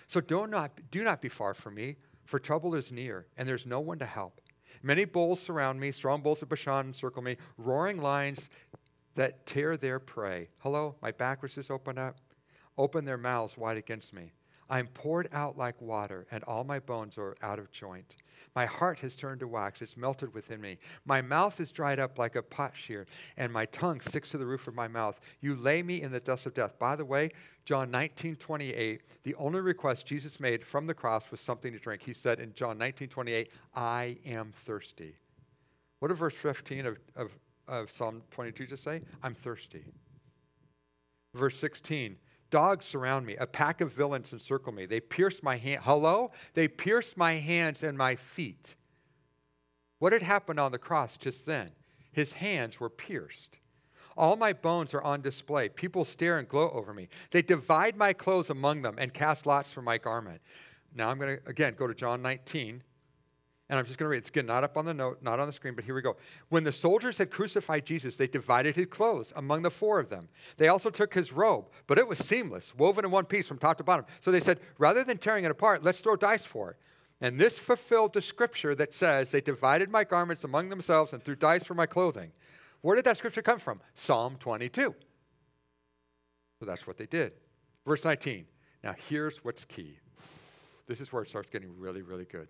So 0.07 0.21
do 0.21 0.47
not, 0.47 0.73
do 0.91 1.03
not 1.03 1.21
be 1.21 1.29
far 1.29 1.55
from 1.55 1.75
me, 1.75 1.97
for 2.25 2.39
trouble 2.39 2.75
is 2.75 2.93
near, 2.93 3.27
and 3.37 3.49
there's 3.49 3.67
no 3.67 3.81
one 3.81 3.99
to 3.99 4.07
help. 4.07 4.41
Many 4.83 5.05
bulls 5.05 5.41
surround 5.41 5.81
me, 5.81 5.91
strong 5.91 6.21
bulls 6.21 6.43
of 6.43 6.49
Bashan 6.49 6.87
encircle 6.87 7.23
me, 7.23 7.37
roaring 7.57 8.01
lions 8.01 8.51
that 9.15 9.47
tear 9.47 9.77
their 9.77 9.99
prey. 9.99 10.49
Hello, 10.59 10.95
my 11.03 11.11
back 11.11 11.43
was 11.43 11.55
just 11.55 11.71
opened 11.71 11.99
up. 11.99 12.17
Open 12.79 13.05
their 13.05 13.17
mouths 13.17 13.57
wide 13.57 13.79
against 13.79 14.13
me. 14.13 14.33
I 14.69 14.79
am 14.79 14.89
poured 14.89 15.29
out 15.33 15.57
like 15.57 15.81
water, 15.81 16.27
and 16.31 16.43
all 16.45 16.65
my 16.65 16.79
bones 16.79 17.19
are 17.19 17.37
out 17.43 17.59
of 17.59 17.71
joint. 17.71 18.17
My 18.55 18.65
heart 18.65 18.99
has 19.01 19.15
turned 19.15 19.41
to 19.41 19.49
wax, 19.49 19.83
it's 19.83 19.97
melted 19.97 20.33
within 20.33 20.61
me. 20.61 20.79
My 21.05 21.21
mouth 21.21 21.61
is 21.61 21.71
dried 21.71 22.01
up 22.01 22.19
like 22.19 22.37
a 22.37 22.43
potsherd, 22.43 23.09
and 23.37 23.53
my 23.53 23.67
tongue 23.67 24.01
sticks 24.01 24.31
to 24.31 24.39
the 24.39 24.47
roof 24.47 24.67
of 24.67 24.75
my 24.75 24.89
mouth. 24.89 25.21
You 25.41 25.57
lay 25.57 25.83
me 25.83 26.01
in 26.01 26.11
the 26.11 26.21
dust 26.21 26.47
of 26.47 26.55
death. 26.55 26.79
By 26.79 26.97
the 26.97 27.05
way, 27.05 27.31
John 27.67 27.91
19, 27.91 28.37
28, 28.37 29.03
the 29.25 29.35
only 29.35 29.61
request 29.61 30.07
Jesus 30.07 30.41
made 30.41 30.65
from 30.65 30.87
the 30.87 30.95
cross 30.95 31.31
was 31.31 31.41
something 31.41 31.73
to 31.73 31.79
drink. 31.79 32.01
He 32.03 32.15
said 32.15 32.41
in 32.41 32.55
John 32.55 32.79
19, 32.79 33.09
28, 33.09 33.51
I 33.75 34.17
am 34.25 34.53
thirsty. 34.65 35.15
What 35.99 36.09
did 36.09 36.17
verse 36.17 36.35
15 36.35 36.87
of, 36.87 36.97
of, 37.15 37.31
of 37.69 37.91
Psalm 37.91 38.23
22 38.31 38.67
just 38.67 38.85
say? 38.85 39.03
I'm 39.23 39.35
thirsty. 39.35 39.85
Verse 41.35 41.57
16, 41.59 42.17
Dogs 42.51 42.87
surround 42.87 43.27
me. 43.27 43.37
A 43.37 43.47
pack 43.47 43.81
of 43.81 43.93
villains 43.93 44.33
encircle 44.33 44.73
me. 44.73 44.87
They 44.87 45.01
pierce 45.01 45.43
my 45.43 45.57
hand. 45.57 45.81
Hello? 45.85 46.31
They 46.55 46.69
pierce 46.69 47.17
my 47.17 47.33
hands 47.35 47.83
and 47.83 47.99
my 47.99 48.15
feet. 48.17 48.75
What 49.99 50.13
had 50.13 50.23
happened 50.23 50.61
on 50.61 50.73
the 50.73 50.79
cross 50.79 51.17
just 51.17 51.47
then? 51.47 51.71
His 52.13 52.33
hands 52.33 52.79
were 52.79 52.91
pierced. 52.91 53.59
All 54.17 54.37
my 54.37 54.53
bones 54.53 54.95
are 54.95 55.03
on 55.03 55.21
display. 55.21 55.69
People 55.69 56.05
stare 56.05 56.39
and 56.39 56.49
gloat 56.49 56.73
over 56.73 56.95
me. 56.95 57.09
They 57.31 57.43
divide 57.43 57.97
my 57.97 58.13
clothes 58.13 58.51
among 58.51 58.83
them 58.83 58.95
and 58.99 59.13
cast 59.13 59.45
lots 59.45 59.71
for 59.71 59.83
my 59.83 59.99
garment. 59.99 60.41
Now 60.95 61.11
I'm 61.11 61.19
going 61.19 61.37
to, 61.37 61.49
again, 61.49 61.75
go 61.77 61.87
to 61.87 61.95
John 61.95 62.23
19. 62.23 62.83
And 63.69 63.79
I'm 63.79 63.85
just 63.85 63.99
going 63.99 64.07
to 64.07 64.11
read. 64.11 64.19
It's 64.19 64.29
again 64.29 64.47
not 64.47 64.63
up 64.63 64.77
on 64.77 64.85
the 64.85 64.95
note, 64.95 65.19
not 65.23 65.41
on 65.41 65.49
the 65.49 65.53
screen, 65.53 65.75
but 65.75 65.85
here 65.85 65.95
we 65.95 66.03
go. 66.03 66.17
When 66.51 66.63
the 66.63 66.71
soldiers 66.71 67.19
had 67.19 67.31
crucified 67.31 67.85
Jesus, 67.85 68.17
they 68.17 68.29
divided 68.29 68.77
his 68.77 68.87
clothes 68.87 69.33
among 69.35 69.63
the 69.63 69.71
four 69.71 69.99
of 69.99 70.09
them. 70.09 70.29
They 70.57 70.69
also 70.69 70.89
took 70.89 71.13
his 71.13 71.33
robe, 71.33 71.67
but 71.89 71.99
it 71.99 72.07
was 72.07 72.19
seamless, 72.19 72.75
woven 72.77 73.05
in 73.05 73.11
one 73.11 73.25
piece 73.25 73.49
from 73.49 73.59
top 73.59 73.79
to 73.79 73.85
bottom. 73.85 74.07
So 74.21 74.31
they 74.31 74.41
said, 74.41 74.61
rather 74.79 75.03
than 75.03 75.19
tearing 75.19 75.45
it 75.45 75.51
apart, 75.51 75.83
let's 75.83 76.01
throw 76.01 76.15
dice 76.15 76.45
for 76.45 76.71
it. 76.71 76.77
And 77.21 77.39
this 77.39 77.59
fulfilled 77.59 78.13
the 78.13 78.23
scripture 78.23 78.75
that 78.75 78.93
says, 78.93 79.31
They 79.31 79.41
divided 79.41 79.91
my 79.91 80.05
garments 80.05 80.45
among 80.45 80.69
themselves 80.69 81.13
and 81.13 81.23
threw 81.23 81.35
dice 81.35 81.65
for 81.65 81.75
my 81.75 81.87
clothing. 81.87 82.31
Where 82.83 82.95
did 82.95 83.07
that 83.07 83.17
scripture 83.17 83.43
come 83.43 83.59
from? 83.59 83.81
Psalm 83.95 84.37
22. 84.39 84.95
So 86.61 86.67
that's 86.67 86.87
what 86.87 86.99
they 86.99 87.07
did. 87.07 87.33
Verse 87.87 88.05
19. 88.05 88.45
Now 88.85 88.95
here's 89.09 89.39
what's 89.39 89.65
key. 89.65 89.99
This 90.87 91.01
is 91.01 91.13
where 91.13 91.23
it 91.23 91.29
starts 91.29 91.51
getting 91.51 91.77
really, 91.79 92.03
really 92.03 92.27
good. 92.27 92.49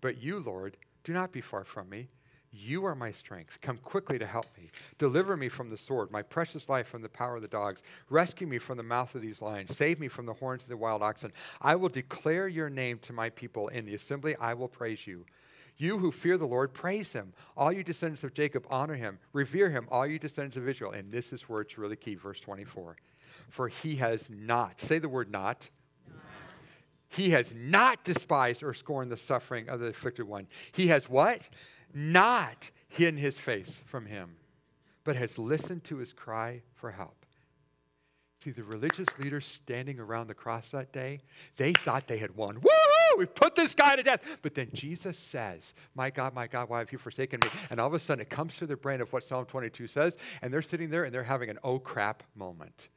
But 0.00 0.22
you, 0.22 0.38
Lord, 0.40 0.76
do 1.02 1.12
not 1.12 1.32
be 1.32 1.40
far 1.40 1.64
from 1.64 1.88
me. 1.88 2.08
You 2.56 2.84
are 2.86 2.94
my 2.94 3.10
strength. 3.10 3.60
Come 3.60 3.78
quickly 3.78 4.16
to 4.18 4.26
help 4.26 4.46
me. 4.56 4.70
Deliver 4.98 5.36
me 5.36 5.48
from 5.48 5.70
the 5.70 5.76
sword, 5.76 6.12
my 6.12 6.22
precious 6.22 6.68
life 6.68 6.86
from 6.86 7.02
the 7.02 7.08
power 7.08 7.36
of 7.36 7.42
the 7.42 7.48
dogs. 7.48 7.82
Rescue 8.08 8.46
me 8.46 8.58
from 8.58 8.76
the 8.76 8.84
mouth 8.84 9.12
of 9.16 9.22
these 9.22 9.42
lions. 9.42 9.76
Save 9.76 9.98
me 9.98 10.06
from 10.06 10.24
the 10.24 10.34
horns 10.34 10.62
of 10.62 10.68
the 10.68 10.76
wild 10.76 11.02
oxen. 11.02 11.32
I 11.60 11.74
will 11.74 11.88
declare 11.88 12.46
your 12.46 12.70
name 12.70 13.00
to 13.00 13.12
my 13.12 13.30
people. 13.30 13.68
In 13.68 13.84
the 13.84 13.94
assembly, 13.94 14.36
I 14.36 14.54
will 14.54 14.68
praise 14.68 15.04
you. 15.04 15.24
You 15.76 15.98
who 15.98 16.12
fear 16.12 16.38
the 16.38 16.46
Lord, 16.46 16.72
praise 16.72 17.12
him. 17.12 17.32
All 17.56 17.72
you 17.72 17.82
descendants 17.82 18.22
of 18.22 18.34
Jacob, 18.34 18.64
honor 18.70 18.94
him. 18.94 19.18
Revere 19.32 19.70
him, 19.70 19.88
all 19.90 20.06
you 20.06 20.20
descendants 20.20 20.56
of 20.56 20.68
Israel. 20.68 20.92
And 20.92 21.10
this 21.10 21.32
is 21.32 21.42
where 21.48 21.60
it's 21.60 21.76
really 21.76 21.96
key, 21.96 22.14
verse 22.14 22.38
24. 22.38 22.96
For 23.48 23.66
he 23.66 23.96
has 23.96 24.28
not, 24.30 24.80
say 24.80 25.00
the 25.00 25.08
word 25.08 25.30
not, 25.30 25.68
he 27.14 27.30
has 27.30 27.54
not 27.54 28.02
despised 28.02 28.62
or 28.62 28.74
scorned 28.74 29.10
the 29.10 29.16
suffering 29.16 29.68
of 29.68 29.78
the 29.78 29.86
afflicted 29.86 30.26
one. 30.26 30.48
He 30.72 30.88
has 30.88 31.08
what? 31.08 31.40
Not 31.94 32.70
hidden 32.88 33.16
his 33.16 33.38
face 33.38 33.80
from 33.86 34.06
him, 34.06 34.36
but 35.04 35.14
has 35.14 35.38
listened 35.38 35.84
to 35.84 35.98
his 35.98 36.12
cry 36.12 36.62
for 36.74 36.90
help. 36.90 37.24
See, 38.42 38.50
the 38.50 38.64
religious 38.64 39.06
leaders 39.22 39.46
standing 39.46 40.00
around 40.00 40.26
the 40.26 40.34
cross 40.34 40.70
that 40.72 40.92
day, 40.92 41.20
they 41.56 41.72
thought 41.72 42.08
they 42.08 42.18
had 42.18 42.34
won. 42.34 42.60
Woo! 42.60 43.16
We 43.16 43.26
put 43.26 43.54
this 43.54 43.74
guy 43.74 43.94
to 43.94 44.02
death. 44.02 44.20
But 44.42 44.54
then 44.54 44.68
Jesus 44.74 45.16
says, 45.16 45.72
My 45.94 46.10
God, 46.10 46.34
my 46.34 46.48
God, 46.48 46.68
why 46.68 46.80
have 46.80 46.90
you 46.90 46.98
forsaken 46.98 47.40
me? 47.42 47.48
And 47.70 47.80
all 47.80 47.86
of 47.86 47.94
a 47.94 48.00
sudden 48.00 48.22
it 48.22 48.28
comes 48.28 48.56
to 48.56 48.66
their 48.66 48.76
brain 48.76 49.00
of 49.00 49.12
what 49.12 49.22
Psalm 49.22 49.46
22 49.46 49.86
says, 49.86 50.16
and 50.42 50.52
they're 50.52 50.62
sitting 50.62 50.90
there 50.90 51.04
and 51.04 51.14
they're 51.14 51.22
having 51.22 51.48
an 51.48 51.58
oh 51.62 51.78
crap 51.78 52.24
moment. 52.34 52.88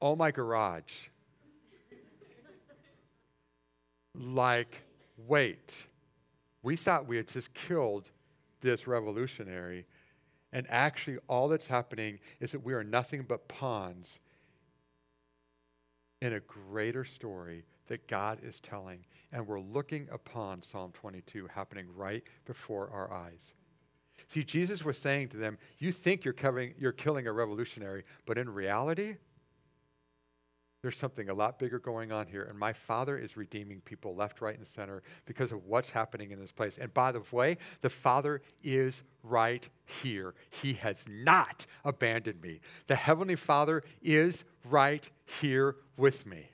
Oh 0.00 0.16
my 0.16 0.30
garage 0.30 1.10
like, 4.14 4.82
wait, 5.16 5.86
we 6.62 6.76
thought 6.76 7.06
we 7.06 7.16
had 7.16 7.28
just 7.28 7.52
killed 7.54 8.10
this 8.60 8.86
revolutionary. 8.86 9.86
And 10.52 10.66
actually, 10.68 11.18
all 11.28 11.48
that's 11.48 11.66
happening 11.66 12.18
is 12.40 12.52
that 12.52 12.64
we 12.64 12.74
are 12.74 12.84
nothing 12.84 13.24
but 13.26 13.48
pawns 13.48 14.18
in 16.20 16.34
a 16.34 16.40
greater 16.40 17.04
story 17.04 17.64
that 17.88 18.06
God 18.06 18.38
is 18.42 18.60
telling. 18.60 19.00
And 19.32 19.46
we're 19.46 19.60
looking 19.60 20.08
upon 20.12 20.62
Psalm 20.62 20.92
22 20.92 21.48
happening 21.52 21.86
right 21.94 22.22
before 22.44 22.90
our 22.92 23.12
eyes. 23.12 23.54
See, 24.28 24.44
Jesus 24.44 24.84
was 24.84 24.96
saying 24.96 25.28
to 25.30 25.36
them, 25.36 25.58
You 25.78 25.90
think 25.90 26.24
you're, 26.24 26.34
covering, 26.34 26.74
you're 26.78 26.92
killing 26.92 27.26
a 27.26 27.32
revolutionary, 27.32 28.04
but 28.24 28.38
in 28.38 28.48
reality, 28.48 29.16
there's 30.82 30.96
something 30.96 31.28
a 31.28 31.34
lot 31.34 31.60
bigger 31.60 31.78
going 31.78 32.10
on 32.10 32.26
here. 32.26 32.42
And 32.42 32.58
my 32.58 32.72
Father 32.72 33.16
is 33.16 33.36
redeeming 33.36 33.80
people 33.82 34.16
left, 34.16 34.40
right, 34.40 34.58
and 34.58 34.66
center 34.66 35.02
because 35.26 35.52
of 35.52 35.64
what's 35.64 35.90
happening 35.90 36.32
in 36.32 36.40
this 36.40 36.50
place. 36.50 36.76
And 36.78 36.92
by 36.92 37.12
the 37.12 37.22
way, 37.30 37.56
the 37.82 37.88
Father 37.88 38.42
is 38.64 39.02
right 39.22 39.66
here. 40.02 40.34
He 40.50 40.74
has 40.74 41.04
not 41.08 41.66
abandoned 41.84 42.42
me. 42.42 42.60
The 42.88 42.96
Heavenly 42.96 43.36
Father 43.36 43.84
is 44.02 44.42
right 44.68 45.08
here 45.40 45.76
with 45.96 46.26
me. 46.26 46.50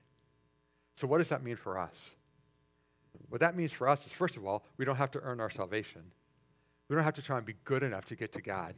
So, 0.97 1.07
what 1.07 1.19
does 1.19 1.31
that 1.31 1.43
mean 1.43 1.57
for 1.57 1.79
us? 1.79 2.11
What 3.31 3.41
that 3.41 3.57
means 3.57 3.73
for 3.73 3.89
us 3.89 4.07
is, 4.07 4.13
first 4.13 4.37
of 4.37 4.47
all, 4.47 4.65
we 4.77 4.85
don't 4.85 4.97
have 4.97 5.11
to 5.13 5.21
earn 5.21 5.41
our 5.41 5.51
salvation. 5.51 6.03
We 6.89 6.97
don't 6.97 7.05
have 7.05 7.15
to 7.15 7.23
try 7.23 7.37
and 7.39 7.47
be 7.47 7.55
good 7.65 7.83
enough 7.83 8.05
to 8.07 8.17
get 8.17 8.33
to 8.33 8.43
God 8.43 8.75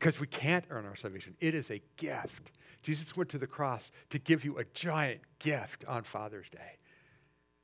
because 0.00 0.18
we 0.18 0.26
can't 0.26 0.64
earn 0.70 0.86
our 0.86 0.96
salvation. 0.96 1.36
It 1.40 1.54
is 1.54 1.70
a 1.70 1.80
gift. 1.98 2.52
Jesus 2.82 3.14
went 3.16 3.28
to 3.30 3.38
the 3.38 3.46
cross 3.46 3.90
to 4.08 4.18
give 4.18 4.46
you 4.46 4.58
a 4.58 4.64
giant 4.72 5.20
gift 5.38 5.84
on 5.86 6.04
Father's 6.04 6.48
Day. 6.48 6.78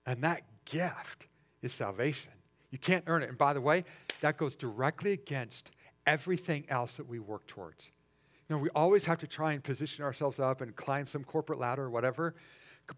And 0.05 0.23
that 0.23 0.43
gift 0.67 1.27
is 1.63 1.73
salvation. 1.73 2.33
You 2.71 2.79
can't 2.79 3.05
earn 3.07 3.23
it. 3.23 3.31
And 3.31 3.39
by 3.39 3.55
the 3.55 3.61
way, 3.61 3.85
that 4.21 4.37
goes 4.37 4.55
directly 4.55 5.13
against 5.13 5.71
everything 6.07 6.67
else 6.69 6.93
that 6.93 7.09
we 7.09 7.19
work 7.19 7.47
towards. 7.47 7.91
You 8.49 8.57
know, 8.57 8.63
we 8.63 8.69
always 8.75 9.07
have 9.07 9.19
to 9.21 9.27
try 9.27 9.53
and 9.53 9.65
position 9.65 10.05
ourselves 10.05 10.39
up 10.39 10.61
and 10.61 10.77
climb 10.77 11.07
some 11.07 11.25
corporate 11.25 11.59
ladder 11.59 11.85
or 11.85 11.91
whatever 11.91 12.35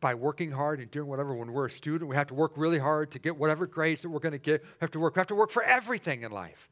by 0.00 0.14
working 0.14 0.50
hard 0.50 0.80
and 0.80 0.90
doing 0.90 1.08
whatever. 1.08 1.34
When 1.34 1.52
we're 1.52 1.66
a 1.66 1.70
student, 1.70 2.10
we 2.10 2.16
have 2.16 2.26
to 2.26 2.34
work 2.34 2.52
really 2.56 2.78
hard 2.78 3.12
to 3.12 3.20
get 3.20 3.36
whatever 3.36 3.66
grades 3.66 4.02
that 4.02 4.08
we're 4.08 4.18
going 4.18 4.32
to 4.32 4.38
get. 4.38 4.62
We 4.62 4.68
have 4.80 4.90
to 4.90 4.98
work. 4.98 5.14
We 5.14 5.20
have 5.20 5.28
to 5.28 5.36
work 5.36 5.52
for 5.52 5.62
everything 5.62 6.24
in 6.24 6.32
life. 6.32 6.68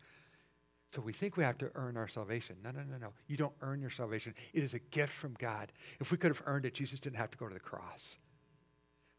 So 0.94 1.02
we 1.02 1.12
think 1.12 1.36
we 1.36 1.44
have 1.44 1.58
to 1.58 1.70
earn 1.74 1.96
our 1.96 2.08
salvation. 2.08 2.56
No, 2.62 2.70
no, 2.70 2.80
no, 2.80 2.96
no. 2.98 3.08
You 3.26 3.36
don't 3.36 3.52
earn 3.60 3.80
your 3.80 3.90
salvation. 3.90 4.34
It 4.54 4.62
is 4.62 4.74
a 4.74 4.78
gift 4.78 5.12
from 5.12 5.34
God. 5.38 5.72
If 6.00 6.10
we 6.10 6.16
could 6.16 6.30
have 6.30 6.42
earned 6.46 6.64
it, 6.64 6.74
Jesus 6.74 7.00
didn't 7.00 7.16
have 7.16 7.30
to 7.32 7.38
go 7.38 7.48
to 7.48 7.54
the 7.54 7.60
cross. 7.60 8.16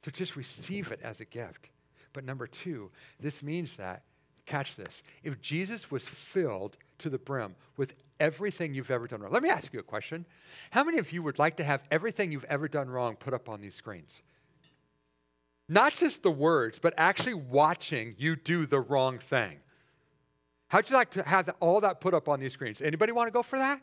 So 0.03 0.11
just 0.11 0.35
receive 0.35 0.91
it 0.91 0.99
as 1.03 1.19
a 1.19 1.25
gift. 1.25 1.69
But 2.13 2.23
number 2.23 2.47
two, 2.47 2.89
this 3.19 3.43
means 3.43 3.75
that, 3.75 4.03
catch 4.45 4.75
this, 4.75 5.03
if 5.23 5.41
Jesus 5.41 5.91
was 5.91 6.07
filled 6.07 6.77
to 6.99 7.09
the 7.09 7.17
brim 7.17 7.55
with 7.75 7.93
everything 8.19 8.73
you've 8.73 8.89
ever 8.89 9.05
done 9.05 9.21
wrong, 9.21 9.31
let 9.31 9.43
me 9.43 9.49
ask 9.49 9.73
you 9.73 9.79
a 9.79 9.83
question. 9.83 10.25
How 10.71 10.83
many 10.83 10.97
of 10.97 11.11
you 11.11 11.21
would 11.21 11.37
like 11.37 11.57
to 11.57 11.63
have 11.63 11.83
everything 11.91 12.31
you've 12.31 12.45
ever 12.45 12.67
done 12.67 12.89
wrong 12.89 13.17
put 13.17 13.33
up 13.33 13.49
on 13.49 13.61
these 13.61 13.75
screens? 13.75 14.21
Not 15.69 15.95
just 15.95 16.23
the 16.23 16.31
words, 16.31 16.79
but 16.79 16.93
actually 16.97 17.33
watching 17.33 18.15
you 18.17 18.37
do 18.37 18.65
the 18.65 18.79
wrong 18.79 19.19
thing. 19.19 19.57
How'd 20.67 20.89
you 20.89 20.95
like 20.95 21.11
to 21.11 21.23
have 21.23 21.49
all 21.59 21.81
that 21.81 22.01
put 22.01 22.13
up 22.13 22.27
on 22.27 22.39
these 22.39 22.53
screens? 22.53 22.81
Anybody 22.81 23.11
want 23.11 23.27
to 23.27 23.31
go 23.31 23.43
for 23.43 23.57
that? 23.57 23.81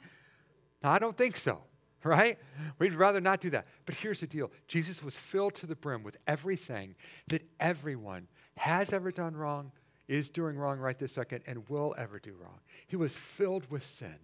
I 0.82 0.98
don't 0.98 1.16
think 1.16 1.36
so, 1.36 1.62
right? 2.04 2.38
We'd 2.78 2.94
rather 2.94 3.20
not 3.20 3.40
do 3.40 3.50
that. 3.50 3.66
But 3.86 3.94
here's 3.94 4.20
the 4.20 4.26
deal 4.26 4.50
Jesus 4.68 5.02
was 5.02 5.16
filled 5.16 5.54
to 5.56 5.66
the 5.66 5.76
brim 5.76 6.02
with 6.02 6.18
everything 6.26 6.94
that 7.28 7.42
everyone 7.58 8.28
has 8.56 8.92
ever 8.92 9.10
done 9.10 9.34
wrong, 9.34 9.72
is 10.08 10.28
doing 10.28 10.56
wrong 10.56 10.78
right 10.78 10.98
this 10.98 11.12
second, 11.12 11.42
and 11.46 11.66
will 11.68 11.94
ever 11.96 12.18
do 12.18 12.34
wrong. 12.34 12.60
He 12.86 12.96
was 12.96 13.14
filled 13.14 13.70
with 13.70 13.84
sin. 13.84 14.16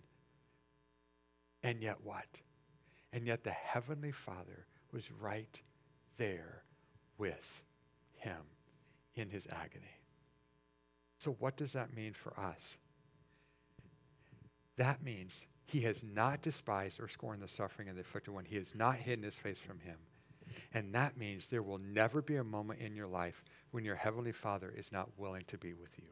And 1.62 1.83
yet 1.83 1.96
what? 2.03 2.27
And 3.12 3.27
yet 3.27 3.44
the 3.44 3.51
Heavenly 3.51 4.12
Father 4.12 4.66
was 4.92 5.11
right 5.20 5.61
there 6.16 6.62
with 7.18 7.64
him 8.16 8.38
in 9.14 9.29
his 9.31 9.46
agony. 9.51 9.99
So, 11.20 11.37
what 11.38 11.56
does 11.56 11.74
that 11.74 11.94
mean 11.94 12.14
for 12.14 12.38
us? 12.40 12.76
That 14.78 15.02
means 15.04 15.33
he 15.66 15.83
has 15.83 16.02
not 16.02 16.40
despised 16.40 16.98
or 16.98 17.09
scorned 17.09 17.42
the 17.42 17.48
suffering 17.48 17.90
of 17.90 17.94
the 17.94 18.00
afflicted 18.00 18.33
one. 18.33 18.46
He 18.46 18.56
has 18.56 18.74
not 18.74 18.96
hidden 18.96 19.24
his 19.24 19.35
face 19.35 19.59
from 19.59 19.78
him. 19.80 19.96
And 20.72 20.94
that 20.94 21.18
means 21.18 21.46
there 21.46 21.62
will 21.62 21.78
never 21.78 22.22
be 22.22 22.36
a 22.36 22.45
moment 22.45 22.80
in 22.80 22.97
your 22.97 23.07
life 23.07 23.45
when 23.70 23.84
your 23.84 23.95
Heavenly 23.95 24.32
Father 24.32 24.72
is 24.76 24.90
not 24.90 25.11
willing 25.18 25.45
to 25.49 25.59
be 25.59 25.74
with 25.74 25.90
you. 25.99 26.09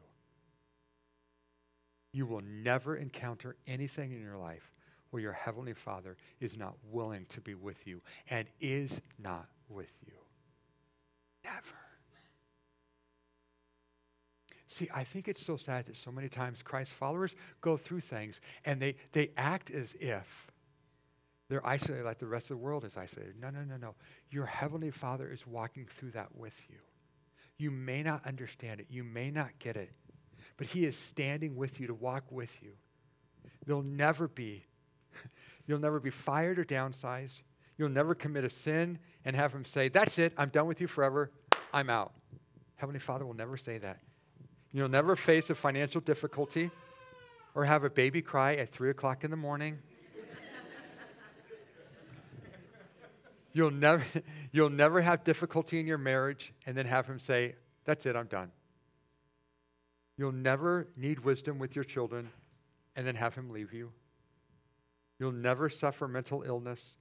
You 2.13 2.25
will 2.27 2.41
never 2.41 2.95
encounter 2.95 3.55
anything 3.67 4.11
in 4.11 4.21
your 4.21 4.37
life 4.37 4.71
where 5.09 5.21
your 5.21 5.33
Heavenly 5.33 5.73
Father 5.73 6.15
is 6.39 6.55
not 6.55 6.75
willing 6.91 7.25
to 7.29 7.41
be 7.41 7.55
with 7.55 7.87
you 7.87 8.01
and 8.29 8.47
is 8.61 9.01
not 9.17 9.47
with 9.67 9.91
you. 10.05 10.13
Never. 11.43 11.88
See, 14.69 14.87
I 14.93 15.03
think 15.03 15.27
it's 15.27 15.43
so 15.43 15.57
sad 15.57 15.87
that 15.87 15.97
so 15.97 16.11
many 16.11 16.29
times 16.29 16.61
Christ 16.61 16.91
followers 16.91 17.35
go 17.59 17.75
through 17.75 18.01
things 18.01 18.39
and 18.65 18.79
they, 18.79 18.95
they 19.13 19.31
act 19.35 19.71
as 19.71 19.95
if 19.99 20.47
they're 21.49 21.65
isolated 21.65 22.05
like 22.05 22.19
the 22.19 22.27
rest 22.27 22.45
of 22.45 22.49
the 22.49 22.57
world 22.57 22.85
is 22.85 22.95
isolated. 22.95 23.33
No, 23.41 23.49
no, 23.49 23.63
no, 23.63 23.77
no. 23.77 23.95
Your 24.29 24.45
Heavenly 24.45 24.91
Father 24.91 25.27
is 25.31 25.47
walking 25.47 25.87
through 25.97 26.11
that 26.11 26.27
with 26.35 26.53
you. 26.69 26.75
You 27.57 27.71
may 27.71 28.03
not 28.03 28.25
understand 28.27 28.79
it, 28.79 28.85
you 28.91 29.03
may 29.03 29.31
not 29.31 29.49
get 29.57 29.75
it, 29.75 29.89
but 30.55 30.67
He 30.67 30.85
is 30.85 30.95
standing 30.95 31.55
with 31.55 31.79
you 31.79 31.87
to 31.87 31.95
walk 31.95 32.31
with 32.31 32.51
you. 32.61 32.73
There'll 33.65 33.81
never 33.81 34.27
be, 34.27 34.63
you'll 35.65 35.79
never 35.79 35.99
be 35.99 36.11
fired 36.11 36.59
or 36.59 36.63
downsized. 36.63 37.41
You'll 37.79 37.89
never 37.89 38.13
commit 38.13 38.43
a 38.43 38.49
sin 38.51 38.99
and 39.25 39.35
have 39.35 39.51
Him 39.51 39.65
say, 39.65 39.89
That's 39.89 40.19
it, 40.19 40.33
I'm 40.37 40.49
done 40.49 40.67
with 40.67 40.79
you 40.79 40.85
forever, 40.87 41.31
I'm 41.73 41.89
out. 41.89 42.13
Heavenly 42.75 42.99
Father 42.99 43.25
will 43.25 43.33
never 43.33 43.57
say 43.57 43.79
that. 43.79 43.99
You'll 44.71 44.89
never 44.89 45.15
face 45.15 45.49
a 45.49 45.55
financial 45.55 46.01
difficulty 46.01 46.69
or 47.55 47.65
have 47.65 47.83
a 47.83 47.89
baby 47.89 48.21
cry 48.21 48.55
at 48.55 48.69
3 48.69 48.91
o'clock 48.91 49.23
in 49.23 49.31
the 49.31 49.37
morning. 49.37 49.79
you'll, 53.53 53.71
never, 53.71 54.05
you'll 54.51 54.69
never 54.69 55.01
have 55.01 55.23
difficulty 55.23 55.79
in 55.79 55.87
your 55.87 55.97
marriage 55.97 56.53
and 56.67 56.77
then 56.77 56.85
have 56.85 57.07
him 57.07 57.19
say, 57.19 57.55
That's 57.85 58.05
it, 58.05 58.15
I'm 58.15 58.27
done. 58.27 58.51
You'll 60.17 60.33
never 60.33 60.87
need 60.95 61.19
wisdom 61.19 61.57
with 61.57 61.75
your 61.75 61.85
children 61.85 62.29
and 62.95 63.07
then 63.07 63.15
have 63.15 63.33
him 63.33 63.49
leave 63.49 63.73
you. 63.73 63.91
You'll 65.17 65.31
never 65.31 65.69
suffer 65.69 66.07
mental 66.07 66.43
illness. 66.43 66.93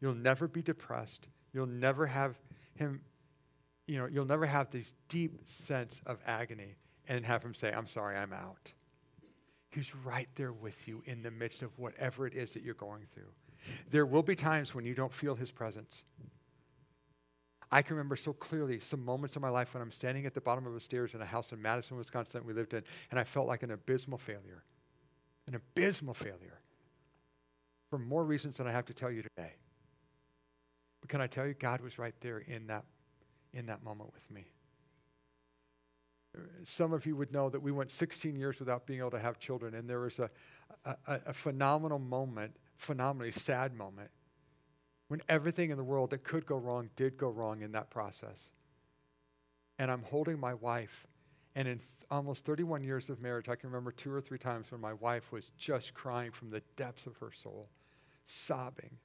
You'll 0.00 0.14
never 0.14 0.48
be 0.48 0.62
depressed. 0.62 1.28
You'll 1.52 1.66
never 1.66 2.06
have 2.06 2.36
him, 2.74 3.02
you 3.86 3.98
know, 3.98 4.06
you'll 4.06 4.26
never 4.26 4.46
have 4.46 4.70
this 4.70 4.92
deep 5.08 5.40
sense 5.46 6.00
of 6.06 6.18
agony 6.26 6.76
and 7.08 7.24
have 7.24 7.42
him 7.42 7.54
say, 7.54 7.72
I'm 7.72 7.86
sorry, 7.86 8.16
I'm 8.16 8.32
out. 8.32 8.72
He's 9.70 9.94
right 9.94 10.28
there 10.36 10.52
with 10.52 10.88
you 10.88 11.02
in 11.06 11.22
the 11.22 11.30
midst 11.30 11.62
of 11.62 11.78
whatever 11.78 12.26
it 12.26 12.34
is 12.34 12.52
that 12.52 12.62
you're 12.62 12.74
going 12.74 13.02
through. 13.14 13.30
There 13.90 14.06
will 14.06 14.22
be 14.22 14.34
times 14.34 14.74
when 14.74 14.84
you 14.84 14.94
don't 14.94 15.12
feel 15.12 15.34
his 15.34 15.50
presence. 15.50 16.02
I 17.70 17.82
can 17.82 17.96
remember 17.96 18.16
so 18.16 18.32
clearly 18.32 18.78
some 18.78 19.04
moments 19.04 19.34
in 19.34 19.42
my 19.42 19.48
life 19.48 19.74
when 19.74 19.82
I'm 19.82 19.90
standing 19.90 20.24
at 20.24 20.34
the 20.34 20.40
bottom 20.40 20.66
of 20.66 20.72
the 20.72 20.80
stairs 20.80 21.14
in 21.14 21.20
a 21.20 21.26
house 21.26 21.52
in 21.52 21.60
Madison, 21.60 21.96
Wisconsin 21.96 22.30
that 22.34 22.44
we 22.44 22.52
lived 22.52 22.74
in, 22.74 22.82
and 23.10 23.18
I 23.18 23.24
felt 23.24 23.48
like 23.48 23.62
an 23.64 23.72
abysmal 23.72 24.18
failure. 24.18 24.62
An 25.48 25.56
abysmal 25.56 26.14
failure. 26.14 26.60
For 27.90 27.98
more 27.98 28.24
reasons 28.24 28.56
than 28.56 28.66
I 28.66 28.72
have 28.72 28.86
to 28.86 28.94
tell 28.94 29.10
you 29.10 29.22
today. 29.22 29.52
But 31.00 31.10
can 31.10 31.20
I 31.20 31.26
tell 31.26 31.46
you, 31.46 31.54
God 31.54 31.80
was 31.80 31.98
right 31.98 32.14
there 32.20 32.38
in 32.38 32.66
that, 32.68 32.84
in 33.52 33.66
that 33.66 33.82
moment 33.84 34.12
with 34.12 34.30
me. 34.30 34.46
Some 36.66 36.92
of 36.92 37.06
you 37.06 37.16
would 37.16 37.32
know 37.32 37.48
that 37.50 37.60
we 37.60 37.72
went 37.72 37.90
16 37.90 38.36
years 38.36 38.58
without 38.58 38.86
being 38.86 39.00
able 39.00 39.10
to 39.12 39.18
have 39.18 39.38
children, 39.38 39.74
and 39.74 39.88
there 39.88 40.00
was 40.00 40.18
a, 40.18 40.30
a, 40.84 40.96
a 41.26 41.32
phenomenal 41.32 41.98
moment, 41.98 42.56
phenomenally 42.76 43.30
sad 43.30 43.74
moment, 43.74 44.10
when 45.08 45.20
everything 45.28 45.70
in 45.70 45.76
the 45.76 45.84
world 45.84 46.10
that 46.10 46.24
could 46.24 46.46
go 46.46 46.56
wrong 46.56 46.90
did 46.96 47.16
go 47.16 47.28
wrong 47.28 47.62
in 47.62 47.72
that 47.72 47.90
process. 47.90 48.50
And 49.78 49.90
I'm 49.90 50.02
holding 50.02 50.38
my 50.38 50.54
wife, 50.54 51.06
and 51.54 51.68
in 51.68 51.78
th- 51.78 51.88
almost 52.10 52.44
31 52.44 52.82
years 52.82 53.08
of 53.08 53.20
marriage, 53.20 53.48
I 53.48 53.56
can 53.56 53.70
remember 53.70 53.92
two 53.92 54.12
or 54.12 54.20
three 54.20 54.38
times 54.38 54.70
when 54.70 54.80
my 54.80 54.94
wife 54.94 55.32
was 55.32 55.50
just 55.56 55.94
crying 55.94 56.32
from 56.32 56.50
the 56.50 56.62
depths 56.76 57.06
of 57.06 57.16
her 57.18 57.30
soul, 57.32 57.68
sobbing. 58.26 58.98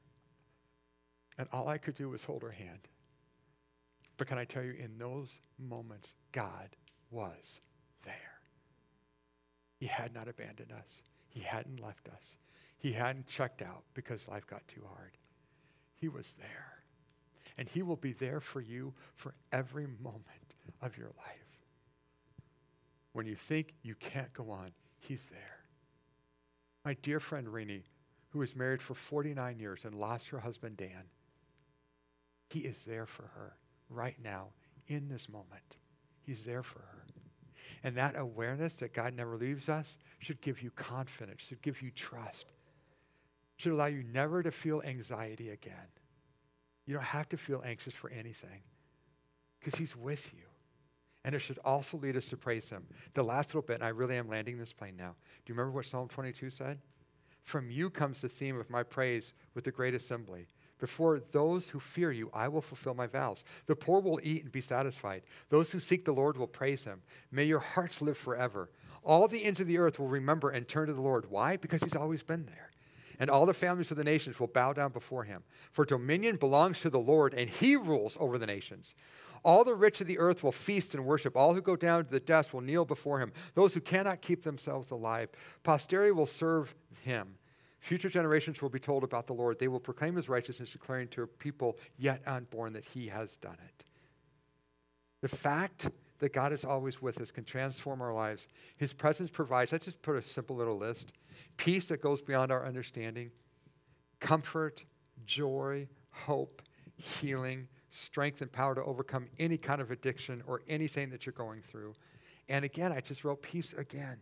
And 1.38 1.48
all 1.52 1.68
I 1.68 1.78
could 1.78 1.96
do 1.96 2.10
was 2.10 2.24
hold 2.24 2.42
her 2.44 2.52
hand. 2.52 2.88
But 4.18 4.28
can 4.28 4.38
I 4.38 4.46
tell 4.46 4.64
you, 4.64 4.74
in 4.74 4.98
those 4.98 5.30
moments, 5.58 6.16
God 6.32 6.76
was 7.12 7.59
there. 8.03 8.14
He 9.80 9.86
had 9.86 10.14
not 10.14 10.28
abandoned 10.28 10.72
us, 10.72 11.01
He 11.30 11.41
hadn't 11.41 11.80
left 11.80 12.07
us, 12.07 12.36
He 12.78 12.91
hadn't 12.91 13.28
checked 13.28 13.62
out 13.62 13.84
because 13.93 14.28
life 14.28 14.47
got 14.47 14.68
too 14.68 14.82
hard. 14.95 15.12
He 15.95 16.07
was 16.07 16.34
there. 16.39 16.84
And 17.57 17.68
He 17.68 17.84
will 17.84 17.97
be 17.97 18.14
there 18.14 18.39
for 18.39 18.62
you 18.62 18.93
for 19.16 19.36
every 19.51 19.88
moment 20.01 20.55
of 20.82 20.97
your 20.97 21.12
life. 21.18 21.59
When 23.14 23.28
you 23.28 23.36
think 23.36 23.76
you 23.84 23.95
can't 23.95 24.34
go 24.34 24.49
on, 24.49 24.72
He's 24.99 25.24
there. 25.30 25.57
My 26.84 26.95
dear 26.95 27.20
friend 27.20 27.47
Rini, 27.47 27.84
who 28.30 28.39
was 28.39 28.55
married 28.55 28.82
for 28.82 28.95
49 28.95 29.59
years 29.59 29.86
and 29.86 29.93
lost 29.93 30.30
her 30.30 30.39
husband 30.39 30.78
Dan, 30.78 31.03
he 32.49 32.59
is 32.59 32.78
there 32.86 33.05
for 33.05 33.24
her 33.36 33.55
right 33.89 34.18
now 34.22 34.47
in 34.88 35.07
this 35.07 35.30
moment. 35.30 35.78
He's 36.22 36.43
there 36.43 36.64
for 36.64 36.80
her. 36.80 37.01
And 37.84 37.96
that 37.98 38.16
awareness 38.16 38.76
that 38.76 38.94
God 38.94 39.16
never 39.16 39.38
leaves 39.38 39.70
us 39.70 39.98
should 40.20 40.42
give 40.42 40.62
you 40.62 40.70
confidence, 40.72 41.44
should 41.48 41.62
give 41.62 41.82
you 41.82 41.92
trust, 41.92 42.46
should 43.58 43.72
allow 43.72 43.88
you 43.88 44.04
never 44.04 44.44
to 44.44 44.52
feel 44.52 44.82
anxiety 44.84 45.50
again. 45.50 45.74
You 46.86 46.96
don't 46.96 47.04
have 47.04 47.30
to 47.30 47.38
feel 47.38 47.64
anxious 47.66 47.94
for 47.94 48.10
anything 48.10 48.62
because 49.60 49.78
He's 49.78 49.96
with 49.96 50.32
you. 50.34 50.44
And 51.24 51.36
it 51.36 51.40
should 51.40 51.60
also 51.64 51.98
lead 51.98 52.18
us 52.18 52.26
to 52.28 52.38
praise 52.38 52.70
Him. 52.70 52.86
The 53.14 53.24
last 53.24 53.50
little 53.50 53.62
bit, 53.62 53.76
and 53.76 53.84
I 53.84 53.90
really 53.90 54.18
am 54.18 54.28
landing 54.28 54.58
this 54.58 54.74
plane 54.74 54.96
now. 54.98 55.16
Do 55.46 55.54
you 55.54 55.56
remember 55.56 55.76
what 55.76 55.86
Psalm 55.86 56.08
22 56.08 56.50
said? 56.50 56.80
From 57.44 57.70
you 57.70 57.90
comes 57.90 58.22
the 58.22 58.30
theme 58.30 58.60
of 58.60 58.70
my 58.70 58.84
praise 58.84 59.34
with 59.54 59.64
the 59.64 59.72
great 59.72 59.94
assembly. 59.94 60.48
Before 60.82 61.22
those 61.32 61.70
who 61.70 61.80
fear 61.80 62.12
you, 62.12 62.32
I 62.34 62.48
will 62.48 62.62
fulfill 62.62 62.96
my 62.96 63.06
vows. 63.06 63.44
The 63.68 63.76
poor 63.76 64.02
will 64.02 64.20
eat 64.24 64.42
and 64.44 64.52
be 64.52 64.62
satisfied. 64.62 65.22
Those 65.50 65.72
who 65.72 65.80
seek 65.80 66.04
the 66.04 66.12
Lord 66.12 66.38
will 66.38 66.48
praise 66.48 66.84
him. 66.84 67.04
May 67.32 67.46
your 67.46 67.60
hearts 67.60 68.02
live 68.02 68.18
forever. 68.18 68.72
All 69.04 69.28
the 69.28 69.46
ends 69.46 69.60
of 69.60 69.68
the 69.68 69.78
earth 69.78 70.00
will 70.00 70.08
remember 70.08 70.50
and 70.50 70.68
turn 70.68 70.88
to 70.88 70.94
the 70.94 71.02
Lord. 71.02 71.30
Why? 71.30 71.56
Because 71.56 71.84
he's 71.84 71.96
always 71.96 72.24
been 72.24 72.48
there. 72.48 72.72
And 73.20 73.30
all 73.30 73.46
the 73.46 73.54
families 73.54 73.92
of 73.92 73.98
the 73.98 74.04
nations 74.04 74.40
will 74.40 74.48
bow 74.48 74.74
down 74.74 74.92
before 74.92 75.24
him. 75.24 75.44
For 75.72 75.86
dominion 75.86 76.38
belongs 76.38 76.82
to 76.82 76.90
the 76.90 77.00
Lord, 77.00 77.36
and 77.36 77.48
he 77.48 77.76
rules 77.76 78.18
over 78.20 78.40
the 78.40 78.48
nations. 78.48 78.96
All 79.44 79.64
the 79.64 79.76
rich 79.76 80.02
of 80.02 80.08
the 80.08 80.18
earth 80.18 80.44
will 80.44 80.52
feast 80.52 80.96
and 80.96 81.06
worship. 81.06 81.38
All 81.38 81.54
who 81.54 81.62
go 81.62 81.76
down 81.76 82.06
to 82.06 82.10
the 82.12 82.20
dust 82.20 82.56
will 82.56 82.62
kneel 82.62 82.86
before 82.86 83.20
him. 83.20 83.34
Those 83.54 83.76
who 83.76 83.82
cannot 83.82 84.22
keep 84.22 84.44
themselves 84.44 84.90
alive, 84.90 85.30
posterity 85.62 86.12
will 86.12 86.26
serve 86.26 86.74
him. 87.04 87.36
Future 87.82 88.10
generations 88.10 88.62
will 88.62 88.70
be 88.70 88.80
told 88.80 89.04
about 89.04 89.26
the 89.26 89.34
Lord. 89.34 89.58
They 89.60 89.68
will 89.68 89.80
proclaim 89.80 90.16
his 90.16 90.30
righteousness, 90.30 90.72
declaring 90.72 91.08
to 91.10 91.24
a 91.24 91.28
people 91.28 91.78
yet 91.98 92.22
unborn 92.28 92.74
that 92.74 92.86
he 92.86 93.08
has 93.08 93.38
done 93.38 93.58
it. 93.66 93.84
The 95.22 95.28
fact 95.28 95.88
that 96.20 96.32
God 96.32 96.54
is 96.54 96.64
always 96.64 97.02
with 97.02 97.20
us 97.20 97.32
can 97.32 97.44
transform 97.44 98.02
our 98.02 98.14
lives. 98.14 98.48
His 98.78 98.94
presence 98.94 99.32
provides, 99.32 99.72
let's 99.72 99.86
just 99.86 100.02
put 100.04 100.16
a 100.16 100.22
simple 100.22 100.56
little 100.56 100.78
list 100.78 101.12
peace 101.58 101.88
that 101.88 102.02
goes 102.02 102.22
beyond 102.22 102.52
our 102.52 102.66
understanding, 102.66 103.32
comfort, 104.20 104.84
joy, 105.26 105.88
hope, 106.12 106.62
healing, 106.98 107.68
strength, 107.90 108.42
and 108.42 108.52
power 108.52 108.76
to 108.76 108.84
overcome 108.84 109.28
any 109.40 109.58
kind 109.58 109.82
of 109.82 109.90
addiction 109.90 110.44
or 110.46 110.62
anything 110.68 111.10
that 111.10 111.26
you're 111.26 111.34
going 111.34 111.62
through. 111.62 111.94
And 112.48 112.64
again, 112.64 112.92
I 112.92 113.02
just 113.02 113.24
wrote 113.24 113.42
peace 113.42 113.74
again. 113.76 114.18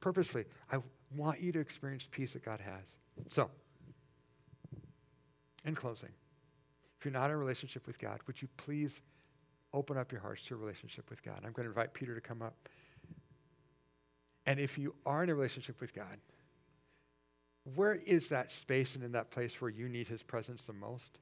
Purposefully, 0.00 0.44
I 0.72 0.78
want 1.16 1.40
you 1.40 1.52
to 1.52 1.60
experience 1.60 2.06
peace 2.10 2.32
that 2.32 2.44
God 2.44 2.60
has. 2.60 2.96
So, 3.30 3.50
in 5.64 5.74
closing, 5.74 6.10
if 6.98 7.04
you're 7.04 7.12
not 7.12 7.26
in 7.26 7.32
a 7.32 7.36
relationship 7.36 7.86
with 7.86 7.98
God, 7.98 8.20
would 8.26 8.40
you 8.40 8.48
please 8.56 9.00
open 9.72 9.96
up 9.96 10.12
your 10.12 10.20
hearts 10.20 10.42
to 10.46 10.54
a 10.54 10.56
relationship 10.56 11.08
with 11.10 11.22
God? 11.22 11.36
I'm 11.44 11.52
going 11.52 11.64
to 11.64 11.70
invite 11.70 11.92
Peter 11.92 12.14
to 12.14 12.20
come 12.20 12.42
up. 12.42 12.54
And 14.46 14.60
if 14.60 14.78
you 14.78 14.94
are 15.04 15.24
in 15.24 15.30
a 15.30 15.34
relationship 15.34 15.80
with 15.80 15.92
God, 15.92 16.18
where 17.74 17.94
is 17.94 18.28
that 18.28 18.52
space 18.52 18.94
and 18.94 19.02
in 19.02 19.12
that 19.12 19.30
place 19.30 19.60
where 19.60 19.70
you 19.70 19.88
need 19.88 20.06
his 20.06 20.22
presence 20.22 20.62
the 20.62 20.72
most? 20.72 21.18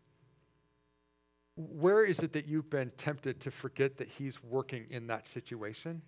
Where 1.56 2.04
is 2.04 2.18
it 2.18 2.32
that 2.34 2.46
you've 2.46 2.68
been 2.68 2.90
tempted 2.96 3.40
to 3.40 3.50
forget 3.50 3.96
that 3.96 4.08
he's 4.08 4.42
working 4.42 4.86
in 4.90 5.06
that 5.06 5.26
situation? 5.26 6.02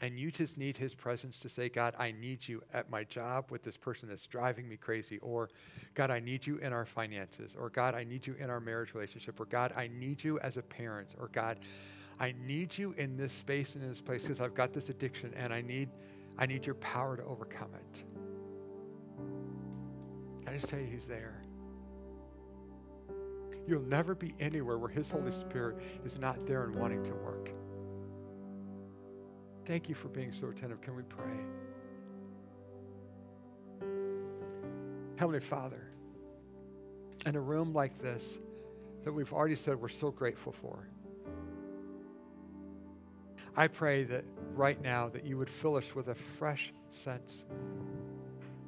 And 0.00 0.18
you 0.18 0.30
just 0.30 0.58
need 0.58 0.76
his 0.76 0.92
presence 0.92 1.38
to 1.40 1.48
say, 1.48 1.68
God, 1.68 1.94
I 1.98 2.10
need 2.10 2.46
you 2.46 2.62
at 2.72 2.90
my 2.90 3.04
job 3.04 3.50
with 3.50 3.62
this 3.62 3.76
person 3.76 4.08
that's 4.08 4.26
driving 4.26 4.68
me 4.68 4.76
crazy. 4.76 5.18
Or, 5.18 5.48
God, 5.94 6.10
I 6.10 6.20
need 6.20 6.46
you 6.46 6.56
in 6.58 6.72
our 6.72 6.84
finances. 6.84 7.52
Or, 7.58 7.70
God, 7.70 7.94
I 7.94 8.04
need 8.04 8.26
you 8.26 8.34
in 8.38 8.50
our 8.50 8.60
marriage 8.60 8.92
relationship. 8.92 9.38
Or, 9.40 9.46
God, 9.46 9.72
I 9.76 9.88
need 9.88 10.22
you 10.22 10.38
as 10.40 10.56
a 10.56 10.62
parent. 10.62 11.10
Or, 11.18 11.28
God, 11.28 11.60
I 12.18 12.34
need 12.46 12.76
you 12.76 12.92
in 12.98 13.16
this 13.16 13.32
space 13.32 13.74
and 13.74 13.82
in 13.82 13.88
this 13.88 14.00
place 14.00 14.22
because 14.22 14.40
I've 14.40 14.54
got 14.54 14.72
this 14.72 14.88
addiction 14.88 15.32
and 15.34 15.52
I 15.52 15.60
need, 15.62 15.88
I 16.38 16.46
need 16.46 16.66
your 16.66 16.76
power 16.76 17.16
to 17.16 17.24
overcome 17.24 17.70
it. 17.74 18.04
I 20.46 20.54
just 20.54 20.68
tell 20.68 20.78
you, 20.78 20.86
he's 20.86 21.06
there. 21.06 21.40
You'll 23.66 23.82
never 23.82 24.14
be 24.14 24.34
anywhere 24.40 24.76
where 24.76 24.90
his 24.90 25.08
Holy 25.08 25.32
Spirit 25.32 25.78
is 26.04 26.18
not 26.18 26.46
there 26.46 26.64
and 26.64 26.74
wanting 26.74 27.02
to 27.04 27.12
work. 27.14 27.50
Thank 29.66 29.88
you 29.88 29.94
for 29.94 30.08
being 30.08 30.32
so 30.32 30.48
attentive. 30.48 30.80
Can 30.82 30.94
we 30.94 31.02
pray? 31.04 31.32
Heavenly 35.16 35.40
Father, 35.40 35.86
in 37.24 37.34
a 37.36 37.40
room 37.40 37.72
like 37.72 37.98
this 38.00 38.34
that 39.04 39.12
we've 39.12 39.32
already 39.32 39.56
said 39.56 39.80
we're 39.80 39.88
so 39.88 40.10
grateful 40.10 40.52
for, 40.52 40.86
I 43.56 43.68
pray 43.68 44.04
that 44.04 44.24
right 44.54 44.80
now 44.82 45.08
that 45.08 45.24
you 45.24 45.38
would 45.38 45.48
fill 45.48 45.76
us 45.76 45.94
with 45.94 46.08
a 46.08 46.14
fresh 46.14 46.72
sense 46.90 47.44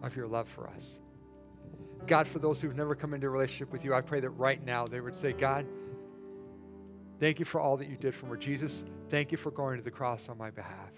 of 0.02 0.16
your 0.16 0.28
love 0.28 0.48
for 0.48 0.68
us. 0.68 0.98
God, 2.06 2.28
for 2.28 2.38
those 2.38 2.60
who've 2.60 2.76
never 2.76 2.94
come 2.94 3.12
into 3.12 3.26
a 3.26 3.30
relationship 3.30 3.72
with 3.72 3.84
you, 3.84 3.92
I 3.92 4.00
pray 4.00 4.20
that 4.20 4.30
right 4.30 4.64
now 4.64 4.86
they 4.86 5.00
would 5.00 5.16
say, 5.16 5.32
God, 5.32 5.66
Thank 7.18 7.38
you 7.38 7.44
for 7.44 7.60
all 7.60 7.76
that 7.78 7.88
you 7.88 7.96
did 7.96 8.14
for 8.14 8.26
me. 8.26 8.38
Jesus, 8.38 8.84
thank 9.08 9.32
you 9.32 9.38
for 9.38 9.50
going 9.50 9.78
to 9.78 9.82
the 9.82 9.90
cross 9.90 10.28
on 10.28 10.36
my 10.36 10.50
behalf. 10.50 10.90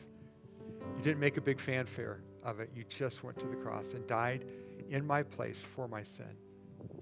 You 0.96 1.02
didn't 1.02 1.20
make 1.20 1.36
a 1.36 1.40
big 1.40 1.60
fanfare 1.60 2.22
of 2.42 2.60
it. 2.60 2.70
You 2.74 2.84
just 2.88 3.22
went 3.22 3.38
to 3.38 3.46
the 3.46 3.56
cross 3.56 3.92
and 3.94 4.06
died 4.06 4.44
in 4.90 5.06
my 5.06 5.22
place 5.22 5.62
for 5.74 5.86
my 5.86 6.02
sin. 6.02 6.36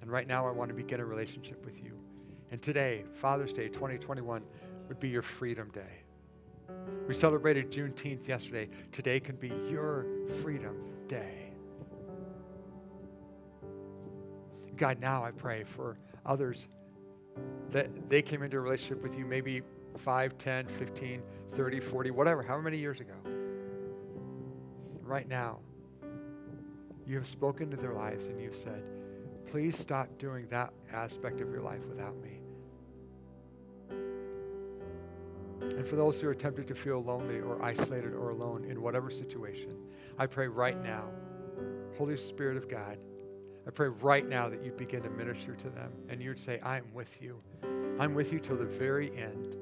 And 0.02 0.10
right 0.10 0.26
now, 0.26 0.46
I 0.46 0.50
want 0.50 0.68
to 0.68 0.74
begin 0.74 1.00
a 1.00 1.04
relationship 1.04 1.64
with 1.64 1.82
you. 1.82 1.98
And 2.50 2.60
today, 2.60 3.04
Father's 3.14 3.52
Day 3.52 3.68
2021, 3.68 4.42
would 4.88 5.00
be 5.00 5.08
your 5.08 5.22
freedom 5.22 5.70
day. 5.70 6.02
We 7.08 7.14
celebrated 7.14 7.70
Juneteenth 7.70 8.28
yesterday. 8.28 8.68
Today 8.92 9.20
can 9.20 9.36
be 9.36 9.48
your 9.70 10.06
freedom 10.42 10.76
day. 11.08 11.52
God, 14.76 15.00
now 15.00 15.24
I 15.24 15.30
pray 15.30 15.64
for 15.64 15.96
others 16.24 16.68
that 17.70 17.88
they 18.08 18.22
came 18.22 18.42
into 18.42 18.56
a 18.56 18.60
relationship 18.60 19.02
with 19.02 19.16
you 19.18 19.24
maybe 19.24 19.62
5, 19.98 20.38
10, 20.38 20.66
15, 20.66 21.22
30, 21.54 21.80
40, 21.80 22.10
whatever, 22.10 22.42
however 22.42 22.62
many 22.62 22.78
years 22.78 23.00
ago. 23.00 23.14
Right 25.02 25.28
now, 25.28 25.58
you 27.06 27.16
have 27.16 27.26
spoken 27.26 27.70
to 27.70 27.76
their 27.76 27.94
lives 27.94 28.26
and 28.26 28.40
you've 28.40 28.56
said, 28.56 28.82
please 29.46 29.78
stop 29.78 30.08
doing 30.18 30.46
that 30.50 30.72
aspect 30.92 31.40
of 31.40 31.50
your 31.50 31.62
life 31.62 31.84
without 31.86 32.16
me. 32.22 32.40
And 35.60 35.86
for 35.86 35.96
those 35.96 36.20
who 36.20 36.28
are 36.28 36.34
tempted 36.34 36.66
to 36.68 36.74
feel 36.74 37.02
lonely 37.02 37.40
or 37.40 37.62
isolated 37.62 38.12
or 38.12 38.30
alone 38.30 38.64
in 38.64 38.82
whatever 38.82 39.10
situation, 39.10 39.76
I 40.18 40.26
pray 40.26 40.48
right 40.48 40.80
now, 40.82 41.04
Holy 41.96 42.16
Spirit 42.16 42.56
of 42.56 42.68
God, 42.68 42.98
I 43.66 43.70
pray 43.70 43.88
right 43.88 44.26
now 44.28 44.48
that 44.48 44.62
you 44.64 44.70
begin 44.70 45.02
to 45.02 45.10
minister 45.10 45.56
to 45.56 45.70
them 45.70 45.92
and 46.08 46.22
you'd 46.22 46.38
say, 46.38 46.60
I 46.60 46.78
am 46.78 46.84
with 46.94 47.20
you. 47.20 47.40
I'm 47.98 48.14
with 48.14 48.32
you 48.32 48.38
till 48.38 48.56
the 48.56 48.64
very 48.64 49.10
end. 49.16 49.56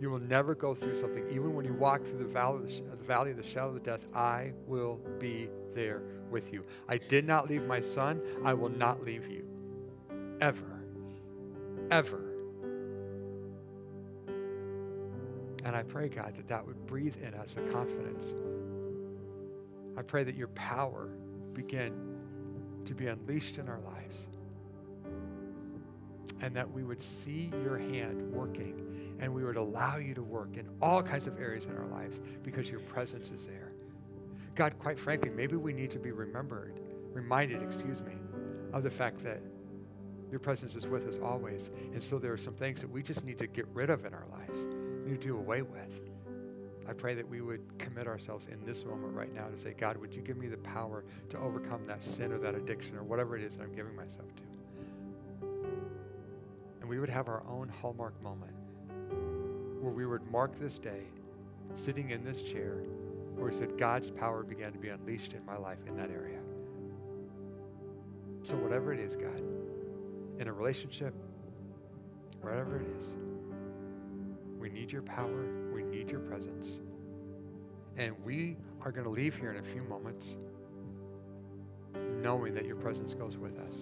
You 0.00 0.10
will 0.10 0.20
never 0.20 0.54
go 0.54 0.74
through 0.74 0.98
something. 1.00 1.28
Even 1.28 1.54
when 1.54 1.64
you 1.64 1.74
walk 1.74 2.02
through 2.04 2.18
the 2.18 2.24
valley, 2.24 2.82
the 2.90 3.04
valley 3.04 3.32
of 3.32 3.36
the 3.36 3.42
shadow 3.42 3.76
of 3.76 3.82
death, 3.82 4.06
I 4.14 4.52
will 4.66 4.98
be 5.18 5.48
there 5.74 6.02
with 6.30 6.52
you. 6.52 6.64
I 6.88 6.98
did 6.98 7.26
not 7.26 7.48
leave 7.48 7.64
my 7.66 7.80
son. 7.80 8.20
I 8.44 8.54
will 8.54 8.70
not 8.70 9.04
leave 9.04 9.28
you. 9.28 9.46
Ever. 10.40 10.80
Ever. 11.90 12.22
And 15.64 15.74
I 15.74 15.82
pray, 15.82 16.08
God, 16.08 16.34
that 16.36 16.48
that 16.48 16.66
would 16.66 16.86
breathe 16.86 17.16
in 17.22 17.34
us 17.34 17.56
a 17.56 17.62
confidence. 17.70 18.34
I 19.96 20.02
pray 20.02 20.24
that 20.24 20.34
your 20.34 20.48
power 20.48 21.08
begin 21.52 22.13
to 22.86 22.94
be 22.94 23.06
unleashed 23.06 23.58
in 23.58 23.68
our 23.68 23.80
lives. 23.80 24.18
And 26.40 26.54
that 26.54 26.70
we 26.70 26.82
would 26.82 27.02
see 27.02 27.50
your 27.62 27.78
hand 27.78 28.32
working 28.32 28.84
and 29.20 29.32
we 29.32 29.44
would 29.44 29.56
allow 29.56 29.96
you 29.96 30.14
to 30.14 30.22
work 30.22 30.56
in 30.56 30.68
all 30.82 31.02
kinds 31.02 31.26
of 31.26 31.38
areas 31.38 31.64
in 31.64 31.76
our 31.76 31.86
lives 31.86 32.20
because 32.42 32.68
your 32.68 32.80
presence 32.80 33.30
is 33.30 33.46
there. 33.46 33.72
God, 34.54 34.74
quite 34.78 34.98
frankly, 34.98 35.30
maybe 35.30 35.56
we 35.56 35.72
need 35.72 35.90
to 35.92 35.98
be 35.98 36.12
remembered, 36.12 36.78
reminded, 37.12 37.62
excuse 37.62 38.00
me, 38.00 38.12
of 38.72 38.82
the 38.82 38.90
fact 38.90 39.22
that 39.24 39.40
your 40.30 40.40
presence 40.40 40.74
is 40.74 40.86
with 40.86 41.06
us 41.06 41.18
always. 41.22 41.70
And 41.92 42.02
so 42.02 42.18
there 42.18 42.32
are 42.32 42.38
some 42.38 42.54
things 42.54 42.80
that 42.80 42.90
we 42.90 43.02
just 43.02 43.24
need 43.24 43.38
to 43.38 43.46
get 43.46 43.66
rid 43.72 43.90
of 43.90 44.04
in 44.04 44.12
our 44.12 44.26
lives, 44.32 44.64
need 45.06 45.20
to 45.20 45.28
do 45.28 45.36
away 45.36 45.62
with. 45.62 46.13
I 46.86 46.92
pray 46.92 47.14
that 47.14 47.28
we 47.28 47.40
would 47.40 47.78
commit 47.78 48.06
ourselves 48.06 48.46
in 48.50 48.64
this 48.66 48.84
moment 48.84 49.14
right 49.14 49.34
now 49.34 49.46
to 49.46 49.58
say, 49.58 49.72
God, 49.72 49.96
would 49.96 50.14
you 50.14 50.20
give 50.20 50.36
me 50.36 50.48
the 50.48 50.58
power 50.58 51.04
to 51.30 51.38
overcome 51.38 51.86
that 51.86 52.04
sin 52.04 52.32
or 52.32 52.38
that 52.38 52.54
addiction 52.54 52.96
or 52.96 53.02
whatever 53.02 53.36
it 53.36 53.42
is 53.42 53.56
that 53.56 53.62
I'm 53.62 53.74
giving 53.74 53.96
myself 53.96 54.28
to? 54.36 54.42
And 56.80 56.88
we 56.88 56.98
would 56.98 57.08
have 57.08 57.28
our 57.28 57.42
own 57.48 57.68
hallmark 57.68 58.20
moment 58.22 58.52
where 59.80 59.92
we 59.92 60.06
would 60.06 60.30
mark 60.30 60.58
this 60.60 60.78
day 60.78 61.04
sitting 61.74 62.10
in 62.10 62.22
this 62.24 62.42
chair 62.42 62.82
where 63.34 63.50
we 63.50 63.56
said 63.56 63.78
God's 63.78 64.10
power 64.10 64.42
began 64.42 64.72
to 64.72 64.78
be 64.78 64.88
unleashed 64.88 65.32
in 65.32 65.44
my 65.44 65.56
life 65.56 65.78
in 65.86 65.96
that 65.96 66.10
area. 66.10 66.38
So, 68.42 68.56
whatever 68.56 68.92
it 68.92 69.00
is, 69.00 69.16
God, 69.16 69.42
in 70.38 70.48
a 70.48 70.52
relationship, 70.52 71.14
whatever 72.42 72.76
it 72.76 72.86
is, 73.00 73.06
we 74.58 74.68
need 74.68 74.92
your 74.92 75.02
power, 75.02 75.46
we 75.63 75.63
need 75.94 76.10
your 76.10 76.20
presence. 76.20 76.80
And 77.96 78.14
we 78.24 78.56
are 78.82 78.90
going 78.90 79.04
to 79.04 79.10
leave 79.10 79.36
here 79.36 79.50
in 79.50 79.58
a 79.58 79.62
few 79.62 79.82
moments 79.82 80.36
knowing 82.20 82.54
that 82.54 82.64
your 82.64 82.76
presence 82.76 83.14
goes 83.14 83.36
with 83.36 83.56
us. 83.58 83.76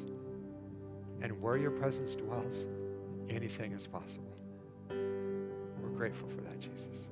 And 1.22 1.40
where 1.40 1.56
your 1.56 1.70
presence 1.70 2.14
dwells, 2.14 2.66
anything 3.30 3.72
is 3.72 3.86
possible. 3.86 4.34
We're 4.90 5.96
grateful 5.96 6.28
for 6.28 6.42
that, 6.42 6.58
Jesus. 6.58 7.11